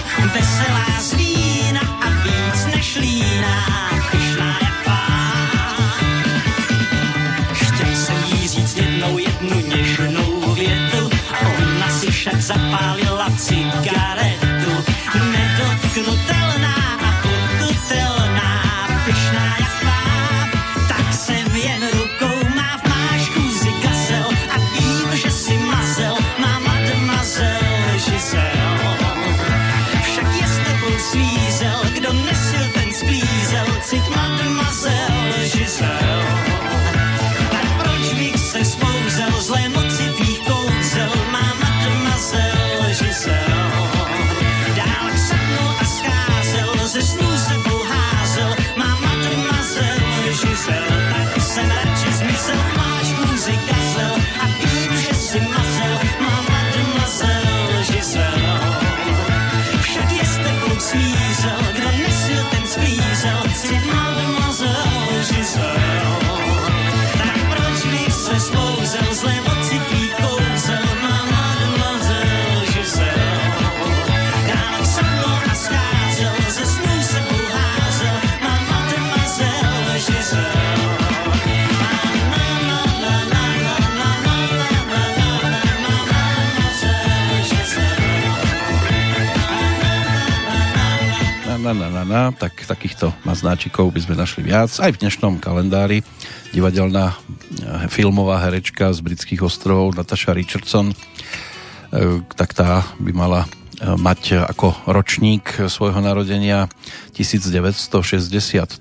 na, 91.65 91.73
na, 91.73 91.89
na, 91.89 92.05
na, 92.05 92.23
tak 92.29 92.53
takýchto 92.61 93.09
maznáčikov 93.25 93.89
by 93.89 93.97
sme 93.97 94.13
našli 94.13 94.45
viac. 94.45 94.69
Aj 94.77 94.93
v 94.93 95.01
dnešnom 95.01 95.41
kalendári 95.41 96.05
divadelná 96.53 97.09
eh, 97.09 97.89
filmová 97.89 98.37
herečka 98.37 98.93
z 98.93 99.01
britských 99.01 99.41
ostrovov 99.41 99.97
Natasha 99.97 100.37
Richardson, 100.37 100.93
eh, 100.93 102.21
tak 102.37 102.53
tá 102.53 102.85
by 103.01 103.09
mala 103.17 103.49
eh, 103.81 103.97
mať 103.97 104.45
ako 104.45 104.77
ročník 104.85 105.65
svojho 105.65 105.97
narodenia 106.05 106.69
1963, 107.17 108.77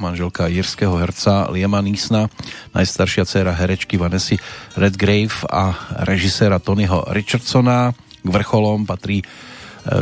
manželka 0.00 0.48
írskeho 0.48 0.96
herca 0.96 1.52
Liama 1.52 1.84
Neesona, 1.84 2.32
najstaršia 2.72 3.28
dcéra 3.28 3.52
herečky 3.52 4.00
Vanessy 4.00 4.40
Redgrave 4.72 5.44
a 5.52 5.76
režiséra 6.08 6.64
Tonyho 6.64 7.12
Richardsona. 7.12 7.92
K 8.24 8.28
vrcholom 8.28 8.88
patrí 8.88 9.20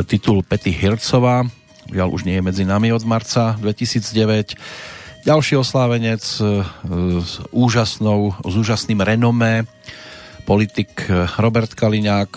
titul 0.07 0.43
Petty 0.43 0.75
Hircová, 0.75 1.47
žiaľ 1.89 2.13
už 2.13 2.23
nie 2.25 2.35
je 2.37 2.45
medzi 2.45 2.65
nami 2.65 2.93
od 2.93 3.05
marca 3.05 3.55
2009. 3.59 4.55
Ďalší 5.25 5.57
oslávenec 5.59 6.23
e, 6.39 6.63
s 7.19 7.43
úžasnou, 7.51 8.31
s 8.39 8.55
úžasným 8.55 9.01
renomé, 9.03 9.67
politik 10.47 11.11
e, 11.11 11.27
Robert 11.37 11.75
Kaliňák, 11.75 12.31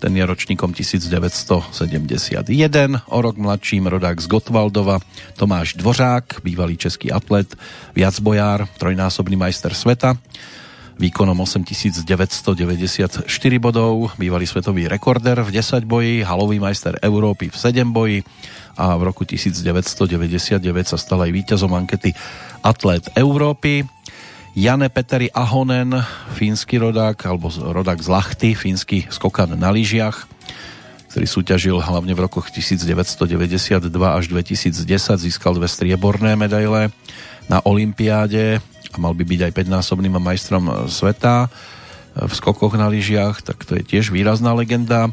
ten 0.00 0.16
je 0.16 0.24
ročníkom 0.24 0.72
1971, 0.72 3.02
o 3.12 3.18
rok 3.20 3.36
mladším 3.36 3.86
rodák 3.90 4.20
z 4.20 4.26
Gotwaldova, 4.30 5.00
Tomáš 5.36 5.74
Dvořák, 5.74 6.40
bývalý 6.40 6.76
český 6.76 7.12
atlet, 7.12 7.56
viacbojár, 7.92 8.68
trojnásobný 8.78 9.36
majster 9.36 9.74
sveta, 9.74 10.16
výkonom 10.98 11.36
8994 11.44 13.28
bodov, 13.60 14.10
bývalý 14.16 14.48
svetový 14.48 14.90
rekorder 14.90 15.44
v 15.44 15.50
10 15.54 15.86
boji, 15.86 16.26
halový 16.26 16.58
majster 16.58 16.98
Európy 17.04 17.52
v 17.52 17.56
7 17.56 17.86
boji, 17.92 18.18
a 18.80 18.96
v 18.96 19.02
roku 19.04 19.28
1999 19.28 20.56
sa 20.88 20.96
stal 20.96 21.20
aj 21.20 21.30
víťazom 21.36 21.68
ankety 21.76 22.16
Atlet 22.64 23.12
Európy. 23.12 23.84
Jane 24.56 24.90
Peteri 24.90 25.30
Ahonen, 25.30 25.94
fínsky 26.34 26.80
rodák, 26.80 27.14
alebo 27.22 27.52
rodák 27.52 28.02
z 28.02 28.08
Lachty, 28.10 28.50
fínsky 28.58 29.06
skokan 29.06 29.54
na 29.54 29.70
lyžiach, 29.70 30.26
ktorý 31.14 31.26
súťažil 31.26 31.76
hlavne 31.78 32.14
v 32.18 32.20
rokoch 32.26 32.50
1992 32.50 33.90
až 33.94 34.24
2010, 34.26 34.74
získal 35.22 35.54
dve 35.54 35.70
strieborné 35.70 36.34
medaile 36.34 36.90
na 37.46 37.62
Olympiáde 37.62 38.58
a 38.90 38.96
mal 38.98 39.14
by 39.14 39.22
byť 39.22 39.40
aj 39.46 39.52
5-násobným 39.54 40.18
majstrom 40.18 40.90
sveta 40.90 41.46
v 42.14 42.32
skokoch 42.34 42.74
na 42.74 42.90
lyžiach, 42.90 43.42
tak 43.46 43.62
to 43.62 43.78
je 43.78 43.86
tiež 43.86 44.10
výrazná 44.10 44.50
legenda 44.50 45.08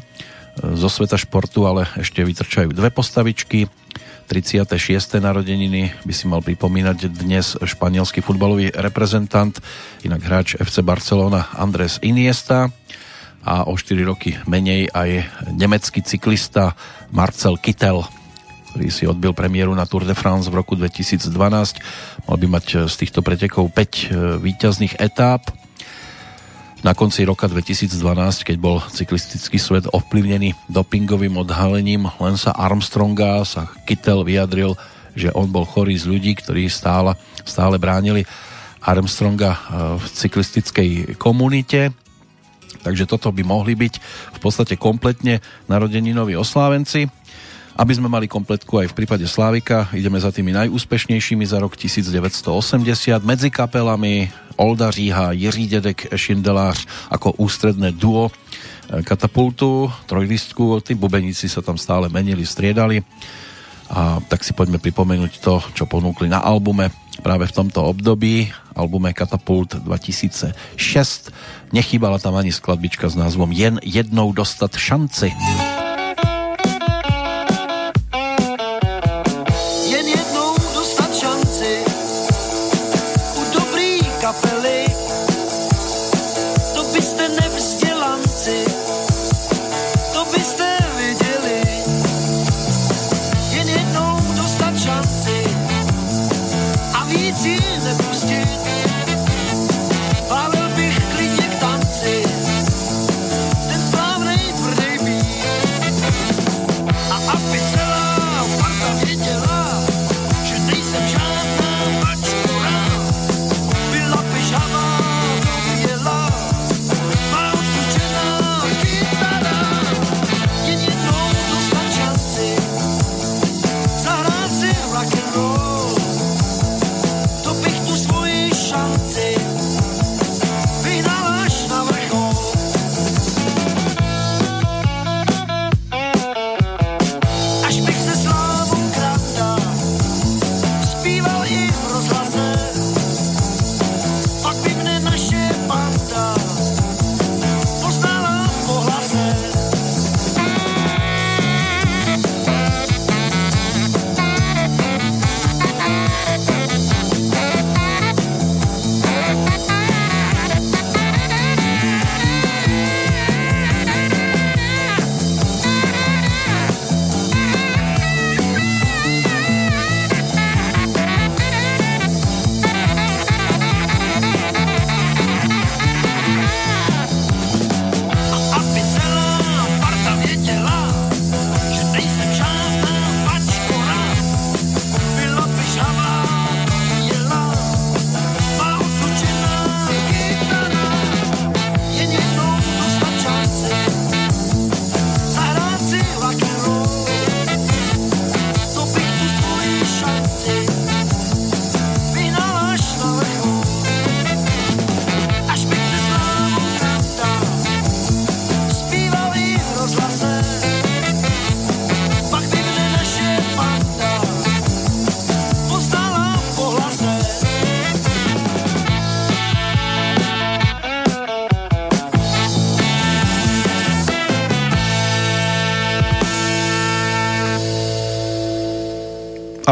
zo 0.58 0.90
sveta 0.90 1.14
športu, 1.14 1.62
ale 1.70 1.86
ešte 1.94 2.18
vytrčajú 2.26 2.74
dve 2.74 2.90
postavičky. 2.90 3.70
36. 4.28 4.76
narodeniny 5.24 5.94
by 6.04 6.12
si 6.12 6.28
mal 6.28 6.44
pripomínať 6.44 7.08
dnes 7.08 7.56
španielský 7.56 8.20
futbalový 8.20 8.68
reprezentant, 8.76 9.56
inak 10.04 10.20
hráč 10.20 10.48
FC 10.60 10.84
Barcelona 10.84 11.48
Andres 11.56 11.96
Iniesta 12.04 12.68
a 13.40 13.64
o 13.64 13.72
4 13.72 14.04
roky 14.04 14.36
menej 14.44 14.92
aj 14.92 15.24
nemecký 15.56 16.04
cyklista 16.04 16.76
Marcel 17.08 17.56
Kittel. 17.56 18.04
Ktorý 18.68 18.88
si 18.92 19.08
odbil 19.08 19.32
premiéru 19.32 19.72
na 19.72 19.88
Tour 19.88 20.04
de 20.04 20.12
France 20.12 20.52
v 20.52 20.60
roku 20.60 20.76
2012. 20.76 21.32
Mal 22.28 22.36
by 22.36 22.46
mať 22.46 22.84
z 22.84 22.94
týchto 23.00 23.24
pretekov 23.24 23.72
5 23.72 24.40
výťazných 24.44 25.00
etáp. 25.00 25.48
Na 26.86 26.94
konci 26.94 27.26
roka 27.26 27.50
2012, 27.50 27.90
keď 28.46 28.56
bol 28.60 28.78
cyklistický 28.92 29.58
svet 29.58 29.90
ovplyvnený 29.90 30.54
dopingovým 30.70 31.34
odhalením 31.42 32.06
Lensa 32.22 32.54
Armstronga, 32.54 33.42
sa 33.42 33.66
Kittel 33.82 34.22
vyjadril, 34.22 34.78
že 35.18 35.34
on 35.34 35.50
bol 35.50 35.66
chorý 35.66 35.98
z 35.98 36.06
ľudí, 36.06 36.38
ktorí 36.38 36.70
stále, 36.70 37.18
stále 37.42 37.82
bránili 37.82 38.22
Armstronga 38.78 39.58
v 39.98 40.04
cyklistickej 40.06 41.18
komunite 41.18 41.90
takže 42.78 43.10
toto 43.10 43.34
by 43.34 43.42
mohli 43.42 43.74
byť 43.74 43.94
v 44.32 44.38
podstate 44.38 44.78
kompletne 44.78 45.42
narodeninoví 45.66 46.38
oslávenci. 46.38 47.10
Aby 47.78 47.94
sme 47.94 48.10
mali 48.10 48.26
kompletku 48.26 48.82
aj 48.82 48.90
v 48.90 48.96
prípade 48.98 49.22
Slávika, 49.30 49.86
ideme 49.94 50.18
za 50.18 50.34
tými 50.34 50.50
najúspešnejšími 50.50 51.46
za 51.46 51.62
rok 51.62 51.78
1980 51.78 52.50
medzi 53.22 53.54
kapelami 53.54 54.34
Olda 54.58 54.90
Říha, 54.90 55.30
Jiří 55.30 55.70
Dedek, 55.70 56.10
Šindelář 56.10 56.82
ako 57.06 57.38
ústredné 57.38 57.94
duo 57.94 58.28
e, 58.28 58.32
katapultu, 59.06 59.86
trojlistku, 60.10 60.82
tí 60.82 60.98
bubeníci 60.98 61.46
sa 61.46 61.62
tam 61.62 61.78
stále 61.78 62.10
menili, 62.10 62.42
striedali 62.42 63.06
a 63.94 64.18
tak 64.26 64.42
si 64.42 64.58
poďme 64.58 64.82
pripomenúť 64.82 65.38
to, 65.38 65.62
čo 65.78 65.86
ponúkli 65.86 66.26
na 66.26 66.42
albume 66.42 66.90
práve 67.22 67.46
v 67.46 67.56
tomto 67.62 67.86
období, 67.86 68.50
albume 68.74 69.14
Katapult 69.14 69.78
2006. 69.78 71.30
Nechýbala 71.70 72.18
tam 72.18 72.34
ani 72.34 72.50
skladbička 72.50 73.06
s 73.06 73.14
názvom 73.14 73.54
Jen 73.54 73.78
jednou 73.86 74.34
dostat 74.34 74.74
šanci. 74.74 75.30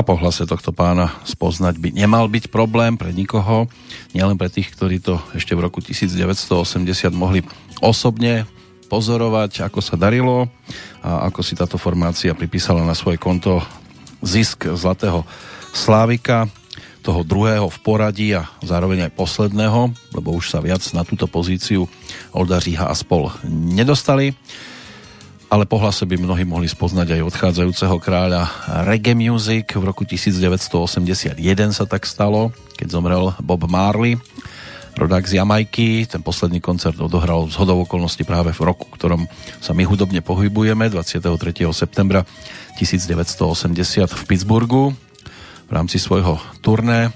Po 0.06 0.14
hlase 0.14 0.46
tohto 0.46 0.70
pána 0.70 1.10
spoznať 1.26 1.82
by 1.82 1.90
nemal 1.90 2.30
byť 2.30 2.54
problém 2.54 2.94
pre 2.94 3.10
nikoho, 3.10 3.66
nielen 4.14 4.38
pre 4.38 4.46
tých, 4.46 4.70
ktorí 4.70 5.02
to 5.02 5.18
ešte 5.34 5.58
v 5.58 5.66
roku 5.66 5.82
1980 5.82 6.46
mohli 7.10 7.42
osobne 7.82 8.46
pozorovať, 8.86 9.66
ako 9.66 9.82
sa 9.82 9.98
darilo 9.98 10.46
a 11.02 11.26
ako 11.26 11.42
si 11.42 11.58
táto 11.58 11.74
formácia 11.74 12.38
pripísala 12.38 12.86
na 12.86 12.94
svoje 12.94 13.18
konto 13.18 13.58
zisk 14.22 14.70
Zlatého 14.78 15.26
Slávika, 15.74 16.46
toho 17.02 17.22
druhého 17.22 17.66
v 17.70 17.78
poradí 17.82 18.34
a 18.34 18.50
zároveň 18.62 19.06
aj 19.06 19.14
posledného, 19.14 19.94
lebo 20.14 20.34
už 20.34 20.54
sa 20.54 20.58
viac 20.58 20.82
na 20.90 21.06
túto 21.06 21.30
pozíciu 21.30 21.86
Olda 22.34 22.58
a 22.58 22.94
spol 22.94 23.30
nedostali 23.46 24.34
ale 25.47 25.64
po 25.64 25.78
hlase 25.78 26.02
by 26.02 26.18
mnohí 26.18 26.43
mohli 26.43 26.66
spoznať 26.66 27.18
aj 27.18 27.27
odchádzajúceho 27.31 27.97
kráľa 28.02 28.51
reggae 28.82 29.14
music. 29.14 29.78
V 29.78 29.85
roku 29.86 30.02
1981 30.02 31.39
sa 31.70 31.85
tak 31.86 32.02
stalo, 32.02 32.51
keď 32.74 32.86
zomrel 32.90 33.31
Bob 33.39 33.62
Marley, 33.70 34.18
rodák 34.98 35.23
z 35.23 35.39
Jamajky. 35.39 36.10
Ten 36.10 36.27
posledný 36.27 36.59
koncert 36.59 36.98
odohral 36.98 37.47
z 37.47 37.55
hodov 37.62 37.86
okolností 37.86 38.27
práve 38.27 38.51
v 38.51 38.60
roku, 38.66 38.90
ktorom 38.90 39.31
sa 39.62 39.70
my 39.70 39.86
hudobne 39.86 40.18
pohybujeme, 40.18 40.90
23. 40.90 41.23
septembra 41.70 42.27
1980 42.82 44.10
v 44.10 44.23
Pittsburghu 44.27 44.98
v 45.66 45.70
rámci 45.70 46.02
svojho 46.02 46.43
turné. 46.59 47.14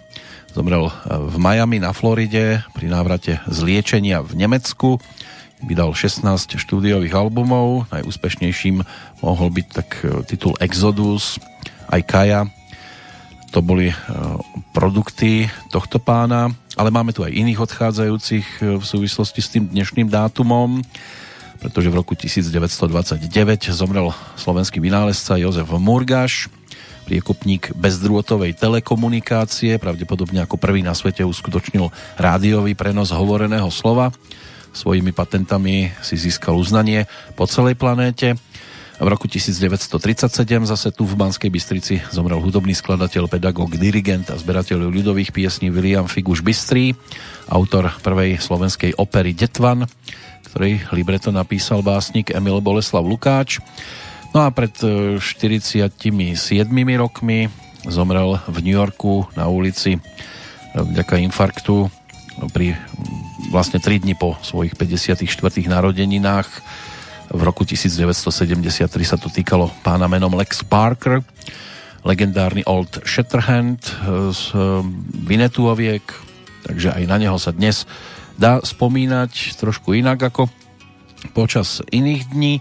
Zomrel 0.51 0.91
v 1.07 1.37
Miami 1.39 1.79
na 1.79 1.95
Floride 1.95 2.67
pri 2.75 2.87
návrate 2.91 3.39
z 3.47 3.59
liečenia 3.63 4.23
v 4.23 4.35
Nemecku 4.35 4.99
vydal 5.65 5.93
16 5.93 6.57
štúdiových 6.57 7.13
albumov, 7.13 7.89
najúspešnejším 7.93 8.81
mohol 9.21 9.49
byť 9.53 9.67
tak 9.69 9.89
e, 10.01 10.25
titul 10.25 10.57
Exodus, 10.61 11.37
aj 11.93 12.01
Kaja, 12.09 12.41
to 13.51 13.61
boli 13.61 13.91
e, 13.91 13.97
produkty 14.73 15.51
tohto 15.69 15.99
pána, 15.99 16.49
ale 16.79 16.95
máme 16.95 17.11
tu 17.11 17.27
aj 17.27 17.35
iných 17.35 17.61
odchádzajúcich 17.67 18.47
e, 18.63 18.79
v 18.79 18.85
súvislosti 18.85 19.41
s 19.43 19.53
tým 19.53 19.69
dnešným 19.69 20.09
dátumom, 20.09 20.81
pretože 21.61 21.93
v 21.93 21.99
roku 21.99 22.17
1929 22.17 23.21
zomrel 23.75 24.09
slovenský 24.41 24.81
vynálezca 24.81 25.37
Jozef 25.37 25.69
Murgaš, 25.77 26.49
priekupník 27.05 27.75
bezdrôtovej 27.75 28.55
telekomunikácie, 28.55 29.83
pravdepodobne 29.83 30.47
ako 30.47 30.57
prvý 30.57 30.87
na 30.87 30.95
svete 30.95 31.27
uskutočnil 31.27 31.91
rádiový 32.15 32.79
prenos 32.79 33.11
hovoreného 33.11 33.67
slova 33.69 34.15
svojimi 34.73 35.11
patentami 35.11 35.91
si 36.01 36.15
získal 36.17 36.57
uznanie 36.57 37.07
po 37.35 37.47
celej 37.47 37.79
planéte. 37.79 38.39
V 39.01 39.09
roku 39.09 39.25
1937 39.25 40.37
zase 40.69 40.93
tu 40.93 41.09
v 41.09 41.17
Banskej 41.17 41.49
Bystrici 41.49 42.05
zomrel 42.13 42.37
hudobný 42.37 42.77
skladateľ, 42.77 43.33
pedagóg, 43.33 43.81
dirigent 43.81 44.29
a 44.29 44.37
zberateľ 44.37 44.93
ľudových 44.93 45.33
piesní 45.33 45.73
William 45.73 46.05
Figuš 46.05 46.45
Bystrý, 46.45 46.93
autor 47.49 47.89
prvej 48.05 48.37
slovenskej 48.37 49.01
opery 49.01 49.33
Detvan, 49.33 49.89
ktorej 50.53 50.85
libreto 50.93 51.33
napísal 51.33 51.81
básnik 51.81 52.29
Emil 52.29 52.61
Boleslav 52.61 53.01
Lukáč. 53.01 53.65
No 54.37 54.45
a 54.45 54.53
pred 54.53 54.77
47 54.77 55.81
e, 55.81 56.95
rokmi 57.01 57.49
zomrel 57.89 58.37
v 58.53 58.57
New 58.61 58.77
Yorku 58.77 59.25
na 59.33 59.49
ulici 59.49 59.97
e, 59.97 60.01
vďaka 60.77 61.25
infarktu 61.25 61.89
pri 62.53 62.77
vlastne 63.51 63.83
3 63.83 64.07
dni 64.07 64.15
po 64.15 64.39
svojich 64.41 64.79
54. 64.79 65.27
narodeninách 65.67 66.49
v 67.31 67.41
roku 67.43 67.67
1973 67.67 68.87
sa 69.03 69.19
to 69.19 69.31
týkalo 69.31 69.71
pána 69.83 70.07
menom 70.07 70.35
Lex 70.35 70.63
Parker, 70.67 71.23
legendárny 72.07 72.63
Old 72.67 73.03
Shatterhand 73.03 73.83
eh, 73.83 74.31
z 74.31 74.55
eh, 74.55 74.63
Vinetuoviek, 75.27 76.03
takže 76.65 76.95
aj 76.95 77.05
na 77.11 77.17
neho 77.19 77.37
sa 77.39 77.51
dnes 77.51 77.87
dá 78.41 78.63
spomínať 78.63 79.59
trošku 79.59 79.93
inak 79.93 80.33
ako 80.33 80.49
počas 81.37 81.85
iných 81.93 82.33
dní, 82.33 82.55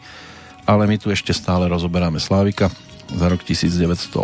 ale 0.67 0.85
my 0.89 0.99
tu 0.99 1.07
ešte 1.13 1.31
stále 1.31 1.71
rozoberáme 1.71 2.19
Slávika 2.19 2.67
za 3.09 3.25
rok 3.31 3.41
1980 3.41 4.19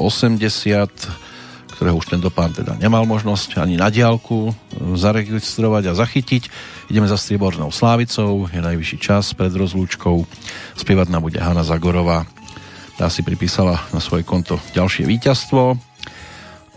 ktorého 1.76 2.00
už 2.00 2.08
tento 2.08 2.32
pán 2.32 2.56
teda 2.56 2.80
nemal 2.80 3.04
možnosť 3.04 3.60
ani 3.60 3.76
na 3.76 3.92
diálku 3.92 4.50
e, 4.50 4.52
zaregistrovať 4.96 5.92
a 5.92 5.98
zachytiť. 6.00 6.48
Ideme 6.88 7.12
za 7.12 7.20
striebornou 7.20 7.70
slávicou, 7.70 8.48
je 8.48 8.64
najvyšší 8.64 8.98
čas 9.04 9.36
pred 9.36 9.52
rozlúčkou. 9.52 10.24
Spievať 10.80 11.12
nám 11.12 11.28
bude 11.28 11.38
Hanna 11.38 11.68
Zagorová. 11.68 12.24
Tá 12.96 13.12
si 13.12 13.28
pripísala 13.28 13.84
na 13.92 14.00
svoje 14.00 14.24
konto 14.24 14.56
ďalšie 14.72 15.04
víťazstvo 15.04 15.76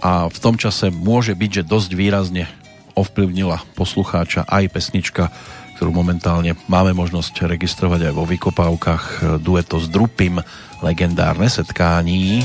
a 0.02 0.26
v 0.26 0.38
tom 0.42 0.58
čase 0.58 0.90
môže 0.90 1.38
byť, 1.38 1.62
že 1.62 1.68
dosť 1.70 1.90
výrazne 1.94 2.50
ovplyvnila 2.98 3.62
poslucháča 3.78 4.42
aj 4.50 4.74
pesnička, 4.74 5.30
ktorú 5.78 5.94
momentálne 5.94 6.58
máme 6.66 6.90
možnosť 6.90 7.46
registrovať 7.46 8.10
aj 8.10 8.12
vo 8.18 8.26
vykopávkach 8.26 9.38
dueto 9.38 9.78
s 9.78 9.86
Drupim 9.86 10.42
legendárne 10.82 11.46
setkání. 11.46 12.42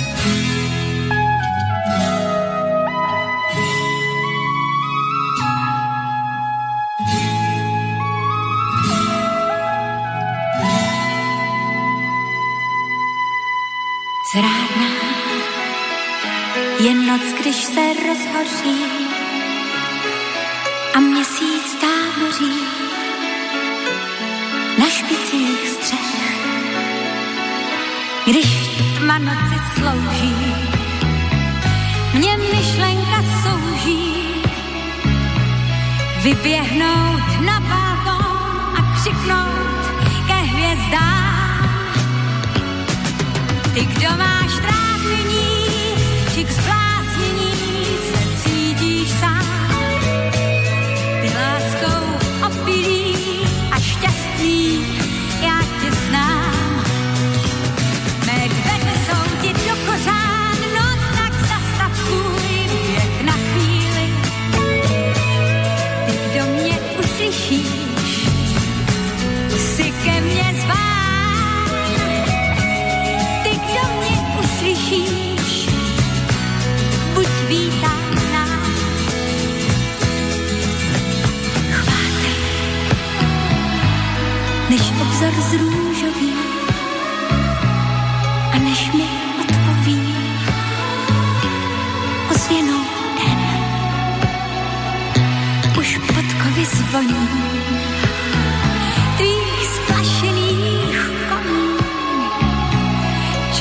Zrádná 14.33 14.91
je 16.79 16.93
noc, 16.95 17.21
když 17.39 17.55
se 17.55 17.81
rozhoří 18.07 18.85
a 20.93 20.99
měsíc 20.99 21.77
táboří 21.81 22.63
na 24.79 24.89
špicích 24.89 25.69
střech. 25.69 26.37
Když 28.25 28.79
tma 28.97 29.17
noci 29.17 29.57
slouží, 29.77 30.35
mě 32.13 32.37
myšlenka 32.37 33.23
souží 33.43 34.13
vyběhnout 36.23 37.41
na 37.45 37.59
balkón 37.59 38.77
a 38.77 38.95
křiknout 38.95 39.52
ty, 43.73 43.85
kdo 43.85 44.09
máš 44.17 44.53
trápení, 44.55 45.65
či 46.33 46.43
k 46.43 46.51
zbláznění 46.51 46.82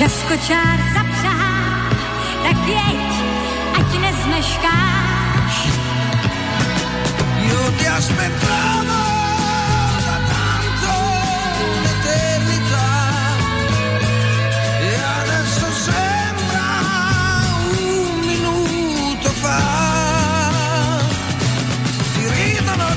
Čas 0.02 0.22
kočár 0.26 0.78
zapřahá, 0.94 1.54
tak 2.42 2.58
jeď, 2.66 3.12
ať 3.78 3.88
nezmeškáš. 4.02 5.56
Ti 7.78 7.86
aspettavo 7.86 9.02
da 10.02 10.16
tanto 10.26 10.94
un'eternità 11.70 12.90
e 14.82 14.92
adesso 15.22 15.70
sembra 15.86 16.70
un 17.78 18.26
minuto 18.26 19.30
fa. 19.38 19.62
Ti 22.10 22.22
ridono 22.26 22.90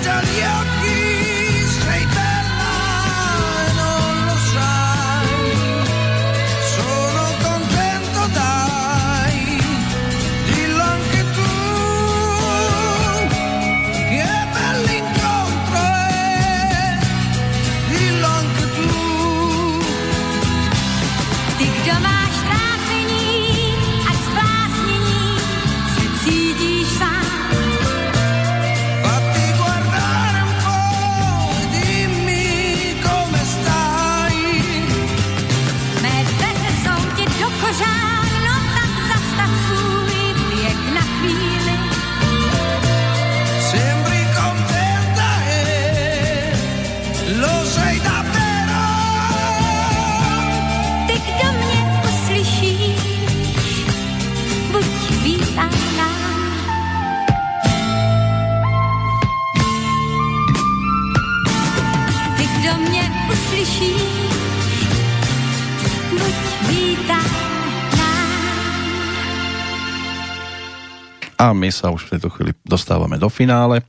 A 71.46 71.54
my 71.54 71.70
sa 71.70 71.94
už 71.94 72.10
v 72.10 72.18
tejto 72.18 72.34
chvíli 72.34 72.58
dostávame 72.66 73.22
do 73.22 73.30
finále. 73.30 73.86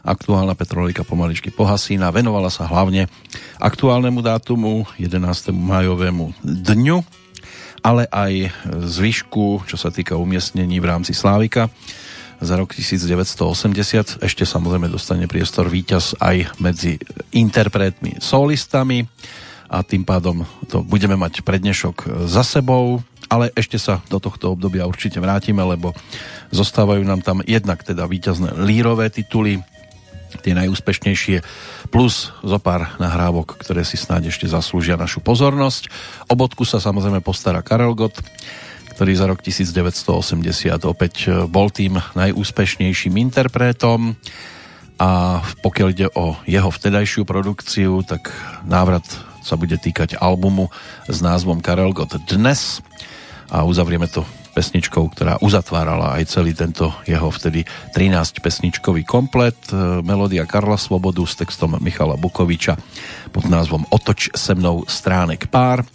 Aktuálna 0.00 0.56
Petrolika 0.56 1.04
pomaličky 1.04 1.52
pohasína. 1.52 2.08
Venovala 2.08 2.48
sa 2.48 2.64
hlavne 2.64 3.12
aktuálnemu 3.60 4.24
dátumu 4.24 4.88
11. 4.96 5.52
majovému 5.52 6.32
dňu, 6.40 7.04
ale 7.84 8.08
aj 8.08 8.56
zvyšku, 8.88 9.68
čo 9.68 9.76
sa 9.76 9.92
týka 9.92 10.16
umiestnení 10.16 10.80
v 10.80 10.88
rámci 10.88 11.12
Slávika 11.12 11.68
za 12.40 12.56
rok 12.56 12.72
1980. 12.72 14.24
Ešte 14.24 14.48
samozrejme 14.48 14.88
dostane 14.88 15.28
priestor 15.28 15.68
víťaz 15.68 16.16
aj 16.24 16.56
medzi 16.56 16.96
interpretmi 17.36 18.16
solistami 18.16 19.04
a 19.68 19.84
tým 19.84 20.08
pádom 20.08 20.48
to 20.72 20.80
budeme 20.80 21.20
mať 21.20 21.44
prednešok 21.44 22.24
za 22.32 22.40
sebou, 22.40 23.04
ale 23.28 23.50
ešte 23.56 23.80
sa 23.80 24.00
do 24.08 24.20
tohto 24.20 24.52
obdobia 24.54 24.88
určite 24.88 25.18
vrátime, 25.18 25.62
lebo 25.64 25.92
zostávajú 26.52 27.02
nám 27.04 27.24
tam 27.24 27.40
jednak 27.44 27.82
teda 27.82 28.04
víťazné 28.06 28.56
lírové 28.60 29.10
tituly, 29.10 29.60
tie 30.42 30.54
najúspešnejšie, 30.56 31.46
plus 31.94 32.34
zo 32.42 32.58
pár 32.58 32.98
nahrávok, 32.98 33.54
ktoré 33.54 33.86
si 33.86 33.94
snáď 33.94 34.34
ešte 34.34 34.50
zaslúžia 34.50 34.98
našu 34.98 35.22
pozornosť. 35.22 35.86
O 36.26 36.34
bodku 36.34 36.66
sa 36.66 36.82
samozrejme 36.82 37.22
postará 37.22 37.62
Karel 37.62 37.94
Gott, 37.94 38.18
ktorý 38.98 39.12
za 39.14 39.26
rok 39.30 39.42
1980 39.42 40.74
opäť 40.86 41.30
bol 41.46 41.70
tým 41.70 41.98
najúspešnejším 42.18 43.18
interpretom 43.18 44.18
a 44.98 45.42
pokiaľ 45.62 45.88
ide 45.90 46.08
o 46.14 46.38
jeho 46.46 46.70
vtedajšiu 46.70 47.26
produkciu, 47.26 48.06
tak 48.06 48.30
návrat 48.62 49.02
sa 49.42 49.58
bude 49.58 49.76
týkať 49.76 50.16
albumu 50.16 50.70
s 51.10 51.18
názvom 51.20 51.60
Karel 51.60 51.92
Gott 51.92 52.16
Dnes 52.24 52.80
a 53.54 53.62
uzavrieme 53.62 54.10
to 54.10 54.26
pesničkou, 54.50 55.14
ktorá 55.14 55.38
uzatvárala 55.38 56.18
aj 56.18 56.26
celý 56.26 56.58
tento 56.58 56.90
jeho 57.06 57.30
vtedy 57.30 57.62
13 57.94 58.42
pesničkový 58.42 59.06
komplet. 59.06 59.54
E, 59.70 60.02
melódia 60.02 60.42
Karla 60.42 60.74
Svobodu 60.74 61.22
s 61.22 61.38
textom 61.38 61.78
Michala 61.78 62.18
Bukoviča 62.18 62.74
pod 63.30 63.46
názvom 63.46 63.86
Otoč 63.94 64.34
se 64.34 64.54
mnou 64.54 64.82
stránek 64.90 65.46
pár. 65.46 65.86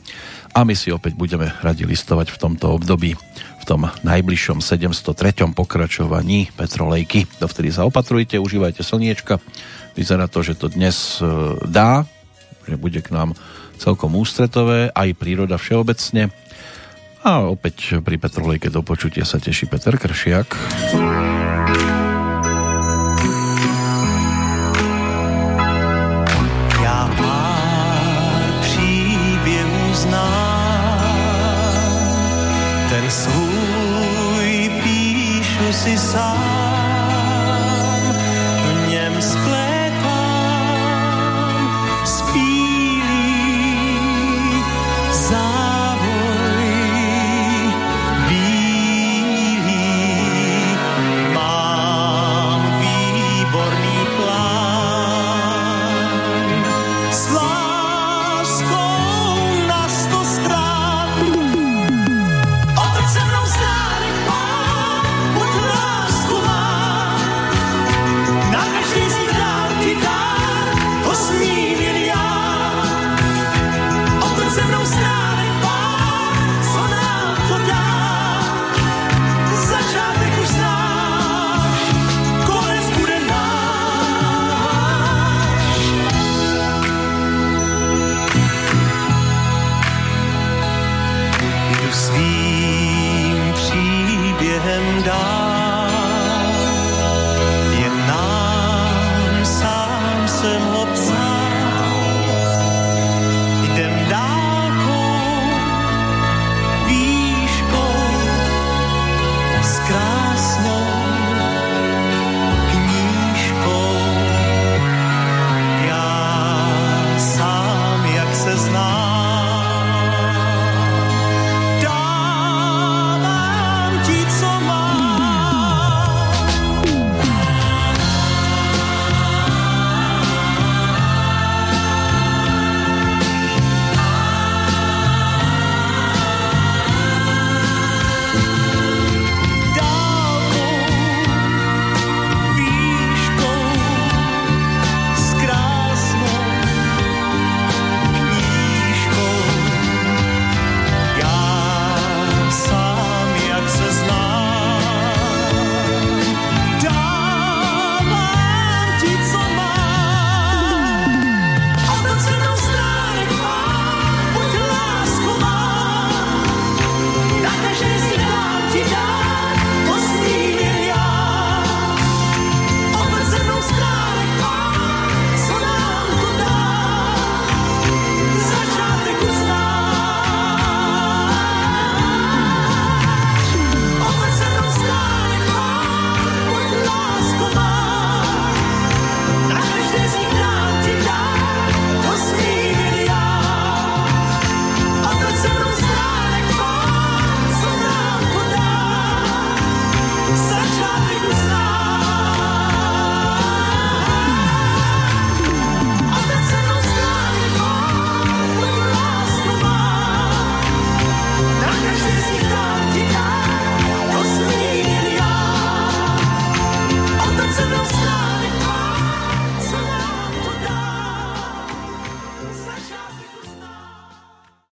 A 0.56 0.64
my 0.64 0.72
si 0.76 0.91
opäť 0.91 1.19
budeme 1.19 1.52
radi 1.60 1.84
listovať 1.84 2.31
v 2.31 2.40
tomto 2.40 2.80
období 2.80 3.15
v 3.60 3.64
tom 3.68 3.91
najbližšom 4.07 4.64
703. 4.64 5.52
pokračovaní 5.52 6.52
Petrolejky. 6.56 7.27
Dovtedy 7.44 7.76
sa 7.76 7.84
opatrujte, 7.84 8.40
užívajte 8.40 8.84
slniečka. 8.84 9.40
Vyzerá 9.99 10.31
to, 10.31 10.44
že 10.44 10.56
to 10.56 10.72
dnes 10.72 11.19
e, 11.19 11.27
dá, 11.68 12.07
že 12.68 12.76
bude 12.80 13.03
k 13.03 13.11
nám 13.11 13.36
celkom 13.80 14.15
ústretové, 14.19 14.91
aj 14.91 15.15
príroda 15.15 15.56
všeobecne 15.56 16.31
a 17.23 17.43
opäť 17.51 17.99
pri 17.99 18.15
Petrolejke 18.15 18.71
do 18.71 18.79
počutia 18.79 19.27
sa 19.27 19.39
teší 19.43 19.67
Peter 19.67 19.99
Kršiak. 19.99 20.55
Já 26.79 27.01
pár 27.19 28.43
příběhů 28.61 29.93
znám, 29.93 31.03
ten 32.89 33.05
svůj 33.11 34.71
píšu 34.83 35.67
si 35.73 35.97
sám, 35.97 36.39
v 38.63 38.89
něm 38.89 39.21
sklepám 39.21 40.39
spílý 42.05 42.59